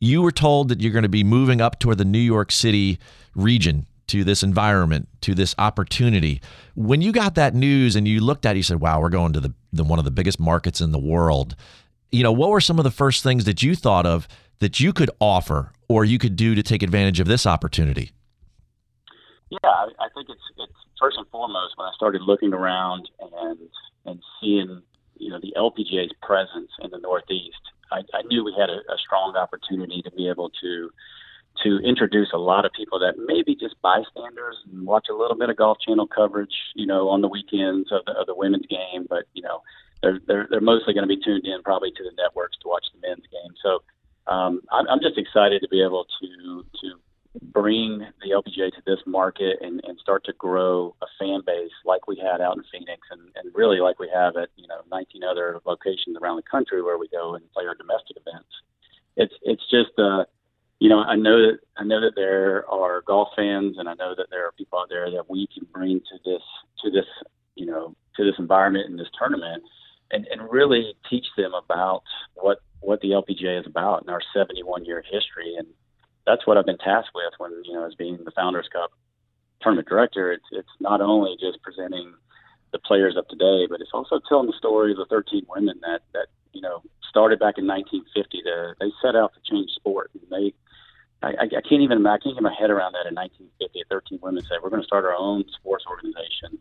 you 0.00 0.22
were 0.22 0.32
told 0.32 0.68
that 0.68 0.80
you're 0.80 0.92
going 0.92 1.02
to 1.04 1.08
be 1.08 1.24
moving 1.24 1.60
up 1.60 1.78
toward 1.78 1.98
the 1.98 2.04
New 2.04 2.18
York 2.18 2.52
City 2.52 2.98
region 3.34 3.86
to 4.06 4.22
this 4.22 4.42
environment, 4.42 5.08
to 5.22 5.34
this 5.34 5.54
opportunity. 5.58 6.40
When 6.74 7.00
you 7.00 7.10
got 7.12 7.36
that 7.36 7.54
news 7.54 7.96
and 7.96 8.06
you 8.06 8.20
looked 8.20 8.44
at 8.44 8.54
it, 8.54 8.58
you 8.58 8.62
said, 8.62 8.80
"Wow, 8.80 9.00
we're 9.00 9.08
going 9.08 9.32
to 9.32 9.40
the, 9.40 9.54
the 9.72 9.84
one 9.84 9.98
of 9.98 10.04
the 10.04 10.10
biggest 10.10 10.38
markets 10.38 10.80
in 10.80 10.92
the 10.92 10.98
world." 10.98 11.56
you 12.14 12.22
know, 12.22 12.30
what 12.30 12.50
were 12.50 12.60
some 12.60 12.78
of 12.78 12.84
the 12.84 12.92
first 12.92 13.24
things 13.24 13.44
that 13.44 13.60
you 13.60 13.74
thought 13.74 14.06
of 14.06 14.28
that 14.60 14.78
you 14.78 14.92
could 14.92 15.10
offer 15.18 15.72
or 15.88 16.04
you 16.04 16.16
could 16.16 16.36
do 16.36 16.54
to 16.54 16.62
take 16.62 16.84
advantage 16.84 17.18
of 17.18 17.26
this 17.26 17.44
opportunity? 17.44 18.12
Yeah, 19.50 19.58
I, 19.64 20.08
think 20.14 20.28
it's 20.30 20.40
it's 20.56 20.72
first 21.00 21.16
and 21.18 21.26
foremost 21.28 21.74
when 21.76 21.88
I 21.88 21.92
started 21.96 22.22
looking 22.22 22.54
around 22.54 23.08
and 23.20 23.58
and 24.06 24.22
seeing 24.40 24.80
you 25.18 25.30
know 25.30 25.40
the 25.40 25.52
LPGA's 25.56 26.12
presence 26.22 26.70
in 26.80 26.90
the 26.90 26.98
Northeast. 26.98 27.56
I, 27.92 28.02
I 28.12 28.22
knew 28.22 28.44
we 28.44 28.54
had 28.58 28.70
a, 28.70 28.78
a 28.92 28.98
strong 28.98 29.36
opportunity 29.36 30.02
to 30.02 30.10
be 30.10 30.28
able 30.28 30.50
to 30.62 30.90
to 31.62 31.78
introduce 31.84 32.32
a 32.32 32.38
lot 32.38 32.64
of 32.64 32.72
people 32.72 32.98
that 32.98 33.14
maybe 33.26 33.54
just 33.54 33.80
bystanders 33.80 34.56
and 34.72 34.84
watch 34.84 35.06
a 35.08 35.14
little 35.14 35.36
bit 35.36 35.50
of 35.50 35.56
Golf 35.56 35.78
Channel 35.78 36.08
coverage, 36.08 36.54
you 36.74 36.84
know, 36.84 37.08
on 37.08 37.20
the 37.20 37.28
weekends 37.28 37.92
of 37.92 38.04
the, 38.06 38.12
of 38.12 38.26
the 38.26 38.34
women's 38.34 38.66
game, 38.66 39.06
but 39.08 39.24
you 39.34 39.42
know, 39.42 39.62
they're 40.02 40.20
they're, 40.26 40.46
they're 40.50 40.60
mostly 40.60 40.94
going 40.94 41.08
to 41.08 41.14
be 41.14 41.22
tuned 41.22 41.46
in 41.46 41.62
probably 41.62 41.90
to 41.92 42.02
the 42.02 42.12
networks 42.16 42.56
to 42.58 42.68
watch 42.68 42.84
the 42.92 43.06
men's 43.06 43.24
game. 43.30 43.54
So 43.62 43.82
um, 44.26 44.60
I'm, 44.72 44.88
I'm 44.88 45.00
just 45.00 45.18
excited 45.18 45.62
to 45.62 45.68
be 45.68 45.82
able 45.82 46.06
to 46.20 46.64
to 46.80 47.00
bring 47.42 47.98
the 48.22 48.30
LPGA 48.30 48.70
to 48.70 48.82
this 48.86 49.00
market 49.06 49.58
and, 49.60 49.80
and 49.84 49.98
start 49.98 50.24
to 50.24 50.32
grow 50.34 50.94
a 51.02 51.06
fan 51.18 51.40
base 51.44 51.72
like 51.84 52.06
we 52.06 52.16
had 52.16 52.40
out 52.40 52.56
in 52.56 52.62
Phoenix 52.70 53.00
and, 53.10 53.20
and 53.36 53.54
really 53.54 53.80
like 53.80 53.98
we 53.98 54.08
have 54.14 54.36
at 54.36 54.48
you 54.56 54.66
know 54.68 54.80
19 54.90 55.24
other 55.24 55.60
locations 55.64 56.16
around 56.20 56.36
the 56.36 56.42
country 56.42 56.82
where 56.82 56.98
we 56.98 57.08
go 57.08 57.34
and 57.34 57.52
play 57.52 57.64
our 57.66 57.74
domestic 57.74 58.16
events. 58.16 58.50
It's 59.16 59.34
it's 59.42 59.62
just 59.70 59.98
uh, 59.98 60.24
you 60.78 60.88
know 60.88 61.00
I 61.00 61.16
know 61.16 61.38
that 61.38 61.58
I 61.76 61.84
know 61.84 62.00
that 62.00 62.14
there 62.14 62.68
are 62.70 63.02
golf 63.02 63.28
fans 63.36 63.76
and 63.78 63.88
I 63.88 63.94
know 63.94 64.14
that 64.16 64.26
there 64.30 64.46
are 64.46 64.52
people 64.52 64.78
out 64.78 64.88
there 64.88 65.10
that 65.10 65.28
we 65.28 65.48
can 65.52 65.66
bring 65.72 66.00
to 66.00 66.18
this 66.24 66.42
to 66.84 66.90
this 66.90 67.06
you 67.56 67.66
know 67.66 67.96
to 68.16 68.24
this 68.24 68.34
environment 68.38 68.88
and 68.88 68.98
this 68.98 69.10
tournament 69.18 69.62
and, 70.10 70.26
and 70.30 70.50
really 70.50 70.94
teach 71.10 71.26
them 71.36 71.52
about 71.54 72.02
what 72.34 72.58
what 72.80 73.00
the 73.00 73.10
LPGA 73.10 73.60
is 73.60 73.66
about 73.66 74.02
and 74.02 74.10
our 74.10 74.20
71 74.34 74.84
year 74.84 75.02
history. 75.02 75.54
And 75.58 75.66
that's 76.26 76.46
what 76.46 76.56
I've 76.56 76.66
been 76.66 76.78
tasked 76.78 77.10
with 77.14 77.23
as 77.94 77.96
being 77.96 78.18
the 78.24 78.30
Founders 78.32 78.68
Cup 78.72 78.90
tournament 79.60 79.88
director. 79.88 80.32
It's 80.32 80.44
it's 80.52 80.68
not 80.80 81.00
only 81.00 81.36
just 81.40 81.62
presenting 81.62 82.14
the 82.72 82.78
players 82.78 83.16
of 83.16 83.26
today, 83.28 83.66
but 83.68 83.80
it's 83.80 83.94
also 83.94 84.20
telling 84.28 84.46
the 84.46 84.58
story 84.58 84.92
of 84.92 84.98
the 84.98 85.06
13 85.06 85.46
women 85.48 85.80
that 85.82 86.00
that 86.12 86.26
you 86.52 86.60
know 86.60 86.82
started 87.08 87.38
back 87.38 87.58
in 87.58 87.66
1950. 87.66 88.42
To, 88.42 88.74
they 88.80 88.90
set 89.02 89.16
out 89.16 89.32
to 89.34 89.40
change 89.50 89.70
sport. 89.70 90.10
And 90.14 90.30
they 90.30 90.54
I, 91.22 91.44
I 91.44 91.62
can't 91.62 91.82
even 91.82 92.06
I 92.06 92.18
can't 92.18 92.34
get 92.34 92.42
my 92.42 92.54
head 92.58 92.70
around 92.70 92.92
that. 92.92 93.06
In 93.06 93.14
1950, 93.14 93.84
13 93.88 94.18
women 94.22 94.42
said 94.42 94.58
we're 94.62 94.70
going 94.70 94.82
to 94.82 94.86
start 94.86 95.04
our 95.04 95.16
own 95.16 95.44
sports 95.56 95.84
organization 95.88 96.58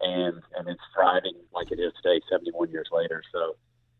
and 0.00 0.42
and 0.56 0.68
it's 0.68 0.80
thriving 0.94 1.34
like 1.52 1.70
it 1.72 1.80
is 1.80 1.92
today, 2.02 2.20
71 2.30 2.70
years 2.70 2.88
later. 2.92 3.22
So 3.32 3.56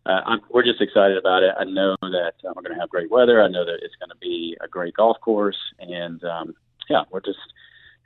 uh, 0.07 0.21
I'm, 0.25 0.41
we're 0.51 0.63
just 0.63 0.81
excited 0.81 1.17
about 1.17 1.43
it. 1.43 1.53
I 1.59 1.65
know 1.65 1.97
that 2.01 2.35
uh, 2.45 2.53
we're 2.55 2.63
going 2.63 2.75
to 2.75 2.81
have 2.81 2.89
great 2.89 3.11
weather. 3.11 3.43
I 3.43 3.49
know 3.49 3.65
that 3.65 3.79
it's 3.83 3.97
going 3.97 4.11
to 4.11 4.17
be 4.21 4.57
a 4.63 4.69
great 4.69 4.95
golf 4.95 5.17
course, 5.21 5.59
and 5.81 6.23
um, 6.23 6.55
yeah, 6.89 7.05
we're 7.11 7.21
just 7.21 7.39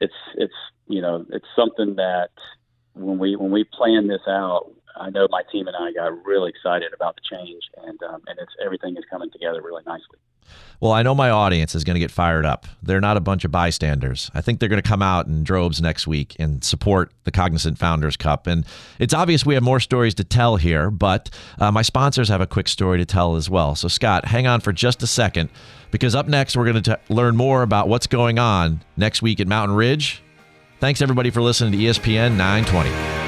it's 0.01 0.15
it's 0.35 0.55
you 0.87 1.01
know 1.01 1.25
it's 1.31 1.47
something 1.55 1.97
that 1.97 2.31
when 2.95 3.19
we 3.19 3.37
when 3.37 3.51
we 3.51 3.65
plan 3.65 4.09
this 4.09 4.23
out, 4.27 4.71
I 4.97 5.11
know 5.11 5.29
my 5.31 5.43
team 5.51 5.69
and 5.69 5.77
I 5.77 5.93
got 5.93 6.25
really 6.25 6.51
excited 6.51 6.93
about 6.95 7.17
the 7.17 7.23
change, 7.37 7.63
and 7.87 8.03
um, 8.03 8.23
and 8.27 8.39
it's 8.39 8.53
everything 8.65 8.97
is 8.97 9.05
coming 9.11 9.31
together 9.31 9.63
really 9.63 9.83
nicely. 9.87 10.19
Well, 10.81 10.93
I 10.93 11.03
know 11.03 11.15
my 11.15 11.29
audience 11.29 11.75
is 11.75 11.85
going 11.85 11.95
to 11.95 12.01
get 12.01 12.11
fired 12.11 12.47
up. 12.47 12.67
They're 12.83 13.03
not 13.03 13.19
a 13.19 13.21
bunch 13.21 13.45
of 13.45 13.53
bystanders. 13.53 14.31
I 14.33 14.41
think 14.41 14.61
they're 14.61 14.69
going 14.69 14.83
to 14.83 14.89
come 14.89 15.03
out 15.03 15.27
in 15.27 15.45
droves 15.45 15.83
next 15.83 16.07
week 16.07 16.35
and 16.39 16.65
support 16.65 17.13
the 17.25 17.31
Cognizant 17.31 17.77
Founders 17.79 18.17
Cup. 18.17 18.47
And 18.47 18.65
it's 18.99 19.13
obvious 19.13 19.45
we 19.45 19.53
have 19.55 19.63
more 19.63 19.81
stories 19.81 20.15
to 20.15 20.25
tell 20.25 20.57
here, 20.57 20.91
but 20.91 21.29
uh, 21.59 21.71
my 21.71 21.83
sponsors 21.83 22.31
have 22.31 22.41
a 22.41 22.47
quick 22.47 22.67
story 22.67 22.97
to 22.97 23.05
tell 23.05 23.37
as 23.37 23.51
well. 23.51 23.75
So, 23.75 23.89
Scott, 23.89 24.25
hang 24.25 24.47
on 24.47 24.61
for 24.61 24.73
just 24.73 25.03
a 25.03 25.07
second 25.07 25.51
because 25.91 26.15
up 26.15 26.29
next, 26.29 26.57
we're 26.57 26.71
going 26.71 26.83
to 26.83 26.99
learn 27.11 27.37
more 27.37 27.63
about 27.63 27.89
what's 27.89 28.07
going 28.07 28.39
on 28.39 28.83
next 28.97 29.21
week 29.21 29.39
at 29.39 29.47
Mountain 29.47 29.77
Ridge. 29.77 30.23
Thanks, 30.79 31.03
everybody, 31.03 31.29
for 31.29 31.43
listening 31.43 31.73
to 31.73 31.79
ESPN 31.79 32.37
920. 32.39 33.20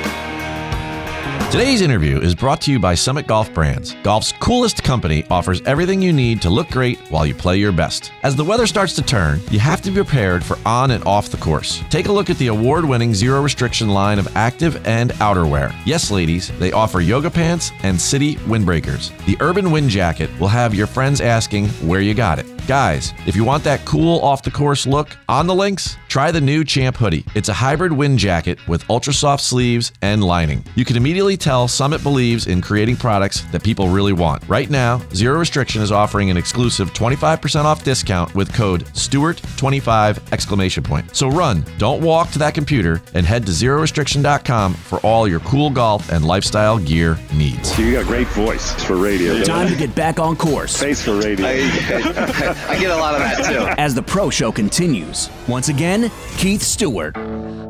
Today's 1.52 1.82
interview 1.82 2.18
is 2.18 2.34
brought 2.34 2.62
to 2.62 2.72
you 2.72 2.78
by 2.78 2.94
Summit 2.94 3.26
Golf 3.26 3.52
Brands. 3.52 3.94
Golf's 4.02 4.32
coolest 4.32 4.82
company 4.82 5.26
offers 5.30 5.60
everything 5.66 6.00
you 6.00 6.10
need 6.10 6.40
to 6.40 6.48
look 6.48 6.70
great 6.70 6.98
while 7.10 7.26
you 7.26 7.34
play 7.34 7.58
your 7.58 7.72
best. 7.72 8.10
As 8.22 8.34
the 8.34 8.42
weather 8.42 8.66
starts 8.66 8.94
to 8.94 9.02
turn, 9.02 9.38
you 9.50 9.58
have 9.58 9.82
to 9.82 9.90
be 9.90 9.96
prepared 9.96 10.42
for 10.42 10.56
on 10.64 10.92
and 10.92 11.04
off 11.04 11.28
the 11.28 11.36
course. 11.36 11.82
Take 11.90 12.06
a 12.06 12.12
look 12.12 12.30
at 12.30 12.38
the 12.38 12.46
award 12.46 12.86
winning 12.86 13.12
zero 13.12 13.42
restriction 13.42 13.90
line 13.90 14.18
of 14.18 14.34
active 14.34 14.80
and 14.86 15.10
outerwear. 15.20 15.74
Yes, 15.84 16.10
ladies, 16.10 16.50
they 16.58 16.72
offer 16.72 17.00
yoga 17.02 17.30
pants 17.30 17.70
and 17.82 18.00
city 18.00 18.36
windbreakers. 18.36 19.14
The 19.26 19.36
Urban 19.40 19.70
Wind 19.70 19.90
Jacket 19.90 20.30
will 20.40 20.48
have 20.48 20.74
your 20.74 20.86
friends 20.86 21.20
asking 21.20 21.68
where 21.86 22.00
you 22.00 22.14
got 22.14 22.38
it. 22.38 22.46
Guys, 22.66 23.12
if 23.26 23.36
you 23.36 23.44
want 23.44 23.62
that 23.64 23.84
cool 23.84 24.20
off 24.20 24.42
the 24.42 24.50
course 24.50 24.86
look 24.86 25.18
on 25.28 25.46
the 25.46 25.54
links, 25.54 25.98
try 26.12 26.30
the 26.30 26.38
new 26.38 26.62
Champ 26.62 26.94
hoodie. 26.98 27.24
It's 27.34 27.48
a 27.48 27.54
hybrid 27.54 27.90
wind 27.90 28.18
jacket 28.18 28.58
with 28.68 28.84
ultra 28.90 29.14
soft 29.14 29.42
sleeves 29.42 29.94
and 30.02 30.22
lining. 30.22 30.62
You 30.74 30.84
can 30.84 30.98
immediately 30.98 31.38
tell 31.38 31.66
Summit 31.68 32.02
believes 32.02 32.48
in 32.48 32.60
creating 32.60 32.96
products 32.96 33.40
that 33.50 33.64
people 33.64 33.88
really 33.88 34.12
want. 34.12 34.46
Right 34.46 34.68
now, 34.68 35.00
Zero 35.14 35.38
Restriction 35.38 35.80
is 35.80 35.90
offering 35.90 36.28
an 36.28 36.36
exclusive 36.36 36.92
25% 36.92 37.64
off 37.64 37.82
discount 37.82 38.34
with 38.34 38.52
code 38.52 38.84
Stewart25 38.88 40.32
exclamation 40.34 40.82
point. 40.82 41.16
So 41.16 41.30
run, 41.30 41.64
don't 41.78 42.02
walk 42.02 42.30
to 42.32 42.38
that 42.40 42.52
computer 42.52 43.00
and 43.14 43.24
head 43.24 43.46
to 43.46 43.52
zerorestriction.com 43.52 44.74
for 44.74 44.98
all 44.98 45.26
your 45.26 45.40
cool 45.40 45.70
golf 45.70 46.10
and 46.12 46.26
lifestyle 46.26 46.78
gear 46.78 47.18
needs. 47.32 47.78
You 47.78 47.90
got 47.90 48.02
a 48.02 48.06
great 48.06 48.28
voice 48.28 48.74
for 48.84 48.96
radio. 48.96 49.42
Time 49.44 49.68
to 49.68 49.76
get 49.76 49.94
back 49.94 50.20
on 50.20 50.36
course 50.36 50.78
Face 50.78 51.02
for 51.02 51.18
radio. 51.18 51.46
I 51.48 52.76
get 52.78 52.90
a 52.90 52.96
lot 52.96 53.14
of 53.14 53.20
that 53.20 53.50
too. 53.50 53.80
as 53.80 53.94
the 53.94 54.02
pro 54.02 54.28
show 54.28 54.52
continues. 54.52 55.30
Once 55.48 55.70
again, 55.70 56.01
Keith 56.36 56.62
Stewart. 56.62 57.14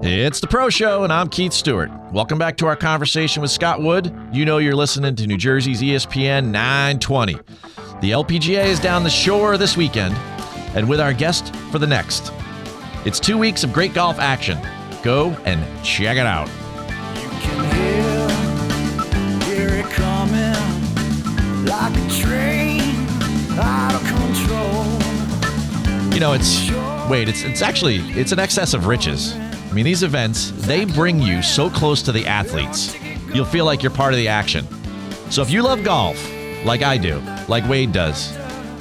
It's 0.05 0.41
the 0.41 0.47
Pro 0.47 0.71
Show, 0.71 1.05
and 1.05 1.13
I'm 1.13 1.29
Keith 1.29 1.53
Stewart. 1.53 1.91
Welcome 2.13 2.39
back 2.39 2.57
to 2.59 2.67
our 2.67 2.77
conversation 2.77 3.43
with 3.43 3.51
Scott 3.51 3.83
Wood. 3.83 4.15
You 4.33 4.45
know 4.45 4.59
you're 4.59 4.75
listening 4.75 5.15
to 5.17 5.27
New 5.27 5.37
Jersey's 5.37 5.83
ESPN 5.83 6.47
920. 6.47 7.35
The 8.01 8.11
LPGA 8.11 8.65
is 8.65 8.81
down 8.81 9.05
the 9.05 9.11
shore 9.11 9.57
this 9.57 9.77
weekend, 9.77 10.15
and 10.75 10.89
with 10.89 11.01
our 11.01 11.13
guest 11.13 11.55
for 11.71 11.79
the 11.79 11.87
next. 11.87 12.33
It's 13.05 13.21
two 13.21 13.39
weeks 13.39 13.63
of 13.65 13.73
great 13.73 13.95
golf 13.95 14.19
action. 14.19 14.59
Go 15.03 15.31
and 15.45 15.61
check 15.85 16.17
it 16.17 16.27
out. 16.27 16.49
You 17.17 17.29
can 17.41 17.65
hear 19.43 19.69
it 19.69 19.87
coming 19.87 21.67
like 21.67 21.97
a 21.97 22.09
train 22.11 22.81
out 23.59 23.95
of 23.95 24.03
control. 24.07 24.85
You 26.13 26.21
know, 26.21 26.33
it's 26.33 26.69
wait, 27.13 27.29
it's 27.29 27.43
it's 27.43 27.61
actually 27.61 27.97
it's 28.19 28.33
an 28.33 28.39
excess 28.39 28.73
of 28.73 28.87
riches. 28.87 29.35
I 29.35 29.73
mean, 29.75 29.85
these 29.85 30.03
events, 30.03 30.51
they 30.67 30.87
bring 30.87 31.21
you 31.21 31.43
so 31.43 31.69
close 31.69 32.01
to 32.05 32.13
the 32.13 32.27
athletes. 32.27 32.97
You'll 33.35 33.45
feel 33.45 33.67
like 33.67 33.83
you're 33.83 33.93
part 33.93 34.15
of 34.15 34.17
the 34.17 34.29
action. 34.29 34.67
So 35.31 35.43
if 35.43 35.51
you 35.51 35.61
love 35.61 35.85
golf, 35.85 36.17
like 36.65 36.81
I 36.81 36.97
do, 36.97 37.21
like 37.49 37.69
Wade 37.69 37.93
does, 37.93 38.35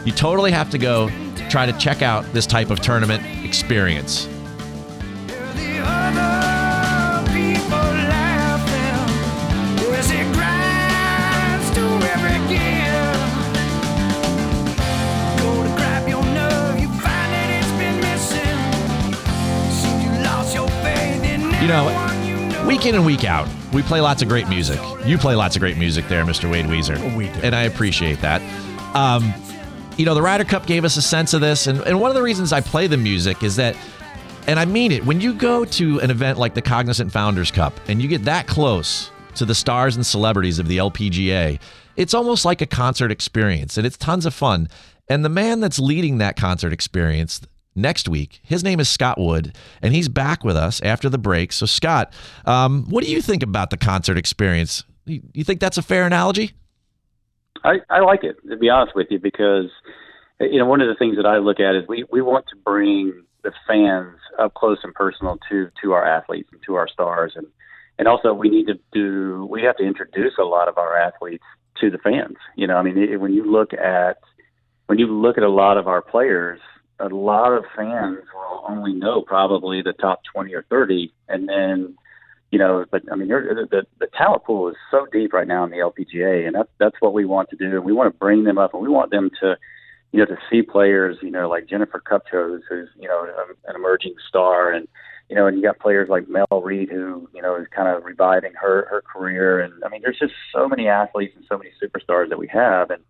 you 0.05 0.13
totally 0.13 0.49
have 0.51 0.69
to 0.69 0.77
go 0.77 1.09
try 1.49 1.65
to 1.65 1.73
check 1.77 2.01
out 2.01 2.23
this 2.31 2.47
type 2.47 2.69
of 2.69 2.79
tournament 2.79 3.21
experience. 3.45 4.29
You 21.61 21.67
know, 21.67 22.65
week 22.67 22.87
in 22.87 22.95
and 22.95 23.05
week 23.05 23.23
out, 23.23 23.47
we 23.71 23.83
play 23.83 24.01
lots 24.01 24.23
of 24.23 24.27
great 24.27 24.49
music. 24.49 24.79
You 25.05 25.19
play 25.19 25.35
lots 25.35 25.55
of 25.55 25.59
great 25.59 25.77
music 25.77 26.07
there, 26.07 26.25
Mr. 26.25 26.49
Wade 26.49 26.65
Weezer. 26.65 27.15
We 27.15 27.27
do. 27.27 27.39
And 27.43 27.55
I 27.55 27.63
appreciate 27.65 28.19
that. 28.21 28.41
Um, 28.95 29.31
you 29.95 30.03
know, 30.03 30.15
the 30.15 30.23
Ryder 30.23 30.43
Cup 30.43 30.65
gave 30.65 30.83
us 30.83 30.97
a 30.97 31.03
sense 31.03 31.35
of 31.35 31.41
this. 31.41 31.67
And, 31.67 31.79
and 31.81 32.01
one 32.01 32.09
of 32.09 32.15
the 32.15 32.23
reasons 32.23 32.51
I 32.51 32.61
play 32.61 32.87
the 32.87 32.97
music 32.97 33.43
is 33.43 33.57
that, 33.57 33.77
and 34.47 34.59
I 34.59 34.65
mean 34.65 34.91
it, 34.91 35.05
when 35.05 35.21
you 35.21 35.35
go 35.35 35.63
to 35.63 35.99
an 35.99 36.09
event 36.09 36.39
like 36.39 36.55
the 36.55 36.63
Cognizant 36.63 37.11
Founders 37.11 37.51
Cup 37.51 37.79
and 37.87 38.01
you 38.01 38.07
get 38.07 38.23
that 38.25 38.47
close 38.47 39.11
to 39.35 39.45
the 39.45 39.53
stars 39.53 39.95
and 39.95 40.03
celebrities 40.03 40.57
of 40.57 40.67
the 40.67 40.77
LPGA, 40.77 41.59
it's 41.95 42.15
almost 42.15 42.43
like 42.43 42.61
a 42.61 42.65
concert 42.65 43.11
experience 43.11 43.77
and 43.77 43.85
it's 43.85 43.97
tons 43.97 44.25
of 44.25 44.33
fun. 44.33 44.67
And 45.07 45.23
the 45.23 45.29
man 45.29 45.59
that's 45.59 45.77
leading 45.77 46.17
that 46.17 46.37
concert 46.37 46.73
experience 46.73 47.39
next 47.75 48.07
week, 48.07 48.39
his 48.43 48.63
name 48.63 48.79
is 48.79 48.89
Scott 48.89 49.19
Wood, 49.19 49.55
and 49.81 49.93
he's 49.93 50.09
back 50.09 50.43
with 50.43 50.55
us 50.55 50.81
after 50.81 51.09
the 51.09 51.17
break. 51.17 51.51
So, 51.51 51.65
Scott, 51.65 52.13
um, 52.45 52.85
what 52.89 53.03
do 53.03 53.11
you 53.11 53.21
think 53.21 53.43
about 53.43 53.69
the 53.69 53.77
concert 53.77 54.17
experience? 54.17 54.83
You, 55.05 55.21
you 55.33 55.43
think 55.43 55.59
that's 55.59 55.77
a 55.77 55.81
fair 55.81 56.05
analogy? 56.05 56.51
I, 57.63 57.77
I 57.89 57.99
like 57.99 58.23
it 58.23 58.37
to 58.49 58.57
be 58.57 58.69
honest 58.69 58.95
with 58.95 59.07
you 59.09 59.19
because 59.19 59.69
you 60.39 60.57
know 60.57 60.65
one 60.65 60.81
of 60.81 60.87
the 60.87 60.95
things 60.95 61.17
that 61.17 61.25
I 61.25 61.37
look 61.37 61.59
at 61.59 61.75
is 61.75 61.87
we 61.87 62.05
we 62.11 62.21
want 62.21 62.45
to 62.49 62.55
bring 62.55 63.23
the 63.43 63.51
fans 63.67 64.17
up 64.39 64.53
close 64.55 64.79
and 64.83 64.93
personal 64.93 65.37
to 65.49 65.69
to 65.83 65.93
our 65.93 66.05
athletes 66.05 66.49
and 66.51 66.61
to 66.65 66.75
our 66.75 66.87
stars 66.87 67.33
and 67.35 67.45
and 67.99 68.07
also 68.07 68.33
we 68.33 68.49
need 68.49 68.65
to 68.67 68.79
do 68.91 69.47
we 69.49 69.61
have 69.61 69.77
to 69.77 69.83
introduce 69.83 70.33
a 70.39 70.43
lot 70.43 70.67
of 70.67 70.77
our 70.77 70.97
athletes 70.97 71.43
to 71.79 71.89
the 71.89 71.97
fans. 71.97 72.37
You 72.55 72.67
know, 72.67 72.77
I 72.77 72.83
mean 72.83 72.97
it, 72.97 73.19
when 73.19 73.33
you 73.33 73.49
look 73.49 73.73
at 73.73 74.17
when 74.87 74.99
you 74.99 75.07
look 75.07 75.37
at 75.37 75.43
a 75.43 75.49
lot 75.49 75.77
of 75.77 75.87
our 75.87 76.01
players, 76.01 76.59
a 77.01 77.15
lot 77.15 77.51
of 77.51 77.63
fans 77.75 78.19
will 78.33 78.63
only 78.67 78.93
know 78.93 79.21
probably 79.21 79.81
the 79.81 79.93
top 79.93 80.21
20 80.33 80.53
or 80.53 80.63
30 80.69 81.11
and 81.27 81.49
then 81.49 81.95
you 82.51 82.59
know, 82.59 82.85
but 82.91 83.01
I 83.09 83.15
mean, 83.15 83.29
you're, 83.29 83.55
the 83.65 83.83
the 83.99 84.07
talent 84.07 84.43
pool 84.43 84.67
is 84.67 84.75
so 84.91 85.07
deep 85.11 85.31
right 85.31 85.47
now 85.47 85.63
in 85.63 85.71
the 85.71 85.77
LPGA, 85.77 86.45
and 86.45 86.53
that's 86.53 86.69
that's 86.79 86.97
what 86.99 87.13
we 87.13 87.23
want 87.23 87.49
to 87.49 87.55
do. 87.55 87.77
And 87.77 87.85
we 87.85 87.93
want 87.93 88.13
to 88.13 88.19
bring 88.19 88.43
them 88.43 88.57
up, 88.57 88.73
and 88.73 88.83
we 88.83 88.89
want 88.89 89.09
them 89.09 89.31
to, 89.39 89.55
you 90.11 90.19
know, 90.19 90.25
to 90.25 90.37
see 90.49 90.61
players, 90.61 91.17
you 91.21 91.31
know, 91.31 91.47
like 91.47 91.67
Jennifer 91.67 92.01
Kupchos, 92.05 92.59
who's 92.69 92.89
you 92.99 93.07
know 93.07 93.25
an 93.67 93.75
emerging 93.75 94.15
star, 94.27 94.69
and 94.69 94.85
you 95.29 95.35
know, 95.37 95.47
and 95.47 95.55
you 95.55 95.63
got 95.63 95.79
players 95.79 96.09
like 96.09 96.27
Mel 96.27 96.61
Reid, 96.61 96.89
who 96.89 97.29
you 97.33 97.41
know 97.41 97.55
is 97.55 97.67
kind 97.73 97.87
of 97.87 98.03
reviving 98.03 98.51
her 98.59 98.85
her 98.89 99.01
career. 99.01 99.61
And 99.61 99.81
I 99.85 99.87
mean, 99.87 100.01
there's 100.01 100.19
just 100.19 100.33
so 100.53 100.67
many 100.67 100.89
athletes 100.89 101.33
and 101.37 101.45
so 101.47 101.57
many 101.57 101.71
superstars 101.81 102.27
that 102.27 102.37
we 102.37 102.49
have, 102.49 102.89
and 102.89 103.01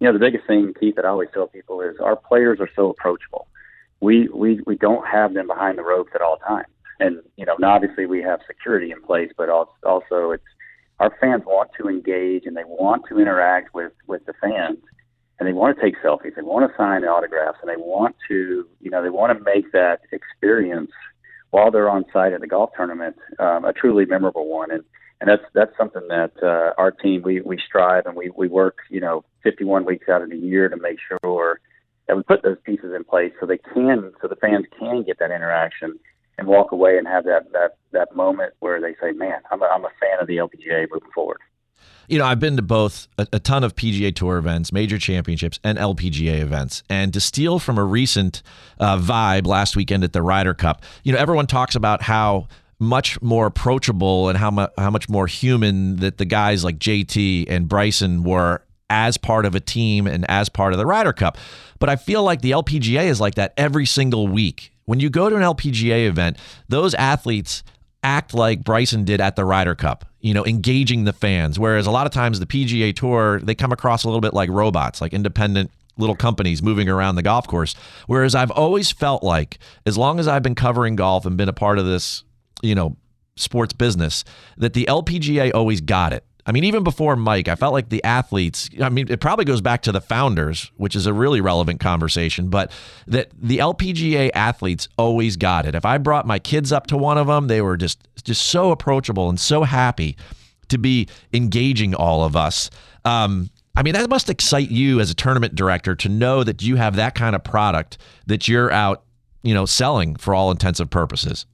you 0.00 0.06
know, 0.06 0.12
the 0.12 0.18
biggest 0.18 0.46
thing, 0.46 0.74
Keith, 0.78 0.96
that 0.96 1.04
I 1.04 1.08
always 1.08 1.28
tell 1.32 1.46
people 1.46 1.80
is 1.80 1.96
our 2.02 2.16
players 2.16 2.58
are 2.60 2.70
so 2.76 2.90
approachable. 2.90 3.46
We 4.00 4.28
we 4.28 4.60
we 4.66 4.76
don't 4.76 5.06
have 5.06 5.34
them 5.34 5.46
behind 5.46 5.78
the 5.78 5.82
ropes 5.82 6.12
at 6.14 6.20
all 6.20 6.36
times 6.36 6.66
and 7.00 7.20
you 7.36 7.44
know, 7.44 7.56
obviously 7.62 8.06
we 8.06 8.22
have 8.22 8.40
security 8.46 8.90
in 8.90 9.02
place, 9.02 9.30
but 9.36 9.48
also 9.48 10.30
it's 10.30 10.44
our 10.98 11.14
fans 11.20 11.42
want 11.46 11.70
to 11.78 11.88
engage 11.88 12.46
and 12.46 12.56
they 12.56 12.64
want 12.64 13.02
to 13.08 13.18
interact 13.18 13.74
with 13.74 13.92
with 14.06 14.24
the 14.26 14.32
fans, 14.40 14.78
and 15.38 15.46
they 15.48 15.52
want 15.52 15.76
to 15.76 15.82
take 15.82 15.94
selfies, 16.02 16.34
they 16.34 16.42
want 16.42 16.70
to 16.70 16.76
sign 16.76 17.04
autographs, 17.04 17.58
and 17.60 17.70
they 17.70 17.76
want 17.76 18.16
to 18.28 18.66
you 18.80 18.90
know 18.90 19.02
they 19.02 19.10
want 19.10 19.36
to 19.36 19.44
make 19.44 19.70
that 19.72 20.00
experience 20.12 20.90
while 21.50 21.70
they're 21.70 21.90
on 21.90 22.04
site 22.12 22.32
at 22.32 22.40
the 22.40 22.46
golf 22.46 22.70
tournament 22.76 23.16
um, 23.38 23.64
a 23.64 23.72
truly 23.72 24.06
memorable 24.06 24.48
one, 24.48 24.70
and 24.70 24.84
and 25.20 25.30
that's 25.30 25.42
that's 25.54 25.76
something 25.76 26.06
that 26.08 26.32
uh, 26.42 26.72
our 26.78 26.90
team 26.90 27.22
we 27.22 27.40
we 27.40 27.58
strive 27.66 28.06
and 28.06 28.16
we 28.16 28.30
we 28.36 28.48
work 28.48 28.78
you 28.90 29.00
know 29.00 29.24
51 29.42 29.84
weeks 29.84 30.08
out 30.08 30.22
of 30.22 30.30
the 30.30 30.36
year 30.36 30.68
to 30.68 30.76
make 30.76 30.98
sure 31.08 31.60
that 32.06 32.16
we 32.16 32.22
put 32.22 32.42
those 32.42 32.58
pieces 32.64 32.92
in 32.94 33.04
place 33.04 33.32
so 33.40 33.46
they 33.46 33.58
can 33.58 34.12
so 34.20 34.28
the 34.28 34.36
fans 34.36 34.66
can 34.78 35.02
get 35.02 35.18
that 35.18 35.30
interaction 35.30 35.98
and 36.38 36.46
walk 36.46 36.72
away 36.72 36.98
and 36.98 37.06
have 37.06 37.24
that 37.24 37.50
that 37.52 37.76
that 37.92 38.14
moment 38.14 38.54
where 38.60 38.80
they 38.80 38.94
say, 39.00 39.12
"Man, 39.12 39.40
I'm 39.50 39.62
a, 39.62 39.66
I'm 39.66 39.84
a 39.84 39.90
fan 40.00 40.20
of 40.20 40.26
the 40.26 40.36
LPGA 40.36 40.86
moving 40.90 41.10
forward." 41.14 41.38
You 42.08 42.18
know, 42.18 42.24
I've 42.24 42.38
been 42.38 42.56
to 42.56 42.62
both 42.62 43.08
a, 43.18 43.26
a, 43.32 43.40
ton 43.40 43.64
of 43.64 43.74
PGA 43.74 44.14
Tour 44.14 44.38
events, 44.38 44.72
major 44.72 44.96
championships, 44.96 45.58
and 45.64 45.76
LPGA 45.76 46.38
events. 46.38 46.84
And 46.88 47.12
to 47.12 47.20
steal 47.20 47.58
from 47.58 47.78
a 47.78 47.84
recent 47.84 48.42
uh, 48.78 48.96
vibe 48.98 49.44
last 49.44 49.74
weekend 49.74 50.04
at 50.04 50.12
the 50.12 50.22
Ryder 50.22 50.54
Cup, 50.54 50.84
you 51.02 51.12
know, 51.12 51.18
everyone 51.18 51.48
talks 51.48 51.74
about 51.74 52.02
how 52.02 52.46
much 52.78 53.20
more 53.22 53.46
approachable 53.46 54.28
and 54.28 54.36
how, 54.38 54.50
mu- 54.50 54.66
how 54.76 54.90
much 54.90 55.08
more 55.08 55.26
human 55.26 55.96
that 55.96 56.18
the 56.18 56.24
guys 56.24 56.62
like 56.62 56.78
JT 56.78 57.46
and 57.48 57.68
Bryson 57.68 58.22
were 58.22 58.62
as 58.90 59.16
part 59.16 59.46
of 59.46 59.54
a 59.54 59.60
team 59.60 60.06
and 60.06 60.28
as 60.30 60.48
part 60.48 60.72
of 60.72 60.78
the 60.78 60.86
Ryder 60.86 61.12
Cup. 61.12 61.38
But 61.78 61.88
I 61.88 61.96
feel 61.96 62.22
like 62.22 62.42
the 62.42 62.52
LPGA 62.52 63.06
is 63.06 63.20
like 63.20 63.34
that 63.36 63.52
every 63.56 63.86
single 63.86 64.28
week. 64.28 64.72
When 64.84 65.00
you 65.00 65.10
go 65.10 65.28
to 65.28 65.36
an 65.36 65.42
LPGA 65.42 66.06
event, 66.06 66.38
those 66.68 66.94
athletes 66.94 67.64
act 68.02 68.34
like 68.34 68.62
Bryson 68.62 69.04
did 69.04 69.20
at 69.20 69.34
the 69.34 69.44
Ryder 69.44 69.74
Cup, 69.74 70.04
you 70.20 70.32
know, 70.32 70.46
engaging 70.46 71.04
the 71.04 71.12
fans. 71.12 71.58
Whereas 71.58 71.86
a 71.86 71.90
lot 71.90 72.06
of 72.06 72.12
times 72.12 72.38
the 72.38 72.46
PGA 72.46 72.94
Tour, 72.94 73.40
they 73.40 73.54
come 73.54 73.72
across 73.72 74.04
a 74.04 74.08
little 74.08 74.20
bit 74.20 74.32
like 74.32 74.48
robots, 74.48 75.00
like 75.00 75.12
independent 75.12 75.72
little 75.98 76.14
companies 76.14 76.62
moving 76.62 76.88
around 76.88 77.16
the 77.16 77.22
golf 77.22 77.48
course. 77.48 77.74
Whereas 78.06 78.34
I've 78.34 78.50
always 78.52 78.92
felt 78.92 79.24
like, 79.24 79.58
as 79.86 79.98
long 79.98 80.20
as 80.20 80.28
I've 80.28 80.42
been 80.42 80.54
covering 80.54 80.94
golf 80.94 81.26
and 81.26 81.36
been 81.36 81.48
a 81.48 81.54
part 81.54 81.78
of 81.78 81.86
this, 81.86 82.22
you 82.62 82.74
know, 82.74 82.96
sports 83.36 83.72
business, 83.72 84.24
that 84.56 84.72
the 84.72 84.86
LPGA 84.86 85.52
always 85.54 85.80
got 85.80 86.12
it. 86.12 86.24
I 86.46 86.52
mean, 86.52 86.62
even 86.62 86.84
before 86.84 87.16
Mike, 87.16 87.48
I 87.48 87.56
felt 87.56 87.72
like 87.72 87.88
the 87.88 88.02
athletes, 88.04 88.70
I 88.80 88.88
mean, 88.88 89.10
it 89.10 89.20
probably 89.20 89.44
goes 89.44 89.60
back 89.60 89.82
to 89.82 89.92
the 89.92 90.00
founders, 90.00 90.70
which 90.76 90.94
is 90.94 91.06
a 91.06 91.12
really 91.12 91.40
relevant 91.40 91.80
conversation, 91.80 92.48
but 92.48 92.70
that 93.08 93.30
the 93.36 93.58
LPGA 93.58 94.30
athletes 94.32 94.88
always 94.96 95.36
got 95.36 95.66
it. 95.66 95.74
If 95.74 95.84
I 95.84 95.98
brought 95.98 96.24
my 96.24 96.38
kids 96.38 96.70
up 96.70 96.86
to 96.88 96.96
one 96.96 97.18
of 97.18 97.26
them, 97.26 97.48
they 97.48 97.60
were 97.60 97.76
just 97.76 98.06
just 98.22 98.46
so 98.46 98.70
approachable 98.70 99.28
and 99.28 99.38
so 99.38 99.64
happy 99.64 100.16
to 100.68 100.78
be 100.78 101.08
engaging 101.32 101.94
all 101.94 102.24
of 102.24 102.36
us. 102.36 102.70
Um, 103.04 103.50
I 103.76 103.82
mean, 103.82 103.94
that 103.94 104.08
must 104.08 104.30
excite 104.30 104.70
you 104.70 105.00
as 105.00 105.10
a 105.10 105.14
tournament 105.14 105.54
director 105.54 105.94
to 105.96 106.08
know 106.08 106.44
that 106.44 106.62
you 106.62 106.76
have 106.76 106.96
that 106.96 107.14
kind 107.14 107.36
of 107.36 107.44
product 107.44 107.98
that 108.26 108.48
you're 108.48 108.70
out, 108.70 109.02
you 109.42 109.52
know, 109.52 109.66
selling 109.66 110.16
for 110.16 110.34
all 110.34 110.50
intensive 110.50 110.90
purposes. 110.90 111.44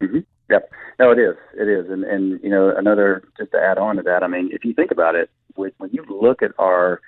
Mm-hmm. 0.00 0.20
Yep. 0.50 0.70
No, 0.98 1.12
it 1.12 1.18
is. 1.18 1.36
It 1.54 1.68
is. 1.68 1.90
And, 1.90 2.04
and, 2.04 2.40
you 2.42 2.50
know, 2.50 2.74
another, 2.76 3.22
just 3.38 3.52
to 3.52 3.58
add 3.58 3.78
on 3.78 3.96
to 3.96 4.02
that, 4.02 4.22
I 4.22 4.26
mean, 4.26 4.50
if 4.52 4.64
you 4.64 4.74
think 4.74 4.90
about 4.90 5.14
it, 5.14 5.30
when, 5.54 5.70
when 5.78 5.90
you 5.92 6.04
look 6.08 6.42
at 6.42 6.50
our, 6.58 7.00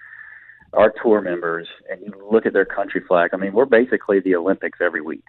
our 0.72 0.93
tour 1.03 1.20
members 1.20 1.68
and 1.90 2.01
you 2.01 2.12
look 2.30 2.47
at 2.47 2.53
their 2.53 2.64
country 2.64 3.03
flag, 3.07 3.30
I 3.32 3.36
mean, 3.36 3.53
we're 3.53 3.66
basically 3.66 4.20
the 4.20 4.36
Olympics 4.36 4.78
every 4.80 5.03
week. 5.03 5.24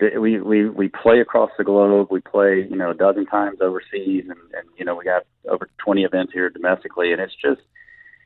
We, 0.00 0.40
we, 0.40 0.68
we 0.68 0.88
play 0.88 1.20
across 1.20 1.50
the 1.56 1.62
globe. 1.62 2.08
We 2.10 2.20
play, 2.20 2.66
you 2.68 2.76
know, 2.76 2.90
a 2.90 2.94
dozen 2.94 3.26
times 3.26 3.58
overseas 3.60 4.24
and, 4.24 4.40
and, 4.52 4.68
you 4.76 4.84
know, 4.84 4.96
we 4.96 5.04
got 5.04 5.22
over 5.48 5.70
20 5.84 6.02
events 6.02 6.32
here 6.32 6.50
domestically. 6.50 7.12
And 7.12 7.20
it's 7.22 7.34
just, 7.40 7.60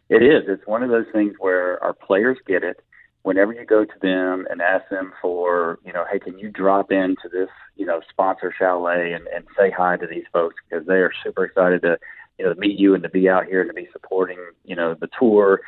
it 0.08 0.22
is. 0.22 0.44
It's 0.48 0.66
one 0.66 0.82
of 0.82 0.88
those 0.88 1.04
things 1.12 1.34
where 1.38 1.82
our 1.84 1.92
players 1.92 2.38
get 2.46 2.64
it 2.64 2.80
whenever 3.22 3.52
you 3.52 3.64
go 3.64 3.84
to 3.84 3.98
them 4.00 4.46
and 4.50 4.60
ask 4.60 4.88
them 4.90 5.12
for, 5.20 5.78
you 5.84 5.92
know, 5.92 6.04
hey, 6.10 6.18
can 6.18 6.38
you 6.38 6.50
drop 6.50 6.90
into 6.90 7.28
this, 7.30 7.48
you 7.76 7.86
know, 7.86 8.00
sponsor 8.08 8.54
chalet 8.56 9.12
and, 9.12 9.26
and 9.28 9.44
say 9.56 9.70
hi 9.70 9.96
to 9.96 10.06
these 10.06 10.24
folks? 10.32 10.56
Because 10.68 10.86
they 10.86 10.94
are 10.94 11.12
super 11.22 11.44
excited 11.44 11.82
to, 11.82 11.98
you 12.38 12.44
know, 12.44 12.54
meet 12.56 12.78
you 12.78 12.94
and 12.94 13.02
to 13.02 13.08
be 13.08 13.28
out 13.28 13.46
here 13.46 13.60
and 13.60 13.70
to 13.70 13.74
be 13.74 13.88
supporting, 13.92 14.38
you 14.64 14.76
know, 14.76 14.94
the 14.94 15.08
tour. 15.18 15.60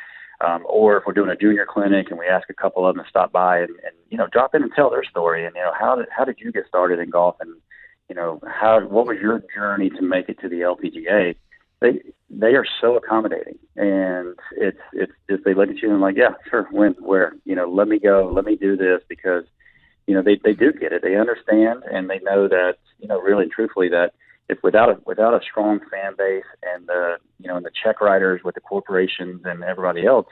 Um, 0.45 0.65
or 0.67 0.97
if 0.97 1.03
we're 1.05 1.13
doing 1.13 1.29
a 1.29 1.35
junior 1.35 1.67
clinic 1.69 2.07
and 2.09 2.17
we 2.17 2.25
ask 2.25 2.49
a 2.49 2.53
couple 2.53 2.87
of 2.87 2.95
them 2.95 3.03
to 3.03 3.09
stop 3.09 3.31
by 3.31 3.59
and, 3.59 3.69
and 3.69 3.93
you 4.09 4.17
know 4.17 4.25
drop 4.31 4.55
in 4.55 4.63
and 4.63 4.71
tell 4.75 4.89
their 4.89 5.03
story. 5.03 5.45
And 5.45 5.55
you 5.55 5.61
know 5.61 5.71
how 5.79 5.95
did 5.95 6.07
how 6.09 6.25
did 6.25 6.37
you 6.39 6.51
get 6.51 6.67
started 6.67 6.97
in 6.97 7.11
golf? 7.11 7.35
And 7.41 7.57
you 8.09 8.15
know 8.15 8.41
how 8.47 8.79
what 8.87 9.05
was 9.05 9.17
your 9.21 9.43
journey 9.53 9.91
to 9.91 10.01
make 10.01 10.29
it 10.29 10.39
to 10.39 10.49
the 10.49 10.61
LPGA 10.61 11.35
they 11.81 12.01
they 12.29 12.55
are 12.55 12.65
so 12.79 12.95
accommodating. 12.95 13.59
And 13.75 14.35
it's 14.55 14.79
it's 14.93 15.11
just 15.29 15.43
they 15.43 15.53
look 15.53 15.69
at 15.69 15.77
you 15.77 15.91
and 15.91 16.01
like 16.01 16.15
yeah 16.15 16.33
sure 16.49 16.67
when 16.71 16.93
where 16.93 17.33
you 17.45 17.55
know 17.55 17.69
let 17.69 17.87
me 17.87 17.99
go 17.99 18.31
let 18.33 18.45
me 18.45 18.55
do 18.55 18.77
this 18.77 19.01
because 19.09 19.43
you 20.07 20.15
know 20.15 20.21
they 20.21 20.39
they 20.43 20.53
do 20.53 20.71
get 20.71 20.93
it. 20.93 21.01
They 21.01 21.15
understand 21.15 21.83
and 21.91 22.09
they 22.09 22.19
know 22.19 22.47
that 22.47 22.75
you 22.99 23.07
know 23.07 23.19
really 23.19 23.47
truthfully 23.47 23.89
that 23.89 24.13
if 24.47 24.59
without 24.63 24.89
a 24.89 24.97
without 25.05 25.33
a 25.33 25.43
strong 25.43 25.79
fan 25.91 26.13
base 26.17 26.43
and 26.63 26.87
the 26.87 27.17
you 27.39 27.47
know 27.47 27.57
and 27.57 27.65
the 27.65 27.71
check 27.83 27.99
writers 28.01 28.41
with 28.43 28.55
the 28.55 28.61
corporations 28.61 29.41
and 29.45 29.63
everybody 29.63 30.05
else 30.05 30.27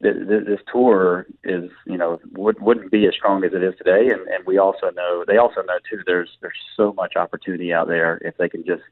this, 0.00 0.14
this 0.46 0.60
tour 0.72 1.26
is 1.42 1.70
you 1.86 1.96
know 1.96 2.20
would, 2.32 2.60
wouldn't 2.60 2.90
be 2.90 3.06
as 3.06 3.14
strong 3.14 3.44
as 3.44 3.52
it 3.52 3.62
is 3.62 3.74
today. 3.76 4.10
And 4.10 4.26
and 4.28 4.46
we 4.46 4.58
also 4.58 4.90
know 4.90 5.24
they 5.26 5.36
also 5.36 5.62
know 5.62 5.78
too 5.88 6.02
there's 6.06 6.30
there's 6.40 6.52
so 6.76 6.92
much 6.92 7.16
opportunity 7.16 7.72
out 7.72 7.88
there 7.88 8.18
if 8.24 8.36
they 8.36 8.48
can 8.48 8.64
just 8.64 8.82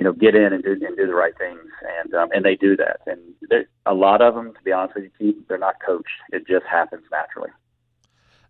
you 0.00 0.04
know, 0.04 0.14
get 0.14 0.34
in 0.34 0.54
and 0.54 0.64
do 0.64 0.72
and 0.72 0.96
do 0.96 1.06
the 1.06 1.14
right 1.14 1.36
things, 1.36 1.60
and 2.00 2.14
um, 2.14 2.30
and 2.32 2.42
they 2.42 2.56
do 2.56 2.74
that. 2.74 3.00
And 3.06 3.66
a 3.84 3.92
lot 3.92 4.22
of 4.22 4.34
them, 4.34 4.54
to 4.54 4.60
be 4.64 4.72
honest 4.72 4.94
with 4.94 5.04
you, 5.04 5.10
Keith, 5.18 5.46
they're 5.46 5.58
not 5.58 5.74
coached. 5.84 6.08
It 6.32 6.46
just 6.46 6.64
happens 6.64 7.02
naturally. 7.12 7.50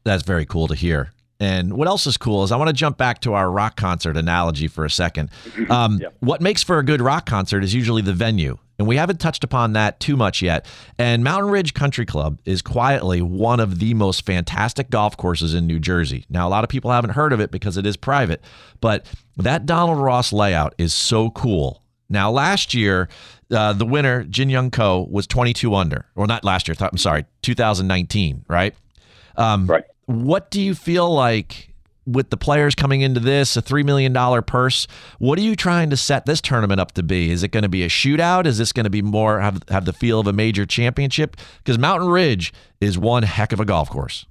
That's 0.04 0.22
very 0.22 0.46
cool 0.46 0.68
to 0.68 0.76
hear. 0.76 1.10
And 1.40 1.72
what 1.72 1.88
else 1.88 2.06
is 2.06 2.16
cool 2.16 2.44
is 2.44 2.52
I 2.52 2.56
want 2.56 2.68
to 2.68 2.72
jump 2.72 2.98
back 2.98 3.20
to 3.22 3.34
our 3.34 3.50
rock 3.50 3.74
concert 3.74 4.16
analogy 4.16 4.68
for 4.68 4.84
a 4.84 4.90
second. 4.90 5.30
Um. 5.70 6.00
What 6.20 6.40
makes 6.40 6.62
for 6.62 6.78
a 6.78 6.84
good 6.84 7.02
rock 7.02 7.26
concert 7.26 7.64
is 7.64 7.74
usually 7.74 8.02
the 8.02 8.14
venue. 8.14 8.58
And 8.80 8.88
we 8.88 8.96
haven't 8.96 9.20
touched 9.20 9.44
upon 9.44 9.74
that 9.74 10.00
too 10.00 10.16
much 10.16 10.40
yet. 10.40 10.64
And 10.98 11.22
Mountain 11.22 11.50
Ridge 11.50 11.74
Country 11.74 12.06
Club 12.06 12.40
is 12.46 12.62
quietly 12.62 13.20
one 13.20 13.60
of 13.60 13.78
the 13.78 13.92
most 13.92 14.24
fantastic 14.24 14.88
golf 14.88 15.18
courses 15.18 15.52
in 15.52 15.66
New 15.66 15.78
Jersey. 15.78 16.24
Now, 16.30 16.48
a 16.48 16.50
lot 16.50 16.64
of 16.64 16.70
people 16.70 16.90
haven't 16.90 17.10
heard 17.10 17.34
of 17.34 17.40
it 17.40 17.50
because 17.50 17.76
it 17.76 17.84
is 17.84 17.98
private, 17.98 18.42
but 18.80 19.04
that 19.36 19.66
Donald 19.66 19.98
Ross 19.98 20.32
layout 20.32 20.74
is 20.78 20.94
so 20.94 21.28
cool. 21.28 21.82
Now, 22.08 22.30
last 22.30 22.72
year, 22.72 23.10
uh, 23.50 23.74
the 23.74 23.84
winner, 23.84 24.24
Jin 24.24 24.48
Young 24.48 24.70
Ko, 24.70 25.06
was 25.10 25.26
22 25.26 25.74
under. 25.74 26.06
Or 26.16 26.26
not 26.26 26.42
last 26.42 26.66
year, 26.66 26.74
I'm 26.80 26.96
sorry, 26.96 27.26
2019, 27.42 28.46
right? 28.48 28.74
Um, 29.36 29.66
Right. 29.66 29.84
What 30.06 30.50
do 30.50 30.62
you 30.62 30.74
feel 30.74 31.12
like 31.12 31.69
with 32.06 32.30
the 32.30 32.36
players 32.36 32.74
coming 32.74 33.00
into 33.00 33.20
this, 33.20 33.56
a 33.56 33.62
$3 33.62 33.84
million 33.84 34.14
purse? 34.42 34.86
What 35.18 35.38
are 35.38 35.42
you 35.42 35.56
trying 35.56 35.90
to 35.90 35.96
set 35.96 36.26
this 36.26 36.40
tournament 36.40 36.80
up 36.80 36.92
to 36.92 37.02
be? 37.02 37.30
Is 37.30 37.42
it 37.42 37.48
going 37.48 37.62
to 37.62 37.68
be 37.68 37.82
a 37.82 37.88
shootout? 37.88 38.46
Is 38.46 38.58
this 38.58 38.72
going 38.72 38.84
to 38.84 38.90
be 38.90 39.02
more, 39.02 39.40
have, 39.40 39.62
have 39.68 39.84
the 39.84 39.92
feel 39.92 40.20
of 40.20 40.26
a 40.26 40.32
major 40.32 40.66
championship? 40.66 41.36
Because 41.58 41.78
Mountain 41.78 42.08
Ridge 42.08 42.52
is 42.80 42.98
one 42.98 43.22
heck 43.22 43.52
of 43.52 43.60
a 43.60 43.64
golf 43.64 43.90
course. 43.90 44.26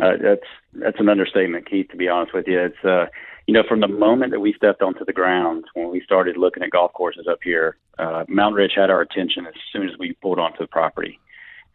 Uh, 0.00 0.12
that's 0.20 0.46
that's 0.74 1.00
an 1.00 1.08
understatement, 1.08 1.68
Keith. 1.68 1.88
To 1.90 1.96
be 1.96 2.08
honest 2.08 2.34
with 2.34 2.46
you, 2.46 2.60
it's 2.60 2.84
uh, 2.84 3.06
you 3.46 3.54
know 3.54 3.62
from 3.66 3.80
the 3.80 3.88
moment 3.88 4.32
that 4.32 4.40
we 4.40 4.52
stepped 4.52 4.82
onto 4.82 5.04
the 5.04 5.12
grounds 5.12 5.64
when 5.74 5.90
we 5.90 6.02
started 6.02 6.36
looking 6.36 6.62
at 6.62 6.70
golf 6.70 6.92
courses 6.92 7.26
up 7.30 7.38
here, 7.42 7.76
uh, 7.98 8.24
Mount 8.28 8.54
Ridge 8.54 8.72
had 8.76 8.90
our 8.90 9.00
attention 9.00 9.46
as 9.46 9.54
soon 9.72 9.88
as 9.88 9.98
we 9.98 10.12
pulled 10.14 10.38
onto 10.38 10.58
the 10.58 10.66
property, 10.66 11.18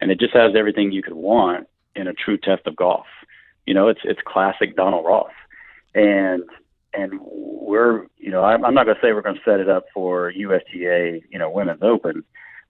and 0.00 0.10
it 0.10 0.20
just 0.20 0.34
has 0.34 0.52
everything 0.56 0.92
you 0.92 1.02
could 1.02 1.14
want 1.14 1.66
in 1.96 2.06
a 2.06 2.12
true 2.12 2.38
test 2.38 2.66
of 2.66 2.76
golf. 2.76 3.06
You 3.66 3.74
know, 3.74 3.88
it's 3.88 4.00
it's 4.04 4.20
classic 4.26 4.76
Donald 4.76 5.04
Ross, 5.04 5.32
and 5.94 6.44
and 6.94 7.20
we're 7.22 8.06
you 8.18 8.30
know 8.30 8.42
I'm, 8.42 8.64
I'm 8.64 8.74
not 8.74 8.84
going 8.84 8.96
to 8.96 9.02
say 9.02 9.12
we're 9.12 9.22
going 9.22 9.36
to 9.36 9.42
set 9.44 9.60
it 9.60 9.68
up 9.68 9.84
for 9.94 10.32
USGA 10.32 11.22
you 11.30 11.38
know 11.38 11.50
Women's 11.50 11.82
Open, 11.82 12.24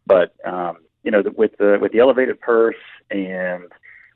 but 0.06 0.34
um, 0.44 0.78
you 1.02 1.10
know 1.10 1.22
with 1.36 1.52
the 1.58 1.78
with 1.80 1.92
the 1.92 2.00
elevated 2.00 2.40
purse 2.40 2.76
and 3.10 3.64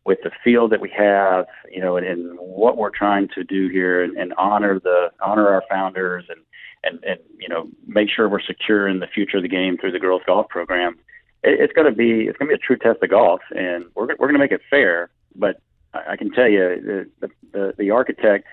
with 0.07 0.19
the 0.23 0.31
field 0.45 0.71
that 0.71 0.81
we 0.81 0.89
have, 0.97 1.47
you 1.69 1.81
know, 1.81 1.97
and, 1.97 2.07
and 2.07 2.39
what 2.39 2.77
we're 2.77 2.91
trying 2.91 3.29
to 3.35 3.43
do 3.43 3.69
here 3.69 4.05
and, 4.05 4.17
and 4.17 4.33
honor 4.39 4.79
the 4.79 5.11
honor 5.21 5.49
our 5.49 5.65
founders 5.69 6.25
and 6.29 6.41
and 6.85 7.03
and 7.05 7.19
you 7.39 7.49
know 7.49 7.69
make 7.87 8.09
sure 8.09 8.29
we're 8.29 8.41
secure 8.41 8.87
in 8.89 9.01
the 9.01 9.09
future 9.09 9.39
of 9.39 9.43
the 9.43 9.49
game 9.49 9.77
through 9.77 9.93
the 9.93 9.99
girls 9.99 10.23
golf 10.25 10.49
program. 10.49 10.97
It, 11.43 11.61
it's 11.61 11.73
going 11.73 11.91
to 11.91 11.97
be 11.97 12.29
it's 12.29 12.39
going 12.39 12.49
to 12.49 12.57
be 12.57 12.63
a 12.63 12.67
true 12.67 12.77
test 12.77 13.03
of 13.03 13.11
golf, 13.11 13.41
and 13.51 13.87
we're 13.95 14.07
we're 14.07 14.29
going 14.29 14.35
to 14.35 14.39
make 14.39 14.53
it 14.53 14.63
fair. 14.71 15.11
But 15.35 15.61
I, 16.09 16.17
can 16.17 16.31
tell 16.31 16.49
you, 16.49 17.07
the, 17.21 17.31
the 17.53 17.75
the 17.79 17.91
architect 17.91 18.47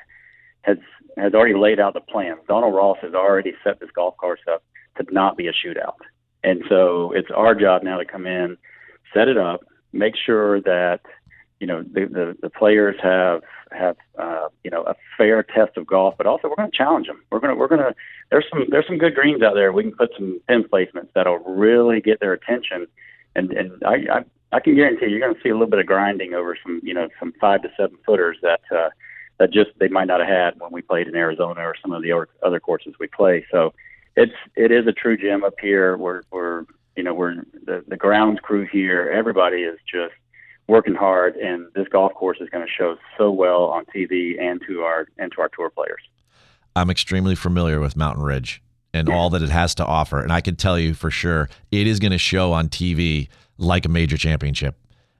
has 0.61 0.77
has 1.17 1.33
already 1.33 1.55
laid 1.55 1.79
out 1.79 1.93
the 1.93 2.01
plan. 2.01 2.37
Donald 2.47 2.73
Ross 2.73 2.97
has 3.01 3.13
already 3.13 3.53
set 3.63 3.79
this 3.79 3.89
golf 3.95 4.17
course 4.17 4.41
up 4.51 4.63
to 4.97 5.05
not 5.11 5.37
be 5.37 5.47
a 5.47 5.53
shootout, 5.53 5.97
and 6.43 6.63
so 6.69 7.11
it's 7.11 7.29
our 7.35 7.55
job 7.55 7.83
now 7.83 7.97
to 7.97 8.05
come 8.05 8.25
in, 8.25 8.57
set 9.13 9.27
it 9.27 9.37
up, 9.37 9.61
make 9.91 10.15
sure 10.15 10.61
that 10.61 11.01
you 11.59 11.67
know 11.67 11.83
the 11.83 12.05
the, 12.05 12.37
the 12.41 12.49
players 12.49 12.95
have 13.01 13.41
have 13.71 13.95
uh, 14.19 14.47
you 14.63 14.71
know 14.71 14.83
a 14.83 14.95
fair 15.17 15.43
test 15.43 15.77
of 15.77 15.87
golf, 15.87 16.15
but 16.17 16.27
also 16.27 16.47
we're 16.47 16.55
going 16.55 16.69
to 16.69 16.77
challenge 16.77 17.07
them. 17.07 17.21
We're 17.31 17.39
going 17.39 17.53
to 17.53 17.59
we're 17.59 17.67
going 17.67 17.81
to 17.81 17.95
there's 18.31 18.45
some 18.51 18.65
there's 18.69 18.87
some 18.87 18.97
good 18.97 19.15
greens 19.15 19.41
out 19.41 19.53
there. 19.53 19.71
We 19.71 19.83
can 19.83 19.93
put 19.93 20.11
some 20.17 20.41
pin 20.47 20.63
placements 20.63 21.09
that'll 21.15 21.39
really 21.39 22.01
get 22.01 22.19
their 22.19 22.33
attention, 22.33 22.87
and 23.35 23.51
and 23.53 23.83
I 23.85 23.95
I, 24.11 24.25
I 24.53 24.59
can 24.59 24.75
guarantee 24.75 25.07
you're 25.07 25.19
going 25.19 25.35
to 25.35 25.41
see 25.41 25.49
a 25.49 25.53
little 25.53 25.67
bit 25.67 25.79
of 25.79 25.85
grinding 25.85 26.33
over 26.33 26.57
some 26.63 26.79
you 26.83 26.93
know 26.93 27.09
some 27.19 27.33
five 27.41 27.61
to 27.63 27.69
seven 27.77 27.97
footers 28.05 28.37
that. 28.41 28.61
uh 28.71 28.89
that 29.39 29.51
just 29.51 29.71
they 29.79 29.87
might 29.87 30.05
not 30.07 30.19
have 30.19 30.29
had 30.29 30.59
when 30.59 30.71
we 30.71 30.81
played 30.81 31.07
in 31.07 31.15
Arizona 31.15 31.61
or 31.61 31.75
some 31.81 31.91
of 31.91 32.03
the 32.03 32.11
other- 32.11 32.59
courses 32.59 32.93
we 32.99 33.07
play. 33.07 33.45
So 33.51 33.73
it's 34.15 34.33
it 34.55 34.71
is 34.71 34.85
a 34.87 34.91
true 34.91 35.17
gem 35.17 35.43
up 35.43 35.55
here. 35.59 35.97
We're 35.97 36.21
we're 36.31 36.65
you 36.95 37.03
know 37.03 37.13
we're 37.13 37.35
the 37.65 37.83
the 37.87 37.97
grounds 37.97 38.39
crew 38.41 38.67
here. 38.71 39.09
Everybody 39.13 39.63
is 39.63 39.79
just 39.91 40.13
working 40.67 40.95
hard, 40.95 41.35
and 41.35 41.67
this 41.73 41.87
golf 41.87 42.13
course 42.13 42.37
is 42.39 42.49
going 42.49 42.65
to 42.65 42.71
show 42.71 42.95
so 43.17 43.31
well 43.31 43.65
on 43.65 43.85
TV 43.85 44.39
and 44.39 44.61
to 44.67 44.81
our 44.81 45.07
and 45.17 45.31
to 45.33 45.41
our 45.41 45.49
tour 45.49 45.69
players. 45.69 46.01
I'm 46.75 46.89
extremely 46.89 47.35
familiar 47.35 47.79
with 47.79 47.95
Mountain 47.95 48.23
Ridge 48.23 48.61
and 48.93 49.09
all 49.09 49.29
that 49.31 49.41
it 49.41 49.49
has 49.49 49.73
to 49.75 49.85
offer. 49.85 50.21
And 50.21 50.31
I 50.31 50.41
can 50.41 50.55
tell 50.55 50.77
you 50.77 50.93
for 50.93 51.09
sure, 51.09 51.49
it 51.71 51.87
is 51.87 51.99
going 51.99 52.11
to 52.11 52.17
show 52.17 52.53
on 52.53 52.69
TV 52.69 53.27
like 53.57 53.85
a 53.85 53.89
major 53.89 54.17
championship. 54.17 54.75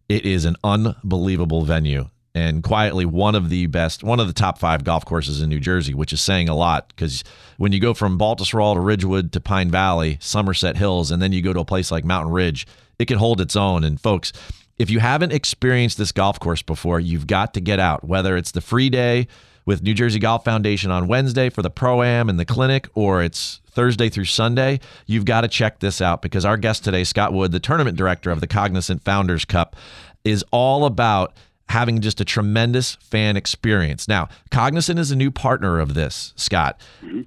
It 0.10 0.26
is 0.26 0.46
an 0.46 0.58
unbelievable 0.64 1.64
venue 1.64 2.10
and 2.36 2.64
quietly 2.64 3.06
one 3.06 3.36
of 3.36 3.50
the 3.50 3.68
best, 3.68 4.04
one 4.04 4.20
of 4.20 4.28
the 4.28 4.34
top 4.34 4.58
five 4.58 4.84
golf 4.84 5.06
courses 5.06 5.42
in 5.42 5.50
New 5.50 5.60
Jersey, 5.60 5.94
which 5.94 6.12
is 6.12 6.22
saying 6.22 6.50
a 6.50 6.56
lot 6.56 6.88
because 6.90 7.24
when 7.58 7.72
you 7.72 7.80
go 7.80 7.94
from 7.94 8.18
Baltusrol 8.18 8.74
to 8.74 8.80
Ridgewood 8.80 9.32
to 9.34 9.40
Pine 9.40 9.70
Valley, 9.70 10.18
Somerset 10.20 10.78
Hills, 10.78 11.12
and 11.12 11.22
then 11.22 11.32
you 11.32 11.42
go 11.42 11.54
to 11.54 11.60
a 11.60 11.66
place 11.66 11.92
like 11.92 12.04
Mountain 12.04 12.34
Ridge, 12.34 12.66
it 12.98 13.06
can 13.06 13.20
hold 13.20 13.40
its 13.40 13.56
own. 13.56 13.84
And 13.84 14.02
folks, 14.02 14.34
if 14.78 14.90
you 14.90 15.00
haven't 15.00 15.32
experienced 15.32 15.98
this 15.98 16.12
golf 16.12 16.40
course 16.40 16.64
before, 16.64 17.00
you've 17.00 17.28
got 17.28 17.54
to 17.54 17.62
get 17.62 17.80
out, 17.80 18.04
whether 18.04 18.36
it's 18.36 18.52
the 18.52 18.62
free 18.62 18.90
day 18.90 19.28
with 19.66 19.84
New 19.84 19.94
Jersey 19.94 20.20
Golf 20.20 20.44
Foundation 20.44 20.92
on 20.92 21.08
Wednesday 21.08 21.50
for 21.50 21.62
the 21.62 21.70
Pro 21.70 22.02
Am 22.02 22.30
and 22.30 22.40
the 22.40 22.46
clinic, 22.46 22.90
or 22.96 23.22
it's 23.22 23.62
Thursday 23.74 24.09
through 24.09 24.26
Sunday. 24.26 24.80
You've 25.05 25.26
got 25.26 25.41
to 25.41 25.47
check 25.47 25.80
this 25.80 26.01
out 26.01 26.21
because 26.21 26.45
our 26.45 26.57
guest 26.57 26.84
today, 26.84 27.03
Scott 27.03 27.34
Wood, 27.34 27.51
the 27.51 27.59
tournament 27.59 27.97
director 27.97 28.32
of 28.32 28.41
the 28.41 28.47
Cognizant 28.47 29.03
Founders 29.03 29.45
Cup, 29.45 29.76
is 30.24 30.43
all 30.51 30.86
about 30.86 31.34
having 31.69 32.01
just 32.01 32.21
a 32.21 32.26
tremendous 32.26 32.95
fan 32.95 33.38
experience. 33.38 34.07
Now, 34.07 34.30
Cognizant 34.51 34.99
is 34.99 35.11
a 35.11 35.15
new 35.15 35.32
partner 35.32 35.80
of 35.80 35.93
this, 35.93 36.34
Scott. 36.36 36.80
Mm-hmm. 37.01 37.21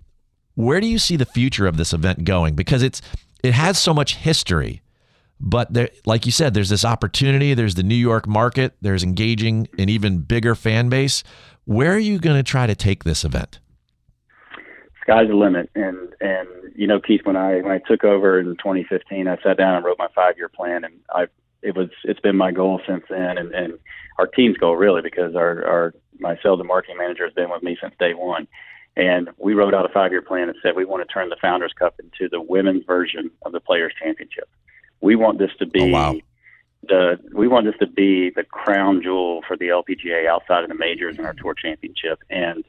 Where 0.55 0.80
do 0.80 0.86
you 0.86 0.99
see 0.99 1.16
the 1.16 1.26
future 1.26 1.66
of 1.66 1.76
this 1.76 1.92
event 1.92 2.24
going? 2.24 2.55
Because 2.55 2.82
it's 2.82 3.03
it 3.42 3.53
has 3.53 3.78
so 3.78 3.92
much 3.92 4.16
history 4.16 4.82
but 5.40 5.72
there 5.72 5.90
like 6.05 6.26
you 6.26 6.32
said 6.32 6.55
there's 6.55 6.68
this 6.68 6.84
opportunity 6.84 7.55
there's 7.55 7.74
the 7.74 7.82
new 7.82 7.94
york 7.94 8.26
market 8.26 8.74
there's 8.80 9.03
engaging 9.03 9.68
an 9.78 9.88
even 9.88 10.18
bigger 10.18 10.55
fan 10.55 10.88
base 10.88 11.22
where 11.64 11.92
are 11.92 11.99
you 11.99 12.18
going 12.18 12.36
to 12.36 12.42
try 12.42 12.66
to 12.66 12.74
take 12.74 13.05
this 13.05 13.24
event 13.24 13.59
sky's 15.07 15.29
the 15.29 15.35
limit. 15.35 15.71
And 15.75 16.15
and 16.21 16.49
you 16.75 16.87
know, 16.87 17.01
Keith, 17.01 17.21
when 17.25 17.37
I 17.37 17.61
when 17.61 17.73
I 17.73 17.79
took 17.79 18.05
over 18.05 18.39
in 18.41 18.57
2015, 18.57 19.29
I 19.29 19.37
sat 19.43 19.57
down 19.57 19.77
and 19.77 19.85
wrote 19.85 19.99
my 19.99 20.09
five 20.15 20.37
year 20.37 20.49
plan, 20.49 20.85
and 20.85 20.95
I 21.15 21.27
it 21.63 21.77
was 21.77 21.89
it's 22.05 22.21
been 22.21 22.37
my 22.37 22.53
goal 22.53 22.81
since 22.87 23.05
then, 23.09 23.39
and 23.39 23.55
and 23.55 23.79
our 24.19 24.27
team's 24.27 24.57
goal 24.57 24.77
really 24.77 25.03
because 25.03 25.35
our 25.37 25.65
our 25.65 25.95
my 26.19 26.37
sales 26.43 26.59
and 26.61 26.69
marketing 26.69 26.99
manager 26.99 27.25
has 27.25 27.35
been 27.35 27.51
with 27.51 27.63
me 27.63 27.77
since 27.81 27.95
day 27.99 28.15
one. 28.15 28.47
And 28.99 29.29
we 29.37 29.53
wrote 29.53 29.75
out 29.75 29.85
a 29.85 29.93
five 29.93 30.11
year 30.11 30.23
plan 30.23 30.49
and 30.49 30.57
said 30.63 30.75
we 30.75 30.87
want 30.87 31.07
to 31.07 31.13
turn 31.13 31.29
the 31.29 31.37
Founders 31.41 31.75
Cup 31.79 32.01
into 32.01 32.29
the 32.31 32.41
women's 32.41 32.85
version 32.85 33.31
of 33.45 33.53
the 33.53 33.61
Players 33.61 33.93
Championship. 34.03 34.49
We 35.03 35.17
want 35.17 35.39
this 35.39 35.51
to 35.59 35.67
be 35.67 35.83
Oh, 35.83 35.87
wow. 35.89 36.17
the 36.89 37.19
we 37.33 37.47
want 37.47 37.67
this 37.67 37.75
to 37.81 37.87
be 37.87 38.31
the 38.31 38.45
crown 38.45 39.03
jewel 39.03 39.43
for 39.47 39.57
the 39.57 39.69
LPGA 39.69 40.27
outside 40.27 40.63
of 40.63 40.69
the 40.71 40.75
majors 40.75 41.19
and 41.19 41.27
our 41.27 41.35
tour 41.35 41.55
championship 41.55 42.21
and 42.31 42.65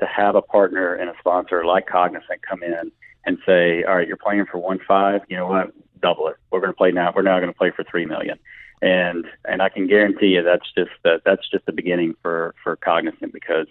to 0.00 0.06
have 0.06 0.34
a 0.34 0.42
partner 0.42 0.94
and 0.94 1.08
a 1.08 1.14
sponsor 1.18 1.64
like 1.64 1.86
Cognizant 1.86 2.42
come 2.48 2.62
in 2.62 2.90
and 3.26 3.38
say, 3.46 3.84
All 3.84 3.96
right, 3.96 4.08
you're 4.08 4.16
playing 4.16 4.46
for 4.50 4.58
one 4.58 4.80
five, 4.86 5.22
you 5.28 5.36
know 5.36 5.46
what? 5.46 5.72
Double 6.00 6.28
it. 6.28 6.36
We're 6.50 6.60
gonna 6.60 6.72
play 6.72 6.90
now 6.90 7.12
we're 7.14 7.22
now 7.22 7.38
gonna 7.40 7.52
play 7.52 7.70
for 7.70 7.84
three 7.84 8.06
million. 8.06 8.38
And 8.82 9.26
and 9.44 9.62
I 9.62 9.68
can 9.68 9.86
guarantee 9.86 10.28
you 10.28 10.42
that's 10.42 10.70
just 10.76 10.90
that 11.04 11.22
that's 11.24 11.48
just 11.50 11.66
the 11.66 11.72
beginning 11.72 12.14
for, 12.22 12.54
for 12.62 12.76
Cognizant 12.76 13.32
because 13.32 13.66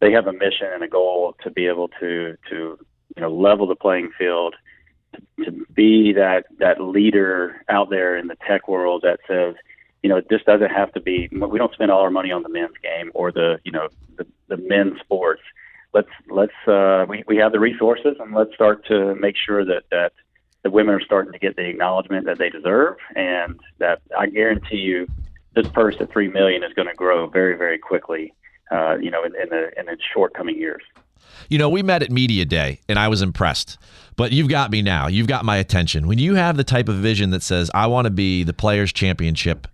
they 0.00 0.12
have 0.12 0.26
a 0.26 0.32
mission 0.32 0.68
and 0.72 0.82
a 0.82 0.88
goal 0.88 1.34
to 1.42 1.50
be 1.50 1.66
able 1.66 1.88
to 2.00 2.36
to 2.50 2.78
you 3.16 3.22
know 3.22 3.34
level 3.34 3.66
the 3.66 3.76
playing 3.76 4.10
field 4.18 4.54
to 5.44 5.66
be 5.72 6.12
that 6.12 6.46
that 6.58 6.80
leader 6.80 7.62
out 7.68 7.90
there 7.90 8.16
in 8.16 8.26
the 8.26 8.36
tech 8.46 8.68
world 8.68 9.02
that 9.02 9.20
says, 9.26 9.54
you 10.04 10.10
know, 10.10 10.20
this 10.28 10.42
doesn't 10.44 10.70
have 10.70 10.92
to 10.92 11.00
be. 11.00 11.30
We 11.32 11.58
don't 11.58 11.72
spend 11.72 11.90
all 11.90 12.02
our 12.02 12.10
money 12.10 12.30
on 12.30 12.42
the 12.42 12.50
men's 12.50 12.76
game 12.82 13.10
or 13.14 13.32
the 13.32 13.58
you 13.64 13.72
know 13.72 13.88
the, 14.18 14.26
the 14.48 14.58
men's 14.58 15.00
sports. 15.00 15.40
Let's 15.94 16.10
let's 16.28 16.52
uh, 16.68 17.06
we 17.08 17.24
we 17.26 17.38
have 17.38 17.52
the 17.52 17.58
resources 17.58 18.18
and 18.20 18.34
let's 18.34 18.52
start 18.54 18.84
to 18.88 19.14
make 19.14 19.34
sure 19.34 19.64
that 19.64 19.84
that 19.90 20.12
the 20.62 20.68
women 20.68 20.94
are 20.94 21.00
starting 21.00 21.32
to 21.32 21.38
get 21.38 21.56
the 21.56 21.64
acknowledgement 21.66 22.26
that 22.26 22.36
they 22.36 22.50
deserve, 22.50 22.96
and 23.16 23.58
that 23.78 24.02
I 24.16 24.26
guarantee 24.26 24.76
you, 24.76 25.08
this 25.54 25.68
purse 25.68 25.96
at 26.00 26.12
three 26.12 26.28
million 26.28 26.62
is 26.62 26.74
going 26.74 26.88
to 26.88 26.94
grow 26.94 27.26
very 27.26 27.56
very 27.56 27.78
quickly. 27.78 28.34
Uh, 28.70 28.98
you 29.00 29.10
know, 29.10 29.24
in, 29.24 29.32
in 29.40 29.48
the 29.48 29.70
in 29.80 29.86
the 29.86 29.96
short 30.12 30.34
coming 30.34 30.58
years. 30.58 30.82
you 31.48 31.56
know 31.56 31.70
we 31.70 31.82
met 31.82 32.02
at 32.02 32.10
media 32.10 32.44
day 32.44 32.80
and 32.88 32.98
i 32.98 33.08
was 33.08 33.22
impressed 33.22 33.78
but 34.16 34.30
you've 34.32 34.48
got 34.48 34.70
me 34.70 34.82
now 34.82 35.06
you've 35.06 35.26
got 35.26 35.44
my 35.44 35.56
attention 35.56 36.06
when 36.06 36.18
you 36.18 36.34
have 36.34 36.56
the 36.56 36.64
type 36.64 36.88
of 36.88 36.96
vision 36.96 37.30
that 37.30 37.42
says 37.42 37.70
i 37.74 37.86
want 37.86 38.04
to 38.04 38.10
be 38.10 38.44
the 38.44 38.52
players 38.52 38.92
championship 38.92 39.66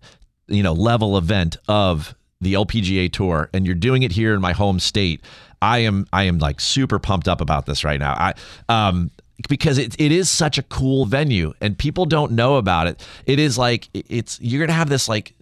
you 0.50 0.62
know 0.62 0.72
level 0.72 1.16
event 1.16 1.56
of 1.68 2.14
the 2.40 2.54
lpga 2.54 3.12
tour 3.12 3.48
and 3.52 3.66
you're 3.66 3.74
doing 3.74 4.02
it 4.02 4.12
here 4.12 4.34
in 4.34 4.40
my 4.40 4.52
home 4.52 4.78
state 4.80 5.22
i 5.62 5.78
am 5.78 6.06
i 6.12 6.24
am 6.24 6.38
like 6.38 6.60
super 6.60 6.98
pumped 6.98 7.28
up 7.28 7.40
about 7.40 7.66
this 7.66 7.84
right 7.84 8.00
now. 8.00 8.12
I 8.14 8.34
um 8.68 9.10
because 9.48 9.78
it, 9.78 9.98
it 9.98 10.12
is 10.12 10.28
such 10.28 10.58
a 10.58 10.62
cool 10.62 11.06
venue 11.06 11.54
and 11.60 11.78
people 11.78 12.04
don't 12.04 12.32
know 12.32 12.56
about 12.56 12.86
it. 12.86 13.06
It 13.26 13.38
is 13.38 13.56
like 13.56 13.88
it's 13.94 14.38
you're 14.40 14.64
gonna 14.64 14.76
have 14.76 14.88
this 14.88 15.08
like 15.08 15.34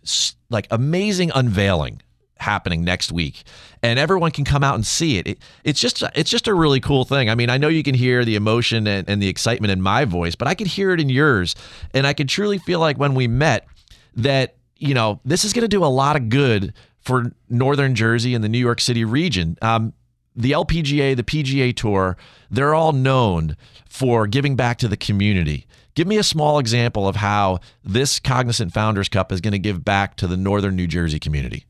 like 0.51 0.67
amazing 0.71 1.33
unveiling 1.35 2.03
happening 2.39 2.85
next 2.85 3.11
week 3.11 3.43
and 3.83 3.99
everyone 3.99 4.31
can 4.31 4.45
come 4.45 4.63
out 4.63 4.77
and 4.77 4.87
see 4.87 5.19
it. 5.19 5.27
it 5.27 5.39
it's 5.65 5.81
just 5.81 6.05
it's 6.15 6.31
just 6.31 6.47
a 6.47 6.55
really 6.55 6.79
cool 6.79 7.05
thing. 7.05 7.29
I 7.29 7.35
mean 7.35 7.51
i 7.51 7.59
know 7.59 7.69
you 7.69 7.83
can 7.83 7.95
hear 7.95 8.25
the 8.25 8.37
emotion 8.37 8.87
and, 8.87 9.09
and 9.09 9.21
the 9.21 9.29
excitement 9.29 9.73
in 9.73 9.83
my 9.83 10.05
voice 10.05 10.37
but 10.37 10.47
i 10.47 10.55
could 10.55 10.69
hear 10.69 10.93
it 10.93 11.01
in 11.01 11.09
yours 11.09 11.57
and 11.93 12.07
i 12.07 12.13
could 12.13 12.29
truly 12.29 12.59
feel 12.59 12.79
like 12.79 12.97
when 12.97 13.15
we 13.15 13.27
met 13.27 13.67
that 14.15 14.55
you 14.79 14.95
know 14.95 15.21
this 15.25 15.45
is 15.45 15.53
going 15.53 15.63
to 15.63 15.69
do 15.69 15.85
a 15.85 15.87
lot 15.87 16.17
of 16.17 16.29
good 16.29 16.73
for 17.01 17.33
northern 17.49 17.95
jersey 17.95 18.35
and 18.35 18.43
the 18.43 18.49
new 18.49 18.59
york 18.59 18.81
city 18.81 19.05
region. 19.05 19.57
Um, 19.63 19.93
the 20.35 20.53
lpga 20.53 21.17
the 21.17 21.25
pga 21.25 21.75
tour 21.75 22.17
they're 22.51 22.75
all 22.75 22.93
known 22.93 23.57
for 23.89 24.27
giving 24.27 24.57
back 24.57 24.79
to 24.79 24.89
the 24.89 24.97
community. 24.97 25.67
Give 25.95 26.07
me 26.07 26.17
a 26.17 26.23
small 26.23 26.59
example 26.59 27.09
of 27.09 27.17
how 27.17 27.59
this 27.83 28.21
cognizant 28.21 28.73
founders 28.73 29.09
cup 29.09 29.33
is 29.33 29.41
going 29.41 29.53
to 29.53 29.59
give 29.59 29.85
back 29.85 30.17
to 30.17 30.29
the 30.29 30.37
northern 30.37 30.77
new 30.77 30.87
jersey 30.87 31.19
community. 31.19 31.67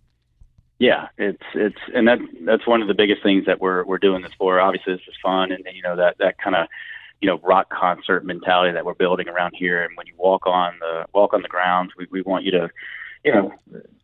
Yeah, 0.78 1.09
it's 1.16 1.42
it's 1.54 1.78
and 1.94 2.06
that 2.06 2.18
that's 2.42 2.66
one 2.66 2.82
of 2.82 2.88
the 2.88 2.94
biggest 2.94 3.22
things 3.22 3.46
that 3.46 3.61
we're 3.61 3.84
we're 3.84 3.98
doing 3.98 4.22
this 4.22 4.32
for. 4.38 4.61
Obviously, 4.61 4.92
this 4.92 5.02
is 5.09 5.14
fun, 5.22 5.50
and 5.50 5.64
you 5.74 5.82
know 5.82 5.96
that 5.96 6.18
that 6.18 6.38
kind 6.38 6.54
of 6.54 6.68
you 7.21 7.29
know 7.29 7.41
rock 7.43 7.69
concert 7.71 8.25
mentality 8.25 8.73
that 8.73 8.85
we're 8.85 8.95
building 8.95 9.29
around 9.29 9.55
here. 9.57 9.83
And 9.83 9.97
when 9.97 10.07
you 10.07 10.14
walk 10.16 10.47
on 10.47 10.75
the 10.81 11.07
walk 11.12 11.35
on 11.35 11.43
the 11.43 11.49
grounds, 11.49 11.93
we 11.97 12.07
we 12.11 12.23
want 12.23 12.45
you 12.45 12.53
to 12.53 12.71
you 13.25 13.33
know 13.33 13.53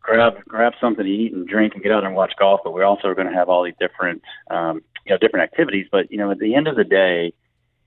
grab 0.01 0.43
grab 0.45 0.73
something 0.79 1.05
to 1.05 1.11
eat 1.11 1.33
and 1.33 1.47
drink 1.47 1.73
and 1.73 1.83
get 1.83 1.91
out 1.91 2.03
and 2.03 2.15
watch 2.15 2.33
golf. 2.37 2.61
But 2.63 2.73
we're 2.73 2.83
also 2.83 3.13
going 3.13 3.27
to 3.27 3.33
have 3.33 3.49
all 3.49 3.63
these 3.63 3.75
different 3.79 4.21
um, 4.49 4.83
you 5.05 5.11
know 5.11 5.17
different 5.17 5.43
activities. 5.43 5.87
But 5.91 6.11
you 6.11 6.17
know 6.17 6.31
at 6.31 6.39
the 6.39 6.55
end 6.55 6.67
of 6.67 6.75
the 6.75 6.83
day, 6.83 7.33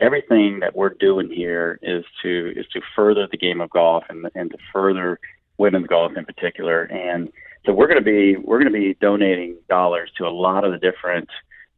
everything 0.01 0.61
that 0.61 0.77
we're 0.77 0.91
doing 0.91 1.31
here 1.31 1.79
is 1.83 2.05
to 2.23 2.53
is 2.57 2.67
to 2.73 2.81
further 2.97 3.27
the 3.31 3.39
game 3.39 3.61
of 3.61 3.71
golf 3.71 4.05
and 4.09 4.27
and 4.35 4.51
to 4.51 4.59
further 4.73 5.19
women's 5.59 5.89
golf 5.89 6.13
in 6.17 6.25
particular. 6.25 6.85
And 6.85 7.31
so 7.67 7.73
we're 7.73 7.89
going 7.89 7.99
to 7.99 8.05
be 8.05 8.37
we're 8.37 8.61
going 8.61 8.73
to 8.73 8.79
be 8.79 8.95
donating 9.01 9.57
dollars 9.69 10.11
to 10.17 10.27
a 10.27 10.31
lot 10.31 10.65
of 10.65 10.73
the 10.73 10.79
different 10.79 11.29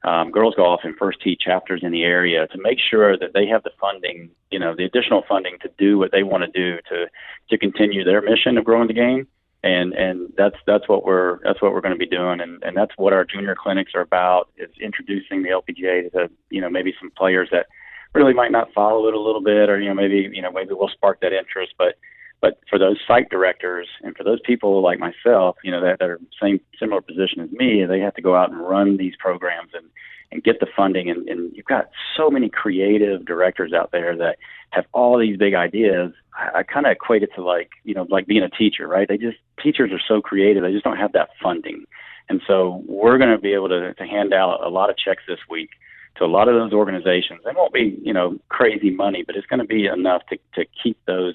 um, 0.03 0.31
girls 0.31 0.55
golf 0.57 0.81
and 0.85 0.97
first 0.97 1.21
tee 1.21 1.37
chapters 1.39 1.81
in 1.83 1.93
the 1.93 2.05
area 2.05 2.47
to 2.49 2.59
make 2.63 2.79
sure 2.79 3.19
that 3.19 3.35
they 3.35 3.47
have 3.47 3.63
the 3.63 3.71
funding, 3.81 4.31
you 4.51 4.59
know, 4.59 4.75
the 4.75 4.85
additional 4.85 5.23
funding 5.29 5.59
to 5.61 5.71
do 5.79 5.99
what 5.99 6.11
they 6.11 6.23
want 6.23 6.43
to 6.45 6.51
do 6.51 6.79
to 6.89 7.07
to 7.51 7.59
continue 7.59 8.03
their 8.03 8.23
mission 8.23 8.57
of 8.57 8.65
growing 8.65 8.89
the 8.89 8.95
game. 8.95 9.27
And 9.63 9.93
and 9.93 10.33
that's 10.39 10.57
that's 10.67 10.89
what 10.89 11.05
we're 11.05 11.39
that's 11.45 11.61
what 11.61 11.73
we're 11.73 11.83
going 11.83 11.93
to 11.93 11.99
be 11.99 12.07
doing, 12.07 12.41
and 12.41 12.63
and 12.63 12.75
that's 12.75 12.93
what 12.97 13.13
our 13.13 13.27
junior 13.27 13.55
clinics 13.55 13.93
are 13.95 14.01
about 14.01 14.49
is 14.57 14.71
introducing 14.81 15.43
the 15.43 15.51
LPGA 15.51 16.11
to 16.13 16.31
you 16.49 16.63
know 16.63 16.71
maybe 16.71 16.95
some 16.99 17.11
players 17.11 17.51
that 17.53 17.67
really 18.15 18.33
might 18.33 18.53
not 18.53 18.73
follow 18.73 19.07
it 19.07 19.15
a 19.15 19.21
little 19.21 19.43
bit, 19.43 19.69
or 19.69 19.79
you 19.79 19.89
know 19.91 19.95
maybe 19.95 20.31
you 20.33 20.41
know 20.41 20.51
maybe 20.51 20.73
we'll 20.73 20.89
spark 20.89 21.21
that 21.21 21.35
interest, 21.35 21.75
but 21.77 21.99
but 22.41 22.59
for 22.69 22.79
those 22.79 22.97
site 23.07 23.29
directors 23.29 23.87
and 24.03 24.17
for 24.17 24.25
those 24.25 24.41
people 24.45 24.83
like 24.83 24.99
myself, 24.99 25.57
you 25.63 25.71
know, 25.71 25.81
that, 25.81 25.99
that 25.99 26.09
are 26.09 26.21
same 26.41 26.61
similar 26.79 27.01
position 27.01 27.41
as 27.41 27.51
me, 27.51 27.85
they 27.85 28.01
have 28.01 28.15
to 28.15 28.23
go 28.23 28.35
out 28.35 28.51
and 28.51 28.61
run 28.61 28.97
these 28.97 29.15
programs 29.19 29.71
and 29.75 29.87
and 30.33 30.45
get 30.45 30.61
the 30.61 30.67
funding. 30.77 31.11
And, 31.11 31.29
and 31.29 31.55
you've 31.57 31.67
got 31.67 31.91
so 32.17 32.31
many 32.31 32.49
creative 32.49 33.27
directors 33.27 33.73
out 33.73 33.91
there 33.91 34.17
that 34.17 34.37
have 34.71 34.85
all 34.93 35.19
these 35.19 35.37
big 35.37 35.55
ideas. 35.55 36.13
I, 36.35 36.61
I 36.61 36.63
kind 36.63 36.87
of 36.87 36.93
equate 36.93 37.25
it 37.25 37.31
to 37.35 37.43
like 37.43 37.71
you 37.85 37.95
know 37.95 38.07
like 38.09 38.27
being 38.27 38.43
a 38.43 38.51
teacher, 38.51 38.87
right? 38.87 39.09
They 39.09 39.19
just 39.19 39.39
teachers 39.63 39.91
are 39.93 40.01
so 40.07 40.21
creative, 40.21 40.63
they 40.63 40.73
just 40.73 40.85
don't 40.85 40.97
have 40.97 41.13
that 41.13 41.31
funding. 41.43 41.85
And 42.31 42.41
so 42.47 42.85
we're 42.87 43.19
going 43.19 43.33
to 43.33 43.39
be 43.39 43.53
able 43.55 43.69
to, 43.71 43.93
to 43.93 44.07
hand 44.07 44.33
out 44.33 44.65
a 44.65 44.69
lot 44.69 44.89
of 44.89 44.97
checks 44.97 45.25
this 45.27 45.41
week 45.51 45.71
to 46.17 46.25
a 46.25 46.27
lot 46.27 46.49
of 46.49 46.55
those 46.55 46.73
organizations. 46.73 47.41
It 47.45 47.57
won't 47.57 47.73
be, 47.73 47.99
you 48.03 48.13
know, 48.13 48.39
crazy 48.49 48.91
money, 48.91 49.25
but 49.27 49.35
it's 49.35 49.49
going 49.49 49.59
to 49.59 49.67
be 49.67 49.87
enough 49.87 50.23
to, 50.31 50.39
to 50.55 50.65
keep 50.81 50.97
those 51.07 51.35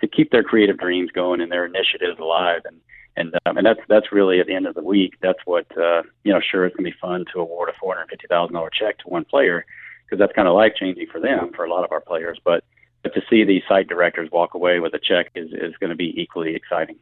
to 0.00 0.06
keep 0.06 0.30
their 0.30 0.42
creative 0.42 0.78
dreams 0.78 1.10
going 1.12 1.40
and 1.40 1.50
their 1.50 1.66
initiatives 1.66 2.18
alive. 2.18 2.62
And 2.64 2.80
and 3.16 3.34
um, 3.46 3.56
and 3.56 3.66
that's 3.66 3.80
that's 3.88 4.12
really 4.12 4.40
at 4.40 4.46
the 4.46 4.54
end 4.54 4.66
of 4.66 4.74
the 4.74 4.82
week. 4.82 5.14
That's 5.22 5.38
what 5.44 5.66
uh, 5.76 6.02
you 6.24 6.32
know. 6.32 6.40
Sure, 6.40 6.66
it's 6.66 6.76
gonna 6.76 6.90
be 6.90 6.96
fun 7.00 7.24
to 7.32 7.40
award 7.40 7.70
a 7.70 7.72
four 7.80 7.94
hundred 7.94 8.10
fifty 8.10 8.26
thousand 8.28 8.54
dollar 8.54 8.70
check 8.70 8.98
to 8.98 9.08
one 9.08 9.24
player 9.24 9.64
because 10.04 10.18
that's 10.18 10.34
kind 10.34 10.46
of 10.46 10.54
life 10.54 10.72
changing 10.78 11.06
for 11.10 11.20
them 11.20 11.50
for 11.54 11.64
a 11.64 11.70
lot 11.70 11.84
of 11.84 11.92
our 11.92 12.00
players. 12.00 12.38
But 12.44 12.64
but 13.02 13.14
to 13.14 13.22
see 13.30 13.44
these 13.44 13.62
site 13.68 13.88
directors 13.88 14.30
walk 14.30 14.54
away 14.54 14.80
with 14.80 14.92
a 14.94 14.98
check 14.98 15.30
is 15.34 15.50
is 15.52 15.74
going 15.80 15.90
to 15.90 15.96
be 15.96 16.12
equally 16.20 16.54
exciting. 16.54 16.96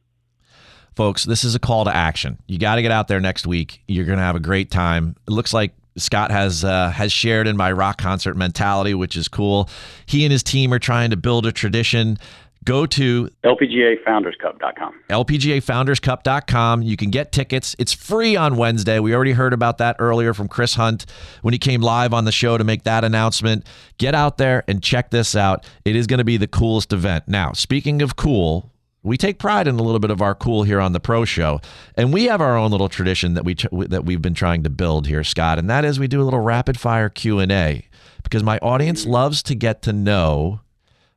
folks 0.94 1.24
this 1.24 1.42
is 1.42 1.54
a 1.54 1.58
call 1.58 1.84
to 1.84 1.94
action 1.94 2.38
you 2.46 2.58
got 2.58 2.76
to 2.76 2.82
get 2.82 2.92
out 2.92 3.08
there 3.08 3.20
next 3.20 3.46
week 3.46 3.82
you're 3.88 4.04
going 4.04 4.18
to 4.18 4.24
have 4.24 4.36
a 4.36 4.40
great 4.40 4.70
time 4.70 5.16
it 5.26 5.32
looks 5.32 5.52
like 5.52 5.72
Scott 5.96 6.30
has 6.30 6.64
uh, 6.64 6.90
has 6.90 7.12
shared 7.12 7.46
in 7.46 7.56
my 7.56 7.70
rock 7.70 7.98
concert 7.98 8.36
mentality, 8.36 8.94
which 8.94 9.16
is 9.16 9.28
cool. 9.28 9.68
He 10.06 10.24
and 10.24 10.32
his 10.32 10.42
team 10.42 10.72
are 10.72 10.80
trying 10.80 11.10
to 11.10 11.16
build 11.16 11.46
a 11.46 11.52
tradition. 11.52 12.18
Go 12.64 12.86
to 12.86 13.28
LPGAFoundersCup.com. 13.44 15.00
LPGAFoundersCup.com. 15.10 16.82
You 16.82 16.96
can 16.96 17.10
get 17.10 17.30
tickets. 17.30 17.76
It's 17.78 17.92
free 17.92 18.36
on 18.36 18.56
Wednesday. 18.56 18.98
We 19.00 19.14
already 19.14 19.32
heard 19.32 19.52
about 19.52 19.78
that 19.78 19.96
earlier 19.98 20.32
from 20.32 20.48
Chris 20.48 20.74
Hunt 20.74 21.04
when 21.42 21.52
he 21.52 21.58
came 21.58 21.82
live 21.82 22.14
on 22.14 22.24
the 22.24 22.32
show 22.32 22.56
to 22.56 22.64
make 22.64 22.84
that 22.84 23.04
announcement. 23.04 23.66
Get 23.98 24.14
out 24.14 24.38
there 24.38 24.64
and 24.66 24.82
check 24.82 25.10
this 25.10 25.36
out. 25.36 25.66
It 25.84 25.94
is 25.94 26.06
going 26.06 26.18
to 26.18 26.24
be 26.24 26.38
the 26.38 26.46
coolest 26.46 26.92
event. 26.94 27.24
Now, 27.28 27.52
speaking 27.52 28.00
of 28.00 28.16
cool, 28.16 28.72
we 29.02 29.18
take 29.18 29.38
pride 29.38 29.68
in 29.68 29.78
a 29.78 29.82
little 29.82 30.00
bit 30.00 30.10
of 30.10 30.22
our 30.22 30.34
cool 30.34 30.62
here 30.62 30.80
on 30.80 30.92
the 30.92 31.00
Pro 31.00 31.26
Show, 31.26 31.60
and 31.94 32.14
we 32.14 32.24
have 32.24 32.40
our 32.40 32.56
own 32.56 32.70
little 32.70 32.88
tradition 32.88 33.34
that 33.34 33.44
we 33.44 33.54
that 33.88 34.06
we've 34.06 34.22
been 34.22 34.32
trying 34.32 34.62
to 34.62 34.70
build 34.70 35.06
here, 35.06 35.22
Scott, 35.22 35.58
and 35.58 35.68
that 35.68 35.84
is 35.84 36.00
we 36.00 36.08
do 36.08 36.22
a 36.22 36.24
little 36.24 36.40
rapid 36.40 36.80
fire 36.80 37.10
Q 37.10 37.38
and 37.38 37.52
A 37.52 37.86
because 38.22 38.42
my 38.42 38.58
audience 38.58 39.02
mm-hmm. 39.02 39.10
loves 39.10 39.42
to 39.42 39.54
get 39.54 39.82
to 39.82 39.92
know 39.92 40.60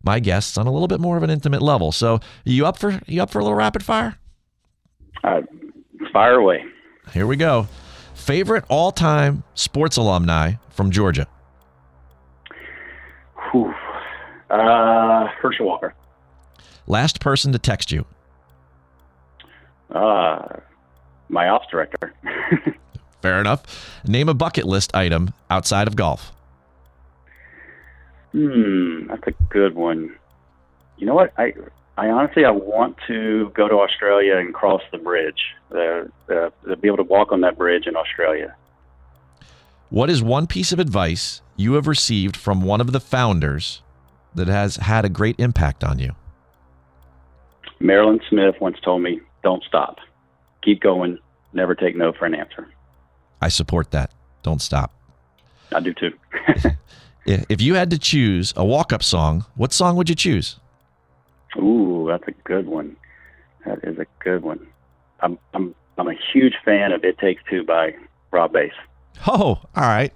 my 0.04 0.20
guests 0.20 0.58
on 0.58 0.68
a 0.68 0.72
little 0.72 0.88
bit 0.88 1.00
more 1.00 1.18
of 1.18 1.24
an 1.24 1.30
intimate 1.30 1.62
level. 1.62 1.92
So, 1.92 2.20
you 2.46 2.66
up 2.66 2.78
for 2.78 3.00
you 3.08 3.22
up 3.22 3.30
for 3.30 3.40
a 3.40 3.44
little 3.44 3.58
rapid 3.58 3.84
fire? 3.84 4.18
Uh, 5.24 5.42
fire 6.14 6.36
away. 6.36 6.64
Here 7.14 7.26
we 7.28 7.36
go. 7.36 7.68
Favorite 8.14 8.66
all-time 8.68 9.44
sports 9.54 9.98
alumni 9.98 10.54
from 10.70 10.92
Georgia? 10.92 11.28
Whew. 13.52 13.74
Uh, 14.50 15.28
Herschel 15.42 15.66
Walker. 15.66 15.94
Last 16.88 17.20
person 17.20 17.52
to 17.52 17.60
text 17.60 17.92
you? 17.92 18.06
Uh, 19.94 20.58
my 21.30 21.48
ops 21.50 21.68
director. 21.70 22.14
Fair 23.22 23.40
enough. 23.40 24.00
Name 24.06 24.30
a 24.30 24.34
bucket 24.34 24.66
list 24.66 24.96
item 24.96 25.34
outside 25.50 25.88
of 25.88 25.96
golf. 25.96 26.32
Hmm, 28.38 29.08
that's 29.08 29.26
a 29.26 29.32
good 29.50 29.74
one. 29.74 30.16
You 30.98 31.08
know 31.08 31.16
what? 31.16 31.34
I 31.40 31.56
I 31.98 32.10
honestly 32.10 32.46
I 32.46 32.52
want 32.52 32.96
to 33.08 33.50
go 33.56 33.68
to 33.68 33.80
Australia 33.80 34.38
and 34.38 34.54
cross 34.54 34.84
the 34.92 35.00
bridge. 35.00 35.56
The, 35.70 36.12
the, 36.28 36.54
to 36.68 36.78
be 36.78 36.88
able 36.88 36.98
to 36.98 37.04
walk 37.04 37.32
on 37.32 37.42
that 37.42 37.58
bridge 37.58 37.88
in 37.88 37.96
Australia. 37.96 38.56
What 39.90 40.12
is 40.12 40.22
one 40.22 40.46
piece 40.46 40.72
of 40.72 40.78
advice 40.78 41.42
you 41.56 41.74
have 41.74 41.88
received 41.88 42.38
from 42.38 42.62
one 42.62 42.80
of 42.80 42.92
the 42.92 43.00
founders 43.00 43.82
that 44.36 44.48
has 44.48 44.76
had 44.76 45.04
a 45.04 45.10
great 45.10 45.40
impact 45.40 45.84
on 45.84 45.98
you? 45.98 46.14
Marilyn 47.80 48.20
Smith 48.30 48.54
once 48.62 48.78
told 48.82 49.02
me, 49.02 49.20
"Don't 49.42 49.64
stop, 49.64 49.98
keep 50.62 50.80
going, 50.80 51.18
never 51.54 51.74
take 51.74 51.96
no 51.96 52.14
for 52.14 52.26
an 52.26 52.36
answer." 52.36 52.68
I 53.42 53.48
support 53.48 53.90
that. 53.92 54.12
Don't 54.44 54.62
stop. 54.62 54.94
I 55.74 55.80
do 55.80 55.96
too. 55.96 56.14
If 57.28 57.62
you 57.62 57.74
had 57.74 57.90
to 57.90 58.00
choose 58.00 58.54
a 58.56 58.64
walk-up 58.64 59.04
song, 59.04 59.46
what 59.56 59.74
song 59.74 59.98
would 59.98 60.08
you 60.08 60.16
choose? 60.16 60.60
Ooh, 61.58 62.08
that's 62.08 62.28
a 62.28 62.32
good 62.44 62.68
one. 62.68 62.96
That 63.66 63.80
is 63.84 63.98
a 64.00 64.06
good 64.20 64.44
one. 64.44 64.66
I'm 65.20 65.38
I'm 65.54 65.76
I'm 65.98 66.08
a 66.08 66.16
huge 66.32 66.54
fan 66.64 66.92
of 66.94 67.04
"It 67.04 67.18
Takes 67.18 67.44
Two 67.50 67.64
by 67.64 67.96
Rob 68.32 68.54
Base. 68.54 68.72
Oh, 69.28 69.60
all 69.76 69.84
right. 69.84 70.14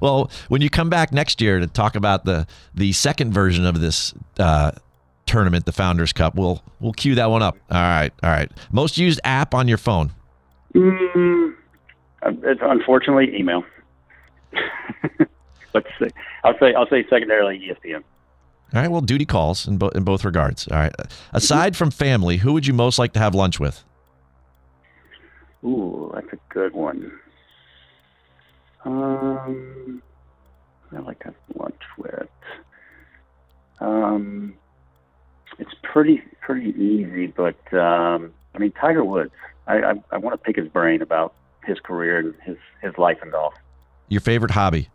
Well, 0.00 0.30
when 0.48 0.62
you 0.62 0.70
come 0.70 0.88
back 0.88 1.12
next 1.12 1.40
year 1.40 1.58
to 1.58 1.66
talk 1.66 1.96
about 1.96 2.24
the 2.24 2.46
the 2.74 2.92
second 2.92 3.32
version 3.32 3.66
of 3.66 3.80
this 3.80 4.14
uh, 4.38 4.70
tournament, 5.26 5.66
the 5.66 5.72
Founders 5.72 6.12
Cup, 6.12 6.34
we'll 6.34 6.62
we'll 6.80 6.92
cue 6.92 7.14
that 7.16 7.30
one 7.30 7.42
up. 7.42 7.58
All 7.70 7.78
right, 7.78 8.12
all 8.22 8.30
right. 8.30 8.50
Most 8.72 8.96
used 8.96 9.20
app 9.24 9.54
on 9.54 9.68
your 9.68 9.78
phone. 9.78 10.12
Mm, 10.74 11.54
uh, 12.22 12.32
it's 12.44 12.60
unfortunately 12.62 13.36
email. 13.36 13.64
but 15.72 15.84
say- 15.98 16.10
I'll 16.44 16.58
say 16.58 16.74
I'll 16.74 16.88
say 16.88 17.04
secondarily 17.08 17.58
ESPN. 17.58 18.02
All 18.74 18.82
right. 18.82 18.90
Well, 18.90 19.00
duty 19.00 19.24
calls 19.24 19.66
in 19.66 19.78
both 19.78 19.94
in 19.96 20.04
both 20.04 20.24
regards. 20.24 20.68
All 20.68 20.78
right. 20.78 20.94
Aside 21.32 21.76
from 21.76 21.90
family, 21.90 22.38
who 22.38 22.52
would 22.52 22.66
you 22.66 22.74
most 22.74 22.98
like 22.98 23.12
to 23.14 23.18
have 23.18 23.34
lunch 23.34 23.58
with? 23.58 23.82
Ooh, 25.64 26.10
that's 26.14 26.32
a 26.32 26.38
good 26.50 26.72
one. 26.74 27.10
Um, 28.84 30.02
I 30.92 30.98
like 31.00 31.18
to 31.20 31.24
have 31.26 31.34
lunch 31.56 31.80
with. 31.96 32.28
Um, 33.80 34.54
it's 35.58 35.74
pretty 35.82 36.22
pretty 36.40 36.70
easy, 36.80 37.26
but 37.28 37.56
um, 37.74 38.32
I 38.54 38.58
mean 38.58 38.72
Tiger 38.72 39.04
Woods. 39.04 39.32
I 39.66 39.78
I, 39.78 39.94
I 40.12 40.18
want 40.18 40.34
to 40.34 40.44
pick 40.44 40.56
his 40.56 40.68
brain 40.68 41.02
about 41.02 41.34
his 41.64 41.78
career 41.80 42.18
and 42.18 42.34
his 42.44 42.56
his 42.82 42.96
life 42.98 43.18
in 43.22 43.30
golf. 43.30 43.54
Your 44.08 44.20
favorite 44.20 44.52
hobby? 44.52 44.88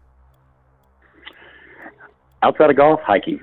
Outside 2.43 2.69
of 2.69 2.75
golf, 2.75 2.99
hiking. 3.01 3.39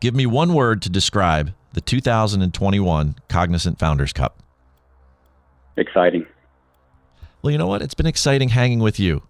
Give 0.00 0.14
me 0.14 0.24
one 0.24 0.54
word 0.54 0.80
to 0.82 0.90
describe 0.90 1.52
the 1.74 1.82
2021 1.82 3.14
Cognizant 3.28 3.78
Founders 3.78 4.14
Cup. 4.14 4.42
Exciting. 5.76 6.26
Well, 7.42 7.50
you 7.50 7.58
know 7.58 7.66
what? 7.66 7.82
It's 7.82 7.94
been 7.94 8.06
exciting 8.06 8.48
hanging 8.48 8.80
with 8.80 8.98
you. 8.98 9.22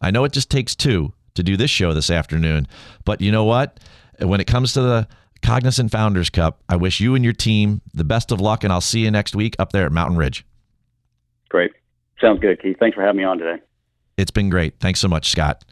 I 0.00 0.10
know 0.10 0.24
it 0.24 0.32
just 0.32 0.50
takes 0.50 0.74
two 0.74 1.12
to 1.34 1.42
do 1.42 1.58
this 1.58 1.70
show 1.70 1.92
this 1.92 2.10
afternoon, 2.10 2.66
but 3.04 3.20
you 3.20 3.30
know 3.30 3.44
what? 3.44 3.78
When 4.18 4.40
it 4.40 4.46
comes 4.46 4.72
to 4.72 4.80
the 4.80 5.08
Cognizant 5.42 5.90
Founders 5.90 6.30
Cup, 6.30 6.62
I 6.70 6.76
wish 6.76 7.00
you 7.00 7.14
and 7.14 7.22
your 7.22 7.34
team 7.34 7.82
the 7.92 8.04
best 8.04 8.32
of 8.32 8.40
luck, 8.40 8.64
and 8.64 8.72
I'll 8.72 8.80
see 8.80 9.00
you 9.00 9.10
next 9.10 9.36
week 9.36 9.56
up 9.58 9.72
there 9.72 9.84
at 9.84 9.92
Mountain 9.92 10.16
Ridge. 10.16 10.46
Great. 11.50 11.72
Sounds 12.18 12.40
good, 12.40 12.60
Keith. 12.62 12.78
Thanks 12.80 12.94
for 12.94 13.02
having 13.02 13.18
me 13.18 13.24
on 13.24 13.38
today. 13.38 13.62
It's 14.16 14.30
been 14.30 14.48
great. 14.48 14.80
Thanks 14.80 15.00
so 15.00 15.08
much, 15.08 15.30
Scott. 15.30 15.62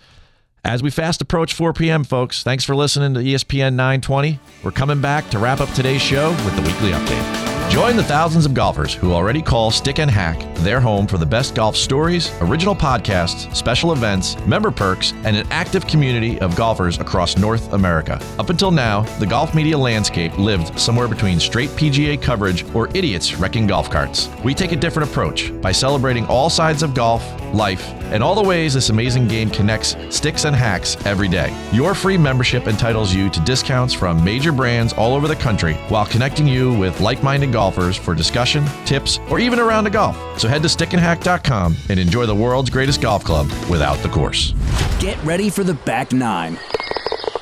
As 0.65 0.83
we 0.83 0.91
fast 0.91 1.21
approach 1.21 1.53
4 1.53 1.75
p.m., 1.75 2.05
folks, 2.05 2.43
thanks 2.43 2.65
for 2.65 2.75
listening 2.75 3.13
to 3.15 3.21
ESPN 3.21 3.75
920. 3.75 4.41
We're 4.63 4.71
coming 4.71 5.01
back 5.01 5.29
to 5.31 5.39
wrap 5.39 5.61
up 5.61 5.69
today's 5.75 6.01
show 6.01 6.31
with 6.31 6.57
the 6.57 6.63
weekly 6.63 6.91
update. 6.93 7.54
Join 7.71 7.97
the 7.97 8.05
thousands 8.05 8.47
of 8.47 8.55
golfers 8.55 8.95
who 8.95 9.13
already 9.13 9.43
call 9.43 9.71
Stick 9.71 9.99
and 9.99 10.11
Hack 10.11 10.39
their 10.65 10.81
home 10.81 11.07
for 11.07 11.19
the 11.19 11.27
best 11.27 11.55
golf 11.55 11.77
stories, 11.77 12.31
original 12.41 12.75
podcasts, 12.75 13.55
special 13.55 13.93
events, 13.93 14.39
member 14.47 14.71
perks, 14.71 15.13
and 15.25 15.37
an 15.37 15.47
active 15.51 15.87
community 15.87 16.41
of 16.41 16.57
golfers 16.57 16.99
across 16.99 17.37
North 17.37 17.73
America. 17.75 18.19
Up 18.39 18.49
until 18.49 18.71
now, 18.71 19.03
the 19.19 19.27
golf 19.27 19.55
media 19.55 19.77
landscape 19.77 20.39
lived 20.39 20.79
somewhere 20.79 21.09
between 21.09 21.39
straight 21.39 21.69
PGA 21.71 22.21
coverage 22.21 22.65
or 22.75 22.89
idiots 22.95 23.35
wrecking 23.35 23.67
golf 23.67 23.91
carts. 23.91 24.31
We 24.43 24.55
take 24.55 24.73
a 24.73 24.77
different 24.77 25.11
approach 25.11 25.53
by 25.61 25.73
celebrating 25.73 26.25
all 26.27 26.49
sides 26.49 26.83
of 26.83 26.95
golf, 26.95 27.23
life, 27.53 27.93
and 28.05 28.23
all 28.23 28.35
the 28.35 28.43
ways 28.43 28.75
this 28.75 28.89
amazing 28.89 29.29
game 29.29 29.51
connects 29.51 29.97
sticks 30.09 30.45
and 30.45 30.57
hacks 30.57 30.97
every 31.05 31.29
day. 31.29 31.55
Your 31.73 31.95
free 31.95 32.17
membership 32.17 32.67
entitles 32.67 33.15
you 33.15 33.29
to 33.31 33.41
discounts 33.41 33.93
from 33.93 34.25
major 34.25 34.53
brands 34.53 34.93
all 34.95 35.15
over 35.15 35.29
the 35.29 35.37
country 35.37 35.75
while 35.89 36.07
connecting 36.07 36.47
you 36.47 36.73
with 36.79 37.01
like 37.01 37.23
minded 37.23 37.53
golfers 37.53 37.64
for 37.73 38.15
discussion, 38.15 38.65
tips, 38.85 39.19
or 39.31 39.39
even 39.39 39.59
a 39.59 39.65
round 39.65 39.87
of 39.87 39.93
golf. 39.93 40.17
So 40.39 40.49
head 40.49 40.63
to 40.63 40.69
stickandhack.com 40.69 41.77
and 41.89 42.01
enjoy 42.01 42.27
the 42.27 42.35
world's 42.35 42.71
greatest 42.71 43.01
golf 43.01 43.25
club 43.25 43.49
without 43.71 43.99
the 43.99 44.09
course. 44.09 44.55
Get 44.99 45.23
ready 45.25 45.51
for 45.51 45.65
the 45.65 45.75
back 45.75 46.13
nine. 46.13 46.59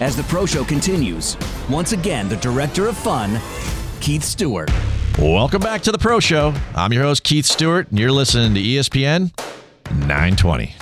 As 0.00 0.16
the 0.16 0.24
pro 0.24 0.46
show 0.46 0.64
continues, 0.64 1.36
once 1.70 1.92
again, 1.92 2.28
the 2.28 2.36
director 2.36 2.88
of 2.88 2.96
fun, 2.96 3.40
Keith 4.00 4.24
Stewart. 4.24 4.70
Welcome 5.18 5.60
back 5.60 5.82
to 5.82 5.92
the 5.92 5.98
Pro 5.98 6.20
Show. 6.20 6.54
I'm 6.74 6.92
your 6.92 7.02
host, 7.02 7.22
Keith 7.22 7.44
Stewart, 7.44 7.90
and 7.90 7.98
you're 7.98 8.10
listening 8.10 8.54
to 8.54 8.60
ESPN 8.60 9.30
920. 9.90 10.74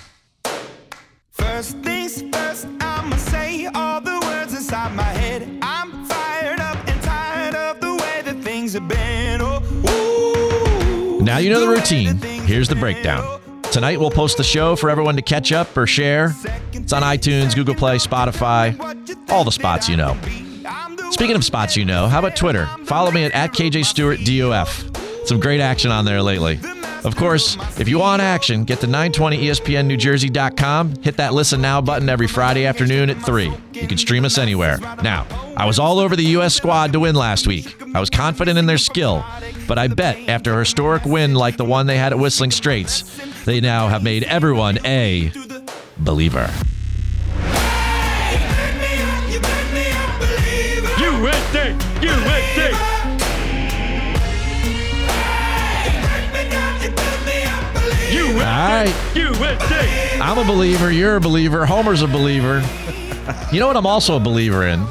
You 11.50 11.56
know 11.56 11.66
the 11.66 11.68
routine. 11.68 12.16
Here's 12.46 12.68
the 12.68 12.76
breakdown. 12.76 13.40
Tonight 13.72 13.98
we'll 13.98 14.12
post 14.12 14.36
the 14.36 14.44
show 14.44 14.76
for 14.76 14.88
everyone 14.88 15.16
to 15.16 15.22
catch 15.22 15.50
up 15.50 15.76
or 15.76 15.84
share. 15.84 16.32
It's 16.72 16.92
on 16.92 17.02
iTunes, 17.02 17.56
Google 17.56 17.74
Play, 17.74 17.96
Spotify, 17.96 18.78
all 19.28 19.42
the 19.42 19.50
spots 19.50 19.88
you 19.88 19.96
know. 19.96 20.16
Speaking 21.10 21.34
of 21.34 21.44
spots 21.44 21.76
you 21.76 21.84
know, 21.84 22.06
how 22.06 22.20
about 22.20 22.36
Twitter? 22.36 22.66
Follow 22.84 23.10
me 23.10 23.24
at, 23.24 23.32
at 23.32 23.50
KJ 23.50 23.84
Stewart 23.84 24.20
DOF. 24.24 25.26
Some 25.26 25.40
great 25.40 25.60
action 25.60 25.90
on 25.90 26.04
there 26.04 26.22
lately. 26.22 26.60
Of 27.04 27.16
course, 27.16 27.56
if 27.78 27.88
you 27.88 27.98
want 27.98 28.22
action, 28.22 28.64
get 28.64 28.80
to 28.80 28.86
E 28.86 28.90
920ESPNNewJersey.com. 28.90 31.02
Hit 31.02 31.16
that 31.16 31.34
listen 31.34 31.60
now 31.60 31.80
button 31.80 32.08
every 32.08 32.26
Friday 32.26 32.66
afternoon 32.66 33.10
at 33.10 33.22
3. 33.22 33.52
You 33.72 33.88
can 33.88 33.98
stream 33.98 34.24
us 34.24 34.38
anywhere. 34.38 34.78
Now, 35.02 35.26
I 35.56 35.66
was 35.66 35.78
all 35.78 35.98
over 35.98 36.16
the 36.16 36.24
U.S. 36.24 36.54
squad 36.54 36.92
to 36.92 37.00
win 37.00 37.14
last 37.14 37.46
week. 37.46 37.76
I 37.94 38.00
was 38.00 38.10
confident 38.10 38.58
in 38.58 38.66
their 38.66 38.78
skill, 38.78 39.24
but 39.66 39.78
I 39.78 39.88
bet 39.88 40.28
after 40.28 40.54
a 40.54 40.58
historic 40.60 41.04
win 41.04 41.34
like 41.34 41.56
the 41.56 41.64
one 41.64 41.86
they 41.86 41.96
had 41.96 42.12
at 42.12 42.18
Whistling 42.18 42.50
Straits, 42.50 43.02
they 43.44 43.60
now 43.60 43.88
have 43.88 44.02
made 44.02 44.24
everyone 44.24 44.78
a 44.84 45.32
believer. 45.98 46.50
Right. 58.38 58.94
USA! 59.14 60.18
I'm 60.20 60.38
a 60.38 60.44
believer. 60.44 60.90
You're 60.90 61.16
a 61.16 61.20
believer. 61.20 61.66
Homer's 61.66 62.02
a 62.02 62.06
believer. 62.06 62.62
You 63.52 63.60
know 63.60 63.66
what 63.66 63.76
I'm 63.76 63.86
also 63.86 64.16
a 64.16 64.20
believer 64.20 64.66
in? 64.66 64.84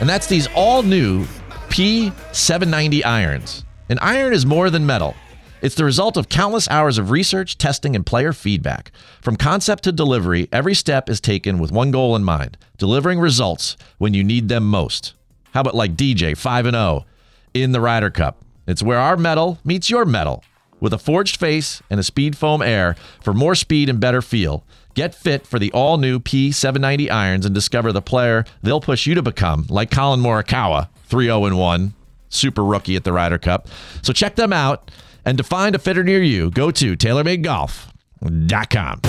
And 0.00 0.08
that's 0.08 0.26
these 0.26 0.46
all 0.54 0.82
new 0.82 1.24
P790 1.68 3.04
irons. 3.04 3.64
An 3.88 3.98
iron 4.00 4.32
is 4.32 4.44
more 4.44 4.70
than 4.70 4.84
metal. 4.86 5.14
It's 5.62 5.74
the 5.74 5.84
result 5.84 6.16
of 6.16 6.28
countless 6.28 6.68
hours 6.68 6.98
of 6.98 7.10
research, 7.10 7.56
testing, 7.58 7.96
and 7.96 8.04
player 8.04 8.32
feedback. 8.32 8.92
From 9.22 9.36
concept 9.36 9.84
to 9.84 9.92
delivery, 9.92 10.48
every 10.52 10.74
step 10.74 11.08
is 11.08 11.20
taken 11.20 11.58
with 11.58 11.72
one 11.72 11.90
goal 11.90 12.14
in 12.16 12.24
mind 12.24 12.58
delivering 12.78 13.18
results 13.18 13.76
when 13.98 14.12
you 14.12 14.22
need 14.22 14.48
them 14.48 14.64
most. 14.68 15.14
How 15.52 15.60
about 15.62 15.74
like 15.74 15.96
DJ 15.96 16.36
5 16.36 16.66
and 16.66 16.74
0 16.74 17.06
in 17.54 17.72
the 17.72 17.80
Ryder 17.80 18.10
Cup? 18.10 18.44
It's 18.66 18.82
where 18.82 18.98
our 18.98 19.16
metal 19.16 19.58
meets 19.64 19.88
your 19.88 20.04
metal. 20.04 20.44
With 20.80 20.92
a 20.92 20.98
forged 20.98 21.38
face 21.38 21.82
and 21.88 21.98
a 21.98 22.02
speed 22.02 22.36
foam 22.36 22.60
air 22.62 22.96
for 23.22 23.32
more 23.32 23.54
speed 23.54 23.88
and 23.88 23.98
better 23.98 24.20
feel. 24.20 24.64
Get 24.94 25.14
fit 25.14 25.46
for 25.46 25.58
the 25.58 25.72
all 25.72 25.96
new 25.98 26.18
P790 26.18 27.10
irons 27.10 27.46
and 27.46 27.54
discover 27.54 27.92
the 27.92 28.02
player 28.02 28.44
they'll 28.62 28.80
push 28.80 29.06
you 29.06 29.14
to 29.14 29.22
become, 29.22 29.66
like 29.68 29.90
Collin 29.90 30.20
Morikawa, 30.20 30.88
3 31.04 31.26
0 31.26 31.54
1, 31.54 31.94
super 32.28 32.64
rookie 32.64 32.96
at 32.96 33.04
the 33.04 33.12
Ryder 33.12 33.38
Cup. 33.38 33.68
So 34.02 34.12
check 34.12 34.34
them 34.36 34.52
out. 34.52 34.90
And 35.24 35.38
to 35.38 35.44
find 35.44 35.74
a 35.74 35.78
fitter 35.78 36.04
near 36.04 36.22
you, 36.22 36.50
go 36.50 36.70
to 36.70 36.96
TaylorMadeGolf.com. 36.96 39.00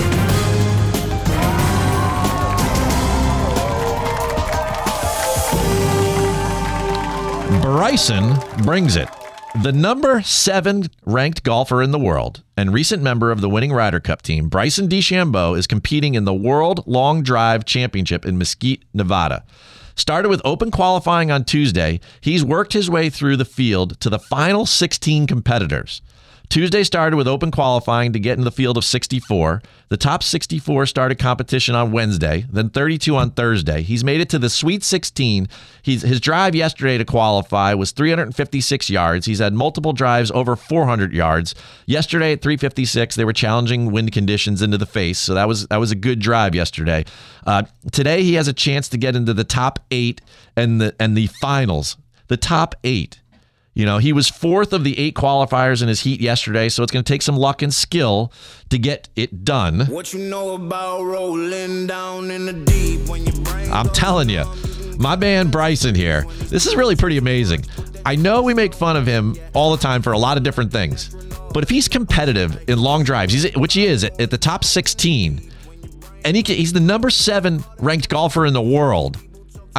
Bryson 7.62 8.34
brings 8.64 8.96
it. 8.96 9.08
The 9.62 9.72
number 9.72 10.22
seven 10.22 10.84
ranked 11.04 11.42
golfer 11.42 11.82
in 11.82 11.90
the 11.90 11.98
world 11.98 12.44
and 12.56 12.72
recent 12.72 13.02
member 13.02 13.32
of 13.32 13.40
the 13.40 13.48
winning 13.48 13.72
Ryder 13.72 13.98
Cup 13.98 14.22
team, 14.22 14.48
Bryson 14.48 14.88
DeChambeau, 14.88 15.58
is 15.58 15.66
competing 15.66 16.14
in 16.14 16.24
the 16.24 16.32
World 16.32 16.86
Long 16.86 17.24
Drive 17.24 17.64
Championship 17.64 18.24
in 18.24 18.38
Mesquite, 18.38 18.84
Nevada. 18.94 19.44
Started 19.96 20.28
with 20.28 20.40
open 20.44 20.70
qualifying 20.70 21.32
on 21.32 21.44
Tuesday, 21.44 21.98
he's 22.20 22.44
worked 22.44 22.72
his 22.72 22.88
way 22.88 23.10
through 23.10 23.36
the 23.36 23.44
field 23.44 23.98
to 23.98 24.08
the 24.08 24.20
final 24.20 24.64
16 24.64 25.26
competitors. 25.26 26.02
Tuesday 26.48 26.82
started 26.82 27.16
with 27.16 27.28
open 27.28 27.50
qualifying 27.50 28.12
to 28.14 28.18
get 28.18 28.38
in 28.38 28.44
the 28.44 28.50
field 28.50 28.78
of 28.78 28.84
64. 28.84 29.60
The 29.90 29.96
top 29.98 30.22
64 30.22 30.86
started 30.86 31.18
competition 31.18 31.74
on 31.74 31.92
Wednesday, 31.92 32.46
then 32.50 32.70
32 32.70 33.14
on 33.16 33.32
Thursday. 33.32 33.82
He's 33.82 34.02
made 34.02 34.22
it 34.22 34.30
to 34.30 34.38
the 34.38 34.48
Sweet 34.48 34.82
16. 34.82 35.46
He's, 35.82 36.02
his 36.02 36.20
drive 36.20 36.54
yesterday 36.54 36.96
to 36.96 37.04
qualify 37.04 37.74
was 37.74 37.90
356 37.90 38.88
yards. 38.88 39.26
He's 39.26 39.40
had 39.40 39.52
multiple 39.52 39.92
drives 39.92 40.30
over 40.30 40.56
400 40.56 41.12
yards. 41.12 41.54
Yesterday 41.84 42.32
at 42.32 42.40
356, 42.40 43.14
they 43.14 43.24
were 43.26 43.34
challenging 43.34 43.92
wind 43.92 44.12
conditions 44.12 44.62
into 44.62 44.78
the 44.78 44.86
face, 44.86 45.18
so 45.18 45.34
that 45.34 45.48
was 45.48 45.66
that 45.66 45.78
was 45.78 45.90
a 45.90 45.96
good 45.96 46.18
drive 46.18 46.54
yesterday. 46.54 47.04
Uh, 47.46 47.62
today 47.92 48.22
he 48.22 48.34
has 48.34 48.48
a 48.48 48.52
chance 48.52 48.88
to 48.88 48.96
get 48.96 49.14
into 49.14 49.34
the 49.34 49.44
top 49.44 49.80
eight 49.90 50.20
and 50.56 50.80
the 50.80 50.94
and 50.98 51.16
the 51.16 51.26
finals. 51.40 51.96
The 52.28 52.36
top 52.36 52.74
eight. 52.84 53.20
You 53.78 53.86
know, 53.86 53.98
he 53.98 54.12
was 54.12 54.28
fourth 54.28 54.72
of 54.72 54.82
the 54.82 54.98
eight 54.98 55.14
qualifiers 55.14 55.82
in 55.82 55.88
his 55.88 56.00
heat 56.00 56.20
yesterday, 56.20 56.68
so 56.68 56.82
it's 56.82 56.90
going 56.90 57.04
to 57.04 57.12
take 57.12 57.22
some 57.22 57.36
luck 57.36 57.62
and 57.62 57.72
skill 57.72 58.32
to 58.70 58.76
get 58.76 59.08
it 59.14 59.44
done. 59.44 59.86
What 59.86 60.12
you 60.12 60.18
know 60.18 60.56
about 60.56 61.04
rolling 61.04 61.86
down 61.86 62.32
in 62.32 62.46
the 62.46 62.54
deep 62.54 63.08
when 63.08 63.24
you 63.24 63.30
bring 63.44 63.70
I'm 63.70 63.88
telling 63.90 64.30
you, 64.30 64.44
my 64.98 65.14
man 65.14 65.48
Bryson 65.48 65.94
here, 65.94 66.24
this 66.46 66.66
is 66.66 66.74
really 66.74 66.96
pretty 66.96 67.18
amazing. 67.18 67.64
I 68.04 68.16
know 68.16 68.42
we 68.42 68.52
make 68.52 68.74
fun 68.74 68.96
of 68.96 69.06
him 69.06 69.36
all 69.52 69.70
the 69.70 69.80
time 69.80 70.02
for 70.02 70.10
a 70.10 70.18
lot 70.18 70.36
of 70.36 70.42
different 70.42 70.72
things, 70.72 71.14
but 71.54 71.62
if 71.62 71.70
he's 71.70 71.86
competitive 71.86 72.68
in 72.68 72.80
long 72.80 73.04
drives, 73.04 73.32
he's, 73.32 73.56
which 73.56 73.74
he 73.74 73.86
is 73.86 74.02
at, 74.02 74.20
at 74.20 74.32
the 74.32 74.38
top 74.38 74.64
16, 74.64 75.52
and 76.24 76.36
he 76.36 76.42
can, 76.42 76.56
he's 76.56 76.72
the 76.72 76.80
number 76.80 77.10
seven 77.10 77.62
ranked 77.78 78.08
golfer 78.08 78.44
in 78.44 78.54
the 78.54 78.60
world. 78.60 79.18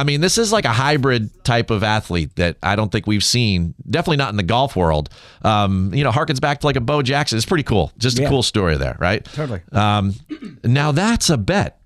I 0.00 0.04
mean, 0.04 0.20
this 0.20 0.38
is 0.38 0.50
like 0.52 0.64
a 0.64 0.72
hybrid 0.72 1.44
type 1.44 1.70
of 1.70 1.82
athlete 1.82 2.34
that 2.36 2.56
I 2.62 2.74
don't 2.76 2.90
think 2.90 3.06
we've 3.06 3.22
seen. 3.24 3.74
Definitely 3.88 4.16
not 4.16 4.30
in 4.30 4.36
the 4.36 4.42
golf 4.42 4.74
world. 4.76 5.10
Um, 5.42 5.92
you 5.94 6.02
know, 6.04 6.10
harkens 6.10 6.40
back 6.40 6.60
to 6.60 6.66
like 6.66 6.76
a 6.76 6.80
Bo 6.80 7.02
Jackson. 7.02 7.36
It's 7.36 7.46
pretty 7.46 7.64
cool. 7.64 7.92
Just 7.98 8.18
a 8.18 8.22
Yeah. 8.22 8.28
cool 8.28 8.42
story 8.42 8.76
there, 8.76 8.96
right? 8.98 9.24
Totally. 9.24 9.60
Um, 9.72 10.14
now 10.64 10.90
that's 10.92 11.28
a 11.30 11.36
bet, 11.36 11.80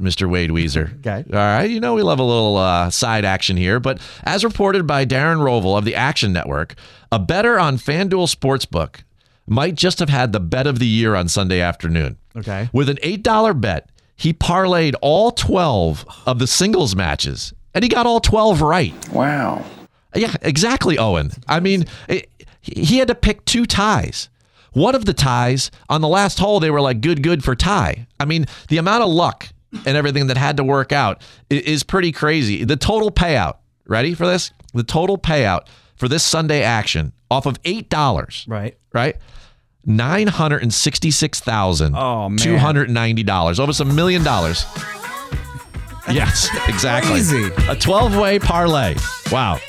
Mr. 0.00 0.28
Wade 0.28 0.50
Weezer. 0.50 0.94
Okay. 1.06 1.24
All 1.30 1.38
right. 1.38 1.68
You 1.70 1.80
know, 1.80 1.94
we 1.94 2.02
love 2.02 2.18
a 2.18 2.24
little 2.24 2.56
uh, 2.56 2.90
side 2.90 3.24
action 3.24 3.56
here, 3.56 3.78
but 3.80 4.00
as 4.24 4.44
reported 4.44 4.86
by 4.86 5.04
Darren 5.04 5.42
Rovell 5.44 5.76
of 5.76 5.84
the 5.84 5.94
Action 5.94 6.32
Network, 6.32 6.74
a 7.12 7.18
better 7.18 7.58
on 7.58 7.76
FanDuel 7.76 8.34
Sportsbook 8.34 9.02
might 9.46 9.74
just 9.74 9.98
have 9.98 10.08
had 10.10 10.32
the 10.32 10.40
bet 10.40 10.66
of 10.66 10.78
the 10.78 10.86
year 10.86 11.14
on 11.14 11.28
Sunday 11.28 11.60
afternoon. 11.60 12.16
Okay. 12.36 12.68
With 12.72 12.88
an 12.88 12.98
$8 13.02 13.60
bet, 13.60 13.90
he 14.14 14.32
parlayed 14.32 14.94
all 15.00 15.30
12 15.30 16.04
of 16.26 16.38
the 16.38 16.46
singles 16.46 16.94
matches, 16.96 17.52
and 17.74 17.82
he 17.82 17.88
got 17.88 18.06
all 18.06 18.20
12 18.20 18.60
right. 18.62 18.94
Wow. 19.12 19.64
Yeah, 20.14 20.34
exactly, 20.42 20.98
Owen. 20.98 21.30
I 21.46 21.60
mean, 21.60 21.84
it, 22.08 22.28
he 22.62 22.98
had 22.98 23.08
to 23.08 23.14
pick 23.14 23.44
two 23.44 23.66
ties. 23.66 24.28
One 24.72 24.94
of 24.94 25.04
the 25.04 25.14
ties 25.14 25.70
on 25.88 26.00
the 26.00 26.08
last 26.08 26.38
hole, 26.38 26.60
they 26.60 26.70
were 26.70 26.80
like 26.80 27.00
good, 27.00 27.22
good 27.22 27.42
for 27.44 27.54
tie. 27.54 28.06
I 28.20 28.24
mean, 28.24 28.46
the 28.68 28.78
amount 28.78 29.02
of 29.04 29.10
luck 29.10 29.48
and 29.86 29.96
everything 29.96 30.28
that 30.28 30.36
had 30.36 30.56
to 30.58 30.64
work 30.64 30.92
out 30.92 31.22
is 31.50 31.82
pretty 31.82 32.12
crazy. 32.12 32.64
The 32.64 32.76
total 32.76 33.10
payout, 33.10 33.56
ready 33.86 34.14
for 34.14 34.26
this? 34.26 34.50
The 34.74 34.82
total 34.82 35.18
payout 35.18 35.66
for 35.96 36.08
this 36.08 36.22
Sunday 36.22 36.62
action 36.62 37.12
off 37.30 37.44
of 37.46 37.62
$8, 37.64 38.44
Right. 38.48 38.76
right? 38.92 39.16
Nine 39.84 40.26
hundred 40.26 40.62
and 40.62 40.74
sixty-six 40.74 41.40
thousand 41.40 41.94
Oh, 41.96 42.28
man. 42.28 42.36
two 42.36 42.58
hundred 42.58 42.90
ninety 42.90 43.22
dollars, 43.22 43.58
almost 43.58 43.80
a 43.80 43.86
million 43.86 44.22
dollars. 44.22 44.66
Yes, 46.14 46.48
exactly. 46.68 47.12
Crazy. 47.12 47.50
A 47.68 47.76
twelve-way 47.76 48.38
parlay. 48.38 48.96
Wow. 49.30 49.60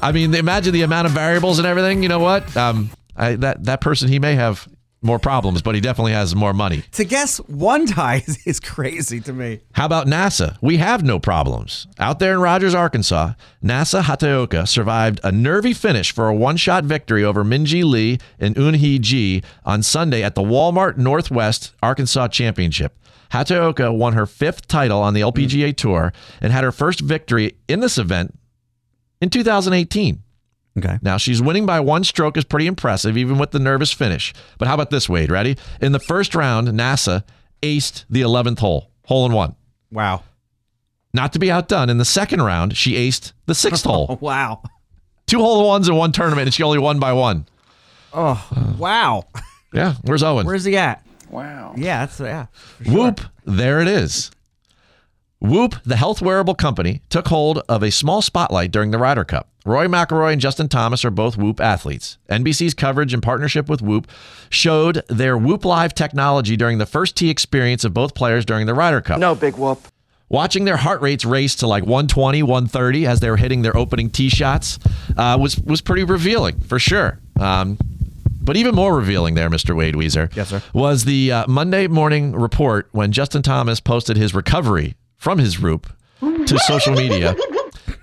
I 0.00 0.10
mean, 0.12 0.34
imagine 0.34 0.72
the 0.72 0.82
amount 0.82 1.06
of 1.06 1.12
variables 1.12 1.58
and 1.58 1.66
everything. 1.66 2.02
You 2.02 2.08
know 2.08 2.18
what? 2.18 2.56
Um, 2.56 2.90
I, 3.16 3.36
that 3.36 3.64
that 3.64 3.80
person 3.80 4.08
he 4.08 4.18
may 4.18 4.34
have 4.34 4.66
more 5.02 5.18
problems, 5.18 5.62
but 5.62 5.74
he 5.74 5.80
definitely 5.80 6.12
has 6.12 6.34
more 6.34 6.52
money. 6.52 6.82
To 6.92 7.04
guess 7.04 7.38
one 7.38 7.86
tie 7.86 8.22
is, 8.26 8.38
is 8.46 8.60
crazy 8.60 9.20
to 9.20 9.32
me. 9.32 9.60
How 9.72 9.86
about 9.86 10.06
NASA? 10.06 10.56
We 10.60 10.76
have 10.78 11.02
no 11.02 11.18
problems. 11.18 11.86
Out 11.98 12.18
there 12.18 12.34
in 12.34 12.40
Rogers, 12.40 12.74
Arkansas, 12.74 13.32
NASA 13.62 14.02
Hataoka 14.02 14.66
survived 14.66 15.20
a 15.24 15.32
nervy 15.32 15.72
finish 15.72 16.12
for 16.12 16.28
a 16.28 16.34
one 16.34 16.56
shot 16.56 16.84
victory 16.84 17.24
over 17.24 17.44
Minjee 17.44 17.84
Lee 17.84 18.18
and 18.38 18.54
Eunhee 18.56 19.00
Ji 19.00 19.42
on 19.64 19.82
Sunday 19.82 20.22
at 20.22 20.34
the 20.34 20.42
Walmart 20.42 20.96
Northwest 20.96 21.74
Arkansas 21.82 22.28
Championship. 22.28 22.98
Hataoka 23.32 23.96
won 23.96 24.12
her 24.12 24.26
fifth 24.26 24.68
title 24.68 25.00
on 25.00 25.14
the 25.14 25.22
LPGA 25.22 25.74
Tour 25.74 26.12
and 26.40 26.52
had 26.52 26.64
her 26.64 26.72
first 26.72 27.00
victory 27.00 27.56
in 27.66 27.80
this 27.80 27.96
event 27.96 28.38
in 29.20 29.30
2018. 29.30 30.22
Okay. 30.78 30.98
Now 31.02 31.16
she's 31.16 31.42
winning 31.42 31.66
by 31.66 31.80
one 31.80 32.04
stroke 32.04 32.36
is 32.36 32.44
pretty 32.44 32.66
impressive, 32.66 33.16
even 33.16 33.38
with 33.38 33.50
the 33.50 33.58
nervous 33.58 33.92
finish. 33.92 34.32
But 34.58 34.68
how 34.68 34.74
about 34.74 34.90
this, 34.90 35.08
Wade? 35.08 35.30
Ready? 35.30 35.56
In 35.80 35.92
the 35.92 36.00
first 36.00 36.34
round, 36.34 36.68
NASA 36.68 37.24
aced 37.62 38.04
the 38.08 38.22
11th 38.22 38.60
hole, 38.60 38.90
hole 39.06 39.26
in 39.26 39.32
one. 39.32 39.54
Wow. 39.90 40.22
Not 41.14 41.32
to 41.34 41.38
be 41.38 41.50
outdone, 41.50 41.90
in 41.90 41.98
the 41.98 42.04
second 42.06 42.40
round, 42.40 42.76
she 42.76 42.94
aced 42.94 43.32
the 43.46 43.54
sixth 43.54 43.84
hole. 43.84 44.18
Wow. 44.20 44.62
Two 45.26 45.38
hole 45.38 45.60
in 45.60 45.66
ones 45.66 45.88
in 45.88 45.94
one 45.94 46.12
tournament, 46.12 46.46
and 46.46 46.54
she 46.54 46.62
only 46.62 46.78
won 46.78 46.98
by 46.98 47.12
one. 47.12 47.46
Oh, 48.12 48.74
wow. 48.78 49.24
Yeah, 49.72 49.94
where's 50.02 50.22
Owen? 50.22 50.44
Where's 50.44 50.64
he 50.64 50.76
at? 50.76 51.02
Wow. 51.30 51.72
Yeah, 51.76 52.04
that's 52.04 52.20
yeah. 52.20 52.46
for 52.76 52.84
sure. 52.84 52.94
Whoop, 52.94 53.20
there 53.46 53.80
it 53.80 53.88
is. 53.88 54.30
Whoop, 55.42 55.74
the 55.84 55.96
health 55.96 56.22
wearable 56.22 56.54
company, 56.54 57.02
took 57.08 57.26
hold 57.26 57.62
of 57.68 57.82
a 57.82 57.90
small 57.90 58.22
spotlight 58.22 58.70
during 58.70 58.92
the 58.92 58.98
Ryder 58.98 59.24
Cup. 59.24 59.48
Rory 59.64 59.88
McIlroy 59.88 60.32
and 60.32 60.40
Justin 60.40 60.68
Thomas 60.68 61.04
are 61.04 61.10
both 61.10 61.36
Whoop 61.36 61.60
athletes. 61.60 62.16
NBC's 62.30 62.74
coverage 62.74 63.12
in 63.12 63.20
partnership 63.20 63.68
with 63.68 63.82
Whoop 63.82 64.06
showed 64.50 65.02
their 65.08 65.36
Whoop 65.36 65.64
Live 65.64 65.94
technology 65.94 66.56
during 66.56 66.78
the 66.78 66.86
first 66.86 67.16
tee 67.16 67.28
experience 67.28 67.82
of 67.84 67.92
both 67.92 68.14
players 68.14 68.44
during 68.44 68.66
the 68.66 68.74
Ryder 68.74 69.00
Cup. 69.00 69.18
No, 69.18 69.34
big 69.34 69.56
whoop. 69.56 69.80
Watching 70.28 70.64
their 70.64 70.76
heart 70.76 71.02
rates 71.02 71.24
race 71.24 71.56
to 71.56 71.66
like 71.66 71.82
120, 71.82 72.44
130 72.44 73.06
as 73.08 73.18
they 73.18 73.28
were 73.28 73.36
hitting 73.36 73.62
their 73.62 73.76
opening 73.76 74.10
tee 74.10 74.28
shots 74.28 74.78
uh, 75.16 75.36
was 75.40 75.58
was 75.58 75.80
pretty 75.80 76.04
revealing 76.04 76.60
for 76.60 76.78
sure. 76.78 77.18
Um, 77.40 77.78
but 78.40 78.56
even 78.56 78.74
more 78.76 78.96
revealing 78.96 79.34
there, 79.34 79.50
Mr. 79.50 79.76
Wade 79.76 79.94
Weezer, 79.94 80.34
Yes, 80.36 80.48
sir. 80.50 80.62
was 80.72 81.04
the 81.04 81.30
uh, 81.32 81.46
Monday 81.48 81.86
morning 81.88 82.32
report 82.32 82.88
when 82.92 83.10
Justin 83.12 83.42
Thomas 83.42 83.78
posted 83.80 84.16
his 84.16 84.34
recovery 84.34 84.94
from 85.22 85.38
his 85.38 85.60
Whoop 85.60 85.88
to 86.20 86.58
social 86.66 86.92
media. 86.94 87.36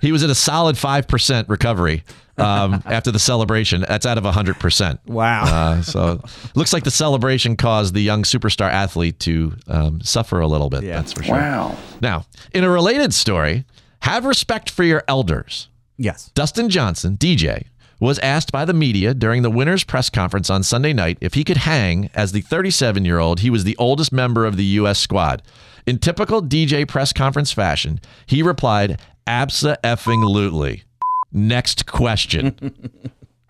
He 0.01 0.13
was 0.13 0.23
at 0.23 0.29
a 0.29 0.35
solid 0.35 0.77
5% 0.77 1.49
recovery 1.49 2.05
um, 2.37 2.81
after 2.85 3.11
the 3.11 3.19
celebration. 3.19 3.83
That's 3.85 4.05
out 4.05 4.17
of 4.17 4.23
100%. 4.23 4.99
Wow. 5.07 5.43
Uh, 5.43 5.81
so 5.81 6.21
looks 6.55 6.71
like 6.71 6.85
the 6.85 6.91
celebration 6.91 7.57
caused 7.57 7.93
the 7.93 8.01
young 8.01 8.23
superstar 8.23 8.69
athlete 8.71 9.19
to 9.21 9.53
um, 9.67 9.99
suffer 10.01 10.39
a 10.39 10.47
little 10.47 10.69
bit. 10.69 10.83
Yeah. 10.83 10.95
That's 10.95 11.11
for 11.11 11.23
sure. 11.23 11.35
Wow. 11.35 11.77
Now, 12.01 12.25
in 12.53 12.63
a 12.63 12.69
related 12.69 13.13
story, 13.13 13.65
have 14.03 14.23
respect 14.23 14.69
for 14.69 14.85
your 14.85 15.03
elders. 15.09 15.67
yes. 15.97 16.31
Dustin 16.33 16.69
Johnson, 16.69 17.17
DJ, 17.17 17.65
was 17.99 18.17
asked 18.19 18.53
by 18.53 18.63
the 18.63 18.73
media 18.73 19.13
during 19.13 19.41
the 19.41 19.51
winners' 19.51 19.83
press 19.83 20.09
conference 20.09 20.49
on 20.49 20.63
Sunday 20.63 20.93
night 20.93 21.17
if 21.19 21.33
he 21.33 21.43
could 21.43 21.57
hang 21.57 22.09
as 22.13 22.31
the 22.31 22.39
37 22.39 23.03
year 23.03 23.19
old. 23.19 23.41
He 23.41 23.49
was 23.49 23.65
the 23.65 23.75
oldest 23.75 24.13
member 24.13 24.45
of 24.45 24.55
the 24.55 24.63
U.S. 24.63 24.97
squad. 24.99 25.41
In 25.85 25.97
typical 25.99 26.41
DJ 26.41 26.87
press 26.87 27.13
conference 27.13 27.51
fashion, 27.51 27.99
he 28.25 28.43
replied, 28.43 28.99
Absa 29.27 29.77
effing 29.83 30.27
lutely. 30.27 30.83
Next 31.31 31.85
question. 31.85 32.91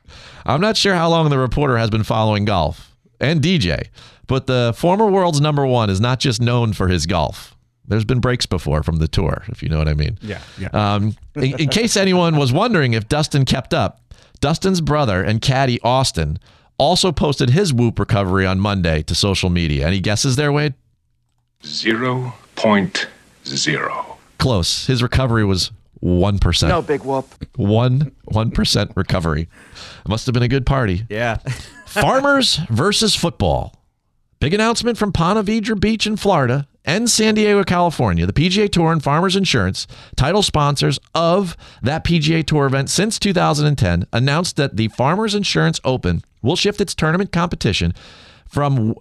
I'm 0.45 0.61
not 0.61 0.77
sure 0.77 0.95
how 0.95 1.09
long 1.09 1.29
the 1.29 1.37
reporter 1.37 1.77
has 1.77 1.89
been 1.89 2.03
following 2.03 2.45
golf 2.45 2.95
and 3.19 3.41
DJ, 3.41 3.87
but 4.27 4.47
the 4.47 4.73
former 4.75 5.07
world's 5.07 5.41
number 5.41 5.65
one 5.65 5.89
is 5.89 6.01
not 6.01 6.19
just 6.19 6.41
known 6.41 6.73
for 6.73 6.87
his 6.87 7.05
golf. 7.05 7.55
There's 7.87 8.05
been 8.05 8.19
breaks 8.19 8.45
before 8.45 8.83
from 8.83 8.97
the 8.97 9.07
tour, 9.07 9.43
if 9.47 9.63
you 9.63 9.69
know 9.69 9.79
what 9.79 9.87
I 9.87 9.95
mean. 9.95 10.17
Yeah. 10.21 10.41
Yeah. 10.59 10.69
Um, 10.73 11.15
in, 11.35 11.59
in 11.59 11.69
case 11.69 11.97
anyone 11.97 12.37
was 12.37 12.53
wondering 12.53 12.93
if 12.93 13.07
Dustin 13.09 13.45
kept 13.45 13.73
up, 13.73 14.01
Dustin's 14.41 14.81
brother 14.81 15.23
and 15.23 15.41
caddy 15.41 15.79
Austin 15.81 16.39
also 16.77 17.11
posted 17.11 17.49
his 17.49 17.73
whoop 17.73 17.99
recovery 17.99 18.45
on 18.45 18.59
Monday 18.59 19.01
to 19.03 19.15
social 19.15 19.49
media. 19.49 19.85
Any 19.87 19.99
guesses 19.99 20.35
there, 20.35 20.51
Wade? 20.51 20.75
Zero 21.65 22.33
point 22.55 23.07
zero. 23.45 24.17
Close. 24.37 24.87
His 24.87 25.03
recovery 25.03 25.43
was 25.43 25.71
one 25.99 26.39
percent. 26.39 26.69
No, 26.69 26.81
big 26.81 27.03
whoop. 27.03 27.25
One 27.57 28.13
one 28.25 28.51
percent 28.51 28.91
recovery. 28.95 29.49
Must 30.07 30.25
have 30.25 30.33
been 30.33 30.43
a 30.43 30.47
good 30.47 30.65
party. 30.65 31.05
yeah. 31.09 31.37
Farmers 31.85 32.57
versus 32.69 33.15
football. 33.15 33.75
Big 34.39 34.53
announcement 34.53 34.97
from 34.97 35.11
Ponte 35.11 35.45
Vedra 35.45 35.77
Beach 35.77 36.05
in 36.07 36.15
Florida 36.15 36.65
and 36.85 37.09
San 37.09 37.33
Diego, 37.35 37.63
California. 37.63 38.25
The 38.25 38.31
PGA 38.31 38.71
Tour 38.71 38.91
and 38.93 39.03
Farmers 39.03 39.35
Insurance, 39.35 39.85
title 40.15 40.41
sponsors 40.43 40.97
of 41.13 41.57
that 41.81 42.05
PGA 42.05 42.45
Tour 42.45 42.67
event 42.67 42.89
since 42.89 43.19
2010, 43.19 44.05
announced 44.13 44.55
that 44.55 44.77
the 44.77 44.87
Farmers 44.89 45.35
Insurance 45.35 45.81
Open 45.83 46.21
will 46.41 46.55
shift 46.55 46.79
its 46.79 46.95
tournament 46.95 47.31
competition 47.33 47.93
from 48.47 48.95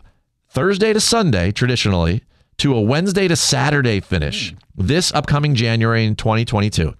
Thursday 0.48 0.92
to 0.92 1.00
Sunday, 1.00 1.52
traditionally, 1.52 2.22
to 2.58 2.74
a 2.74 2.80
Wednesday 2.80 3.28
to 3.28 3.36
Saturday 3.36 4.00
finish 4.00 4.50
hmm. 4.50 4.56
this 4.76 5.12
upcoming 5.12 5.54
January 5.54 6.04
in 6.04 6.16
2022. 6.16 6.94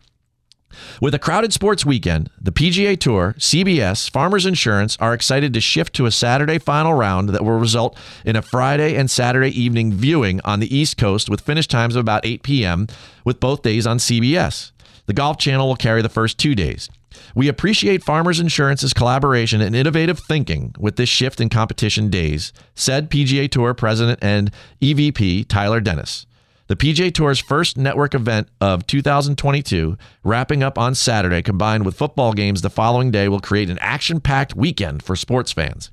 With 1.01 1.15
a 1.15 1.19
crowded 1.19 1.53
sports 1.53 1.85
weekend, 1.85 2.31
the 2.41 2.53
PGA 2.53 2.99
Tour, 2.99 3.35
CBS, 3.39 4.11
Farmers 4.11 4.47
Insurance 4.47 4.97
are 5.01 5.15
excited 5.15 5.53
to 5.55 5.61
shift 5.61 5.95
to 5.95 6.07
a 6.07 6.11
Saturday 6.11 6.59
final 6.59 6.95
round 6.95 7.31
that 7.31 7.45
will 7.45 7.59
result 7.59 7.97
in 8.25 8.37
a 8.37 8.43
Friday 8.43 8.95
and 8.97 9.11
Saturday 9.11 9.51
evening 9.51 9.93
viewing 9.93 10.41
on 10.45 10.61
the 10.61 10.75
East 10.75 10.97
Coast 10.97 11.29
with 11.29 11.41
finish 11.41 11.67
times 11.67 11.97
of 11.97 12.01
about 12.01 12.27
8 12.27 12.43
p.m., 12.43 12.87
with 13.25 13.41
both 13.41 13.63
days 13.63 13.87
on 13.87 13.99
CBS. 13.99 14.73
The 15.07 15.13
Golf 15.15 15.39
Channel 15.39 15.67
will 15.67 15.77
carry 15.77 16.03
the 16.03 16.09
first 16.09 16.39
two 16.39 16.55
days. 16.55 16.89
We 17.35 17.49
appreciate 17.49 18.05
Farmers 18.05 18.41
Insurance's 18.41 18.93
collaboration 18.93 19.61
and 19.61 19.75
innovative 19.75 20.19
thinking 20.19 20.75
with 20.79 20.97
this 20.97 21.09
shift 21.09 21.41
in 21.41 21.49
competition 21.49 22.11
days, 22.11 22.53
said 22.75 23.11
PGA 23.11 23.51
Tour 23.51 23.75
President 23.75 24.19
and 24.23 24.51
EVP 24.81 25.47
Tyler 25.49 25.81
Dennis. 25.81 26.27
The 26.69 26.77
PGA 26.77 27.13
Tour's 27.13 27.39
first 27.39 27.79
network 27.79 28.15
event 28.15 28.49
of 28.61 28.87
2022, 28.87 29.97
wrapping 30.23 30.63
up 30.63 30.77
on 30.77 30.95
Saturday, 30.95 31.41
combined 31.41 31.87
with 31.87 31.97
football 31.97 32.35
games 32.35 32.61
the 32.61 32.69
following 32.69 33.11
day, 33.11 33.29
will 33.29 33.41
create 33.41 33.71
an 33.71 33.79
action 33.81 34.21
packed 34.21 34.55
weekend 34.55 35.03
for 35.03 35.17
sports 35.17 35.51
fans. 35.51 35.91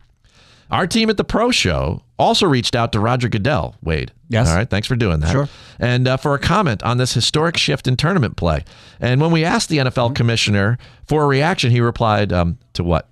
Our 0.70 0.86
team 0.86 1.10
at 1.10 1.16
the 1.16 1.24
Pro 1.24 1.52
Show 1.52 2.02
also 2.18 2.46
reached 2.48 2.76
out 2.76 2.92
to 2.94 3.00
Roger 3.00 3.30
Goodell, 3.30 3.76
Wade. 3.82 4.12
Yes. 4.30 4.50
All 4.50 4.56
right. 4.56 4.70
Thanks 4.70 4.88
for 4.88 4.96
doing 4.96 5.20
that. 5.20 5.32
Sure. 5.32 5.50
And 5.80 6.08
uh, 6.08 6.18
for 6.18 6.34
a 6.34 6.40
comment 6.40 6.82
on 6.84 6.98
this 6.98 7.14
historic 7.14 7.58
shift 7.58 7.88
in 7.88 7.96
tournament 7.98 8.38
play. 8.38 8.64
And 9.00 9.22
when 9.22 9.32
we 9.32 9.44
asked 9.44 9.70
the 9.70 9.78
NFL 9.78 10.16
commissioner 10.16 10.78
for 11.08 11.24
a 11.24 11.28
reaction, 11.28 11.72
he 11.72 11.82
replied 11.82 12.32
um, 12.34 12.58
to 12.74 12.84
what? 12.84 13.10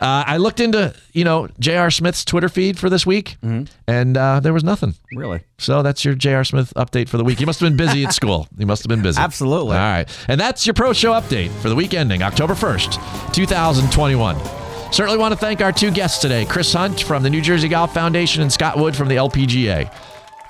Uh, 0.00 0.22
I 0.26 0.36
looked 0.36 0.60
into, 0.60 0.94
you 1.12 1.24
know, 1.24 1.48
J.R. 1.58 1.90
Smith's 1.90 2.24
Twitter 2.24 2.48
feed 2.48 2.78
for 2.78 2.88
this 2.88 3.04
week, 3.04 3.36
and 3.88 4.16
uh, 4.16 4.38
there 4.38 4.52
was 4.52 4.62
nothing. 4.62 4.94
Really? 5.12 5.40
So 5.58 5.82
that's 5.82 6.04
your 6.04 6.14
J.R. 6.14 6.44
Smith 6.44 6.72
update 6.76 7.08
for 7.08 7.16
the 7.16 7.24
week. 7.24 7.40
He 7.40 7.44
must 7.44 7.58
have 7.58 7.68
been 7.68 7.76
busy 7.76 8.04
at 8.04 8.14
school. 8.14 8.46
He 8.56 8.64
must 8.64 8.84
have 8.84 8.88
been 8.88 9.02
busy. 9.02 9.20
Absolutely. 9.20 9.76
All 9.76 9.82
right. 9.82 10.08
And 10.28 10.40
that's 10.40 10.66
your 10.66 10.74
Pro 10.74 10.92
Show 10.92 11.12
update 11.12 11.50
for 11.50 11.68
the 11.68 11.74
week 11.74 11.94
ending 11.94 12.22
October 12.22 12.54
1st, 12.54 13.32
2021. 13.32 14.67
Certainly 14.90 15.18
want 15.18 15.32
to 15.32 15.38
thank 15.38 15.60
our 15.60 15.70
two 15.70 15.90
guests 15.90 16.20
today 16.20 16.44
Chris 16.44 16.72
Hunt 16.72 17.00
from 17.02 17.22
the 17.22 17.30
New 17.30 17.40
Jersey 17.40 17.68
Golf 17.68 17.94
Foundation 17.94 18.42
and 18.42 18.52
Scott 18.52 18.78
Wood 18.78 18.96
from 18.96 19.08
the 19.08 19.16
LPGA. 19.16 19.92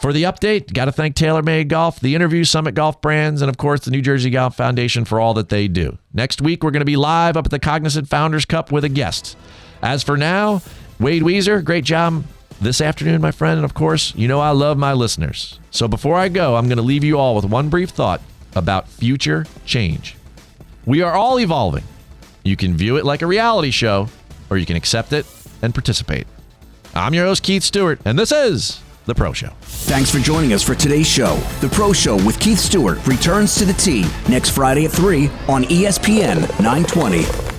For 0.00 0.12
the 0.12 0.22
update, 0.22 0.72
got 0.72 0.84
to 0.84 0.92
thank 0.92 1.16
TaylorMade 1.16 1.66
Golf, 1.68 1.98
the 1.98 2.14
interview, 2.14 2.44
Summit 2.44 2.74
Golf 2.76 3.00
Brands, 3.00 3.42
and 3.42 3.48
of 3.48 3.56
course 3.58 3.80
the 3.80 3.90
New 3.90 4.00
Jersey 4.00 4.30
Golf 4.30 4.56
Foundation 4.56 5.04
for 5.04 5.18
all 5.18 5.34
that 5.34 5.48
they 5.48 5.66
do. 5.66 5.98
Next 6.14 6.40
week, 6.40 6.62
we're 6.62 6.70
going 6.70 6.82
to 6.82 6.86
be 6.86 6.96
live 6.96 7.36
up 7.36 7.46
at 7.46 7.50
the 7.50 7.58
Cognizant 7.58 8.08
Founders 8.08 8.44
Cup 8.44 8.70
with 8.70 8.84
a 8.84 8.88
guest. 8.88 9.36
As 9.82 10.04
for 10.04 10.16
now, 10.16 10.62
Wade 11.00 11.22
Weezer, 11.22 11.64
great 11.64 11.84
job 11.84 12.24
this 12.60 12.80
afternoon, 12.80 13.20
my 13.20 13.32
friend. 13.32 13.58
And 13.58 13.64
of 13.64 13.74
course, 13.74 14.14
you 14.14 14.28
know 14.28 14.40
I 14.40 14.50
love 14.50 14.78
my 14.78 14.92
listeners. 14.92 15.58
So 15.72 15.88
before 15.88 16.14
I 16.14 16.28
go, 16.28 16.54
I'm 16.56 16.68
going 16.68 16.78
to 16.78 16.82
leave 16.82 17.04
you 17.04 17.18
all 17.18 17.34
with 17.34 17.44
one 17.44 17.68
brief 17.68 17.90
thought 17.90 18.22
about 18.54 18.88
future 18.88 19.46
change. 19.66 20.16
We 20.86 21.02
are 21.02 21.12
all 21.12 21.40
evolving. 21.40 21.84
You 22.44 22.56
can 22.56 22.76
view 22.76 22.96
it 22.96 23.04
like 23.04 23.20
a 23.20 23.26
reality 23.26 23.70
show, 23.72 24.08
or 24.50 24.58
you 24.58 24.66
can 24.66 24.76
accept 24.76 25.12
it 25.12 25.26
and 25.62 25.74
participate. 25.74 26.26
I'm 26.94 27.14
your 27.14 27.26
host, 27.26 27.42
Keith 27.42 27.62
Stewart, 27.62 28.00
and 28.04 28.18
this 28.18 28.32
is 28.32 28.80
The 29.06 29.14
Pro 29.14 29.32
Show. 29.32 29.50
Thanks 29.60 30.10
for 30.10 30.18
joining 30.18 30.52
us 30.52 30.62
for 30.62 30.74
today's 30.74 31.06
show. 31.06 31.36
The 31.60 31.68
Pro 31.68 31.92
Show 31.92 32.16
with 32.16 32.40
Keith 32.40 32.58
Stewart 32.58 33.04
returns 33.06 33.54
to 33.56 33.64
the 33.64 33.74
T 33.74 34.04
next 34.28 34.50
Friday 34.50 34.84
at 34.84 34.92
3 34.92 35.26
on 35.48 35.64
ESPN 35.64 36.40
920. 36.60 37.57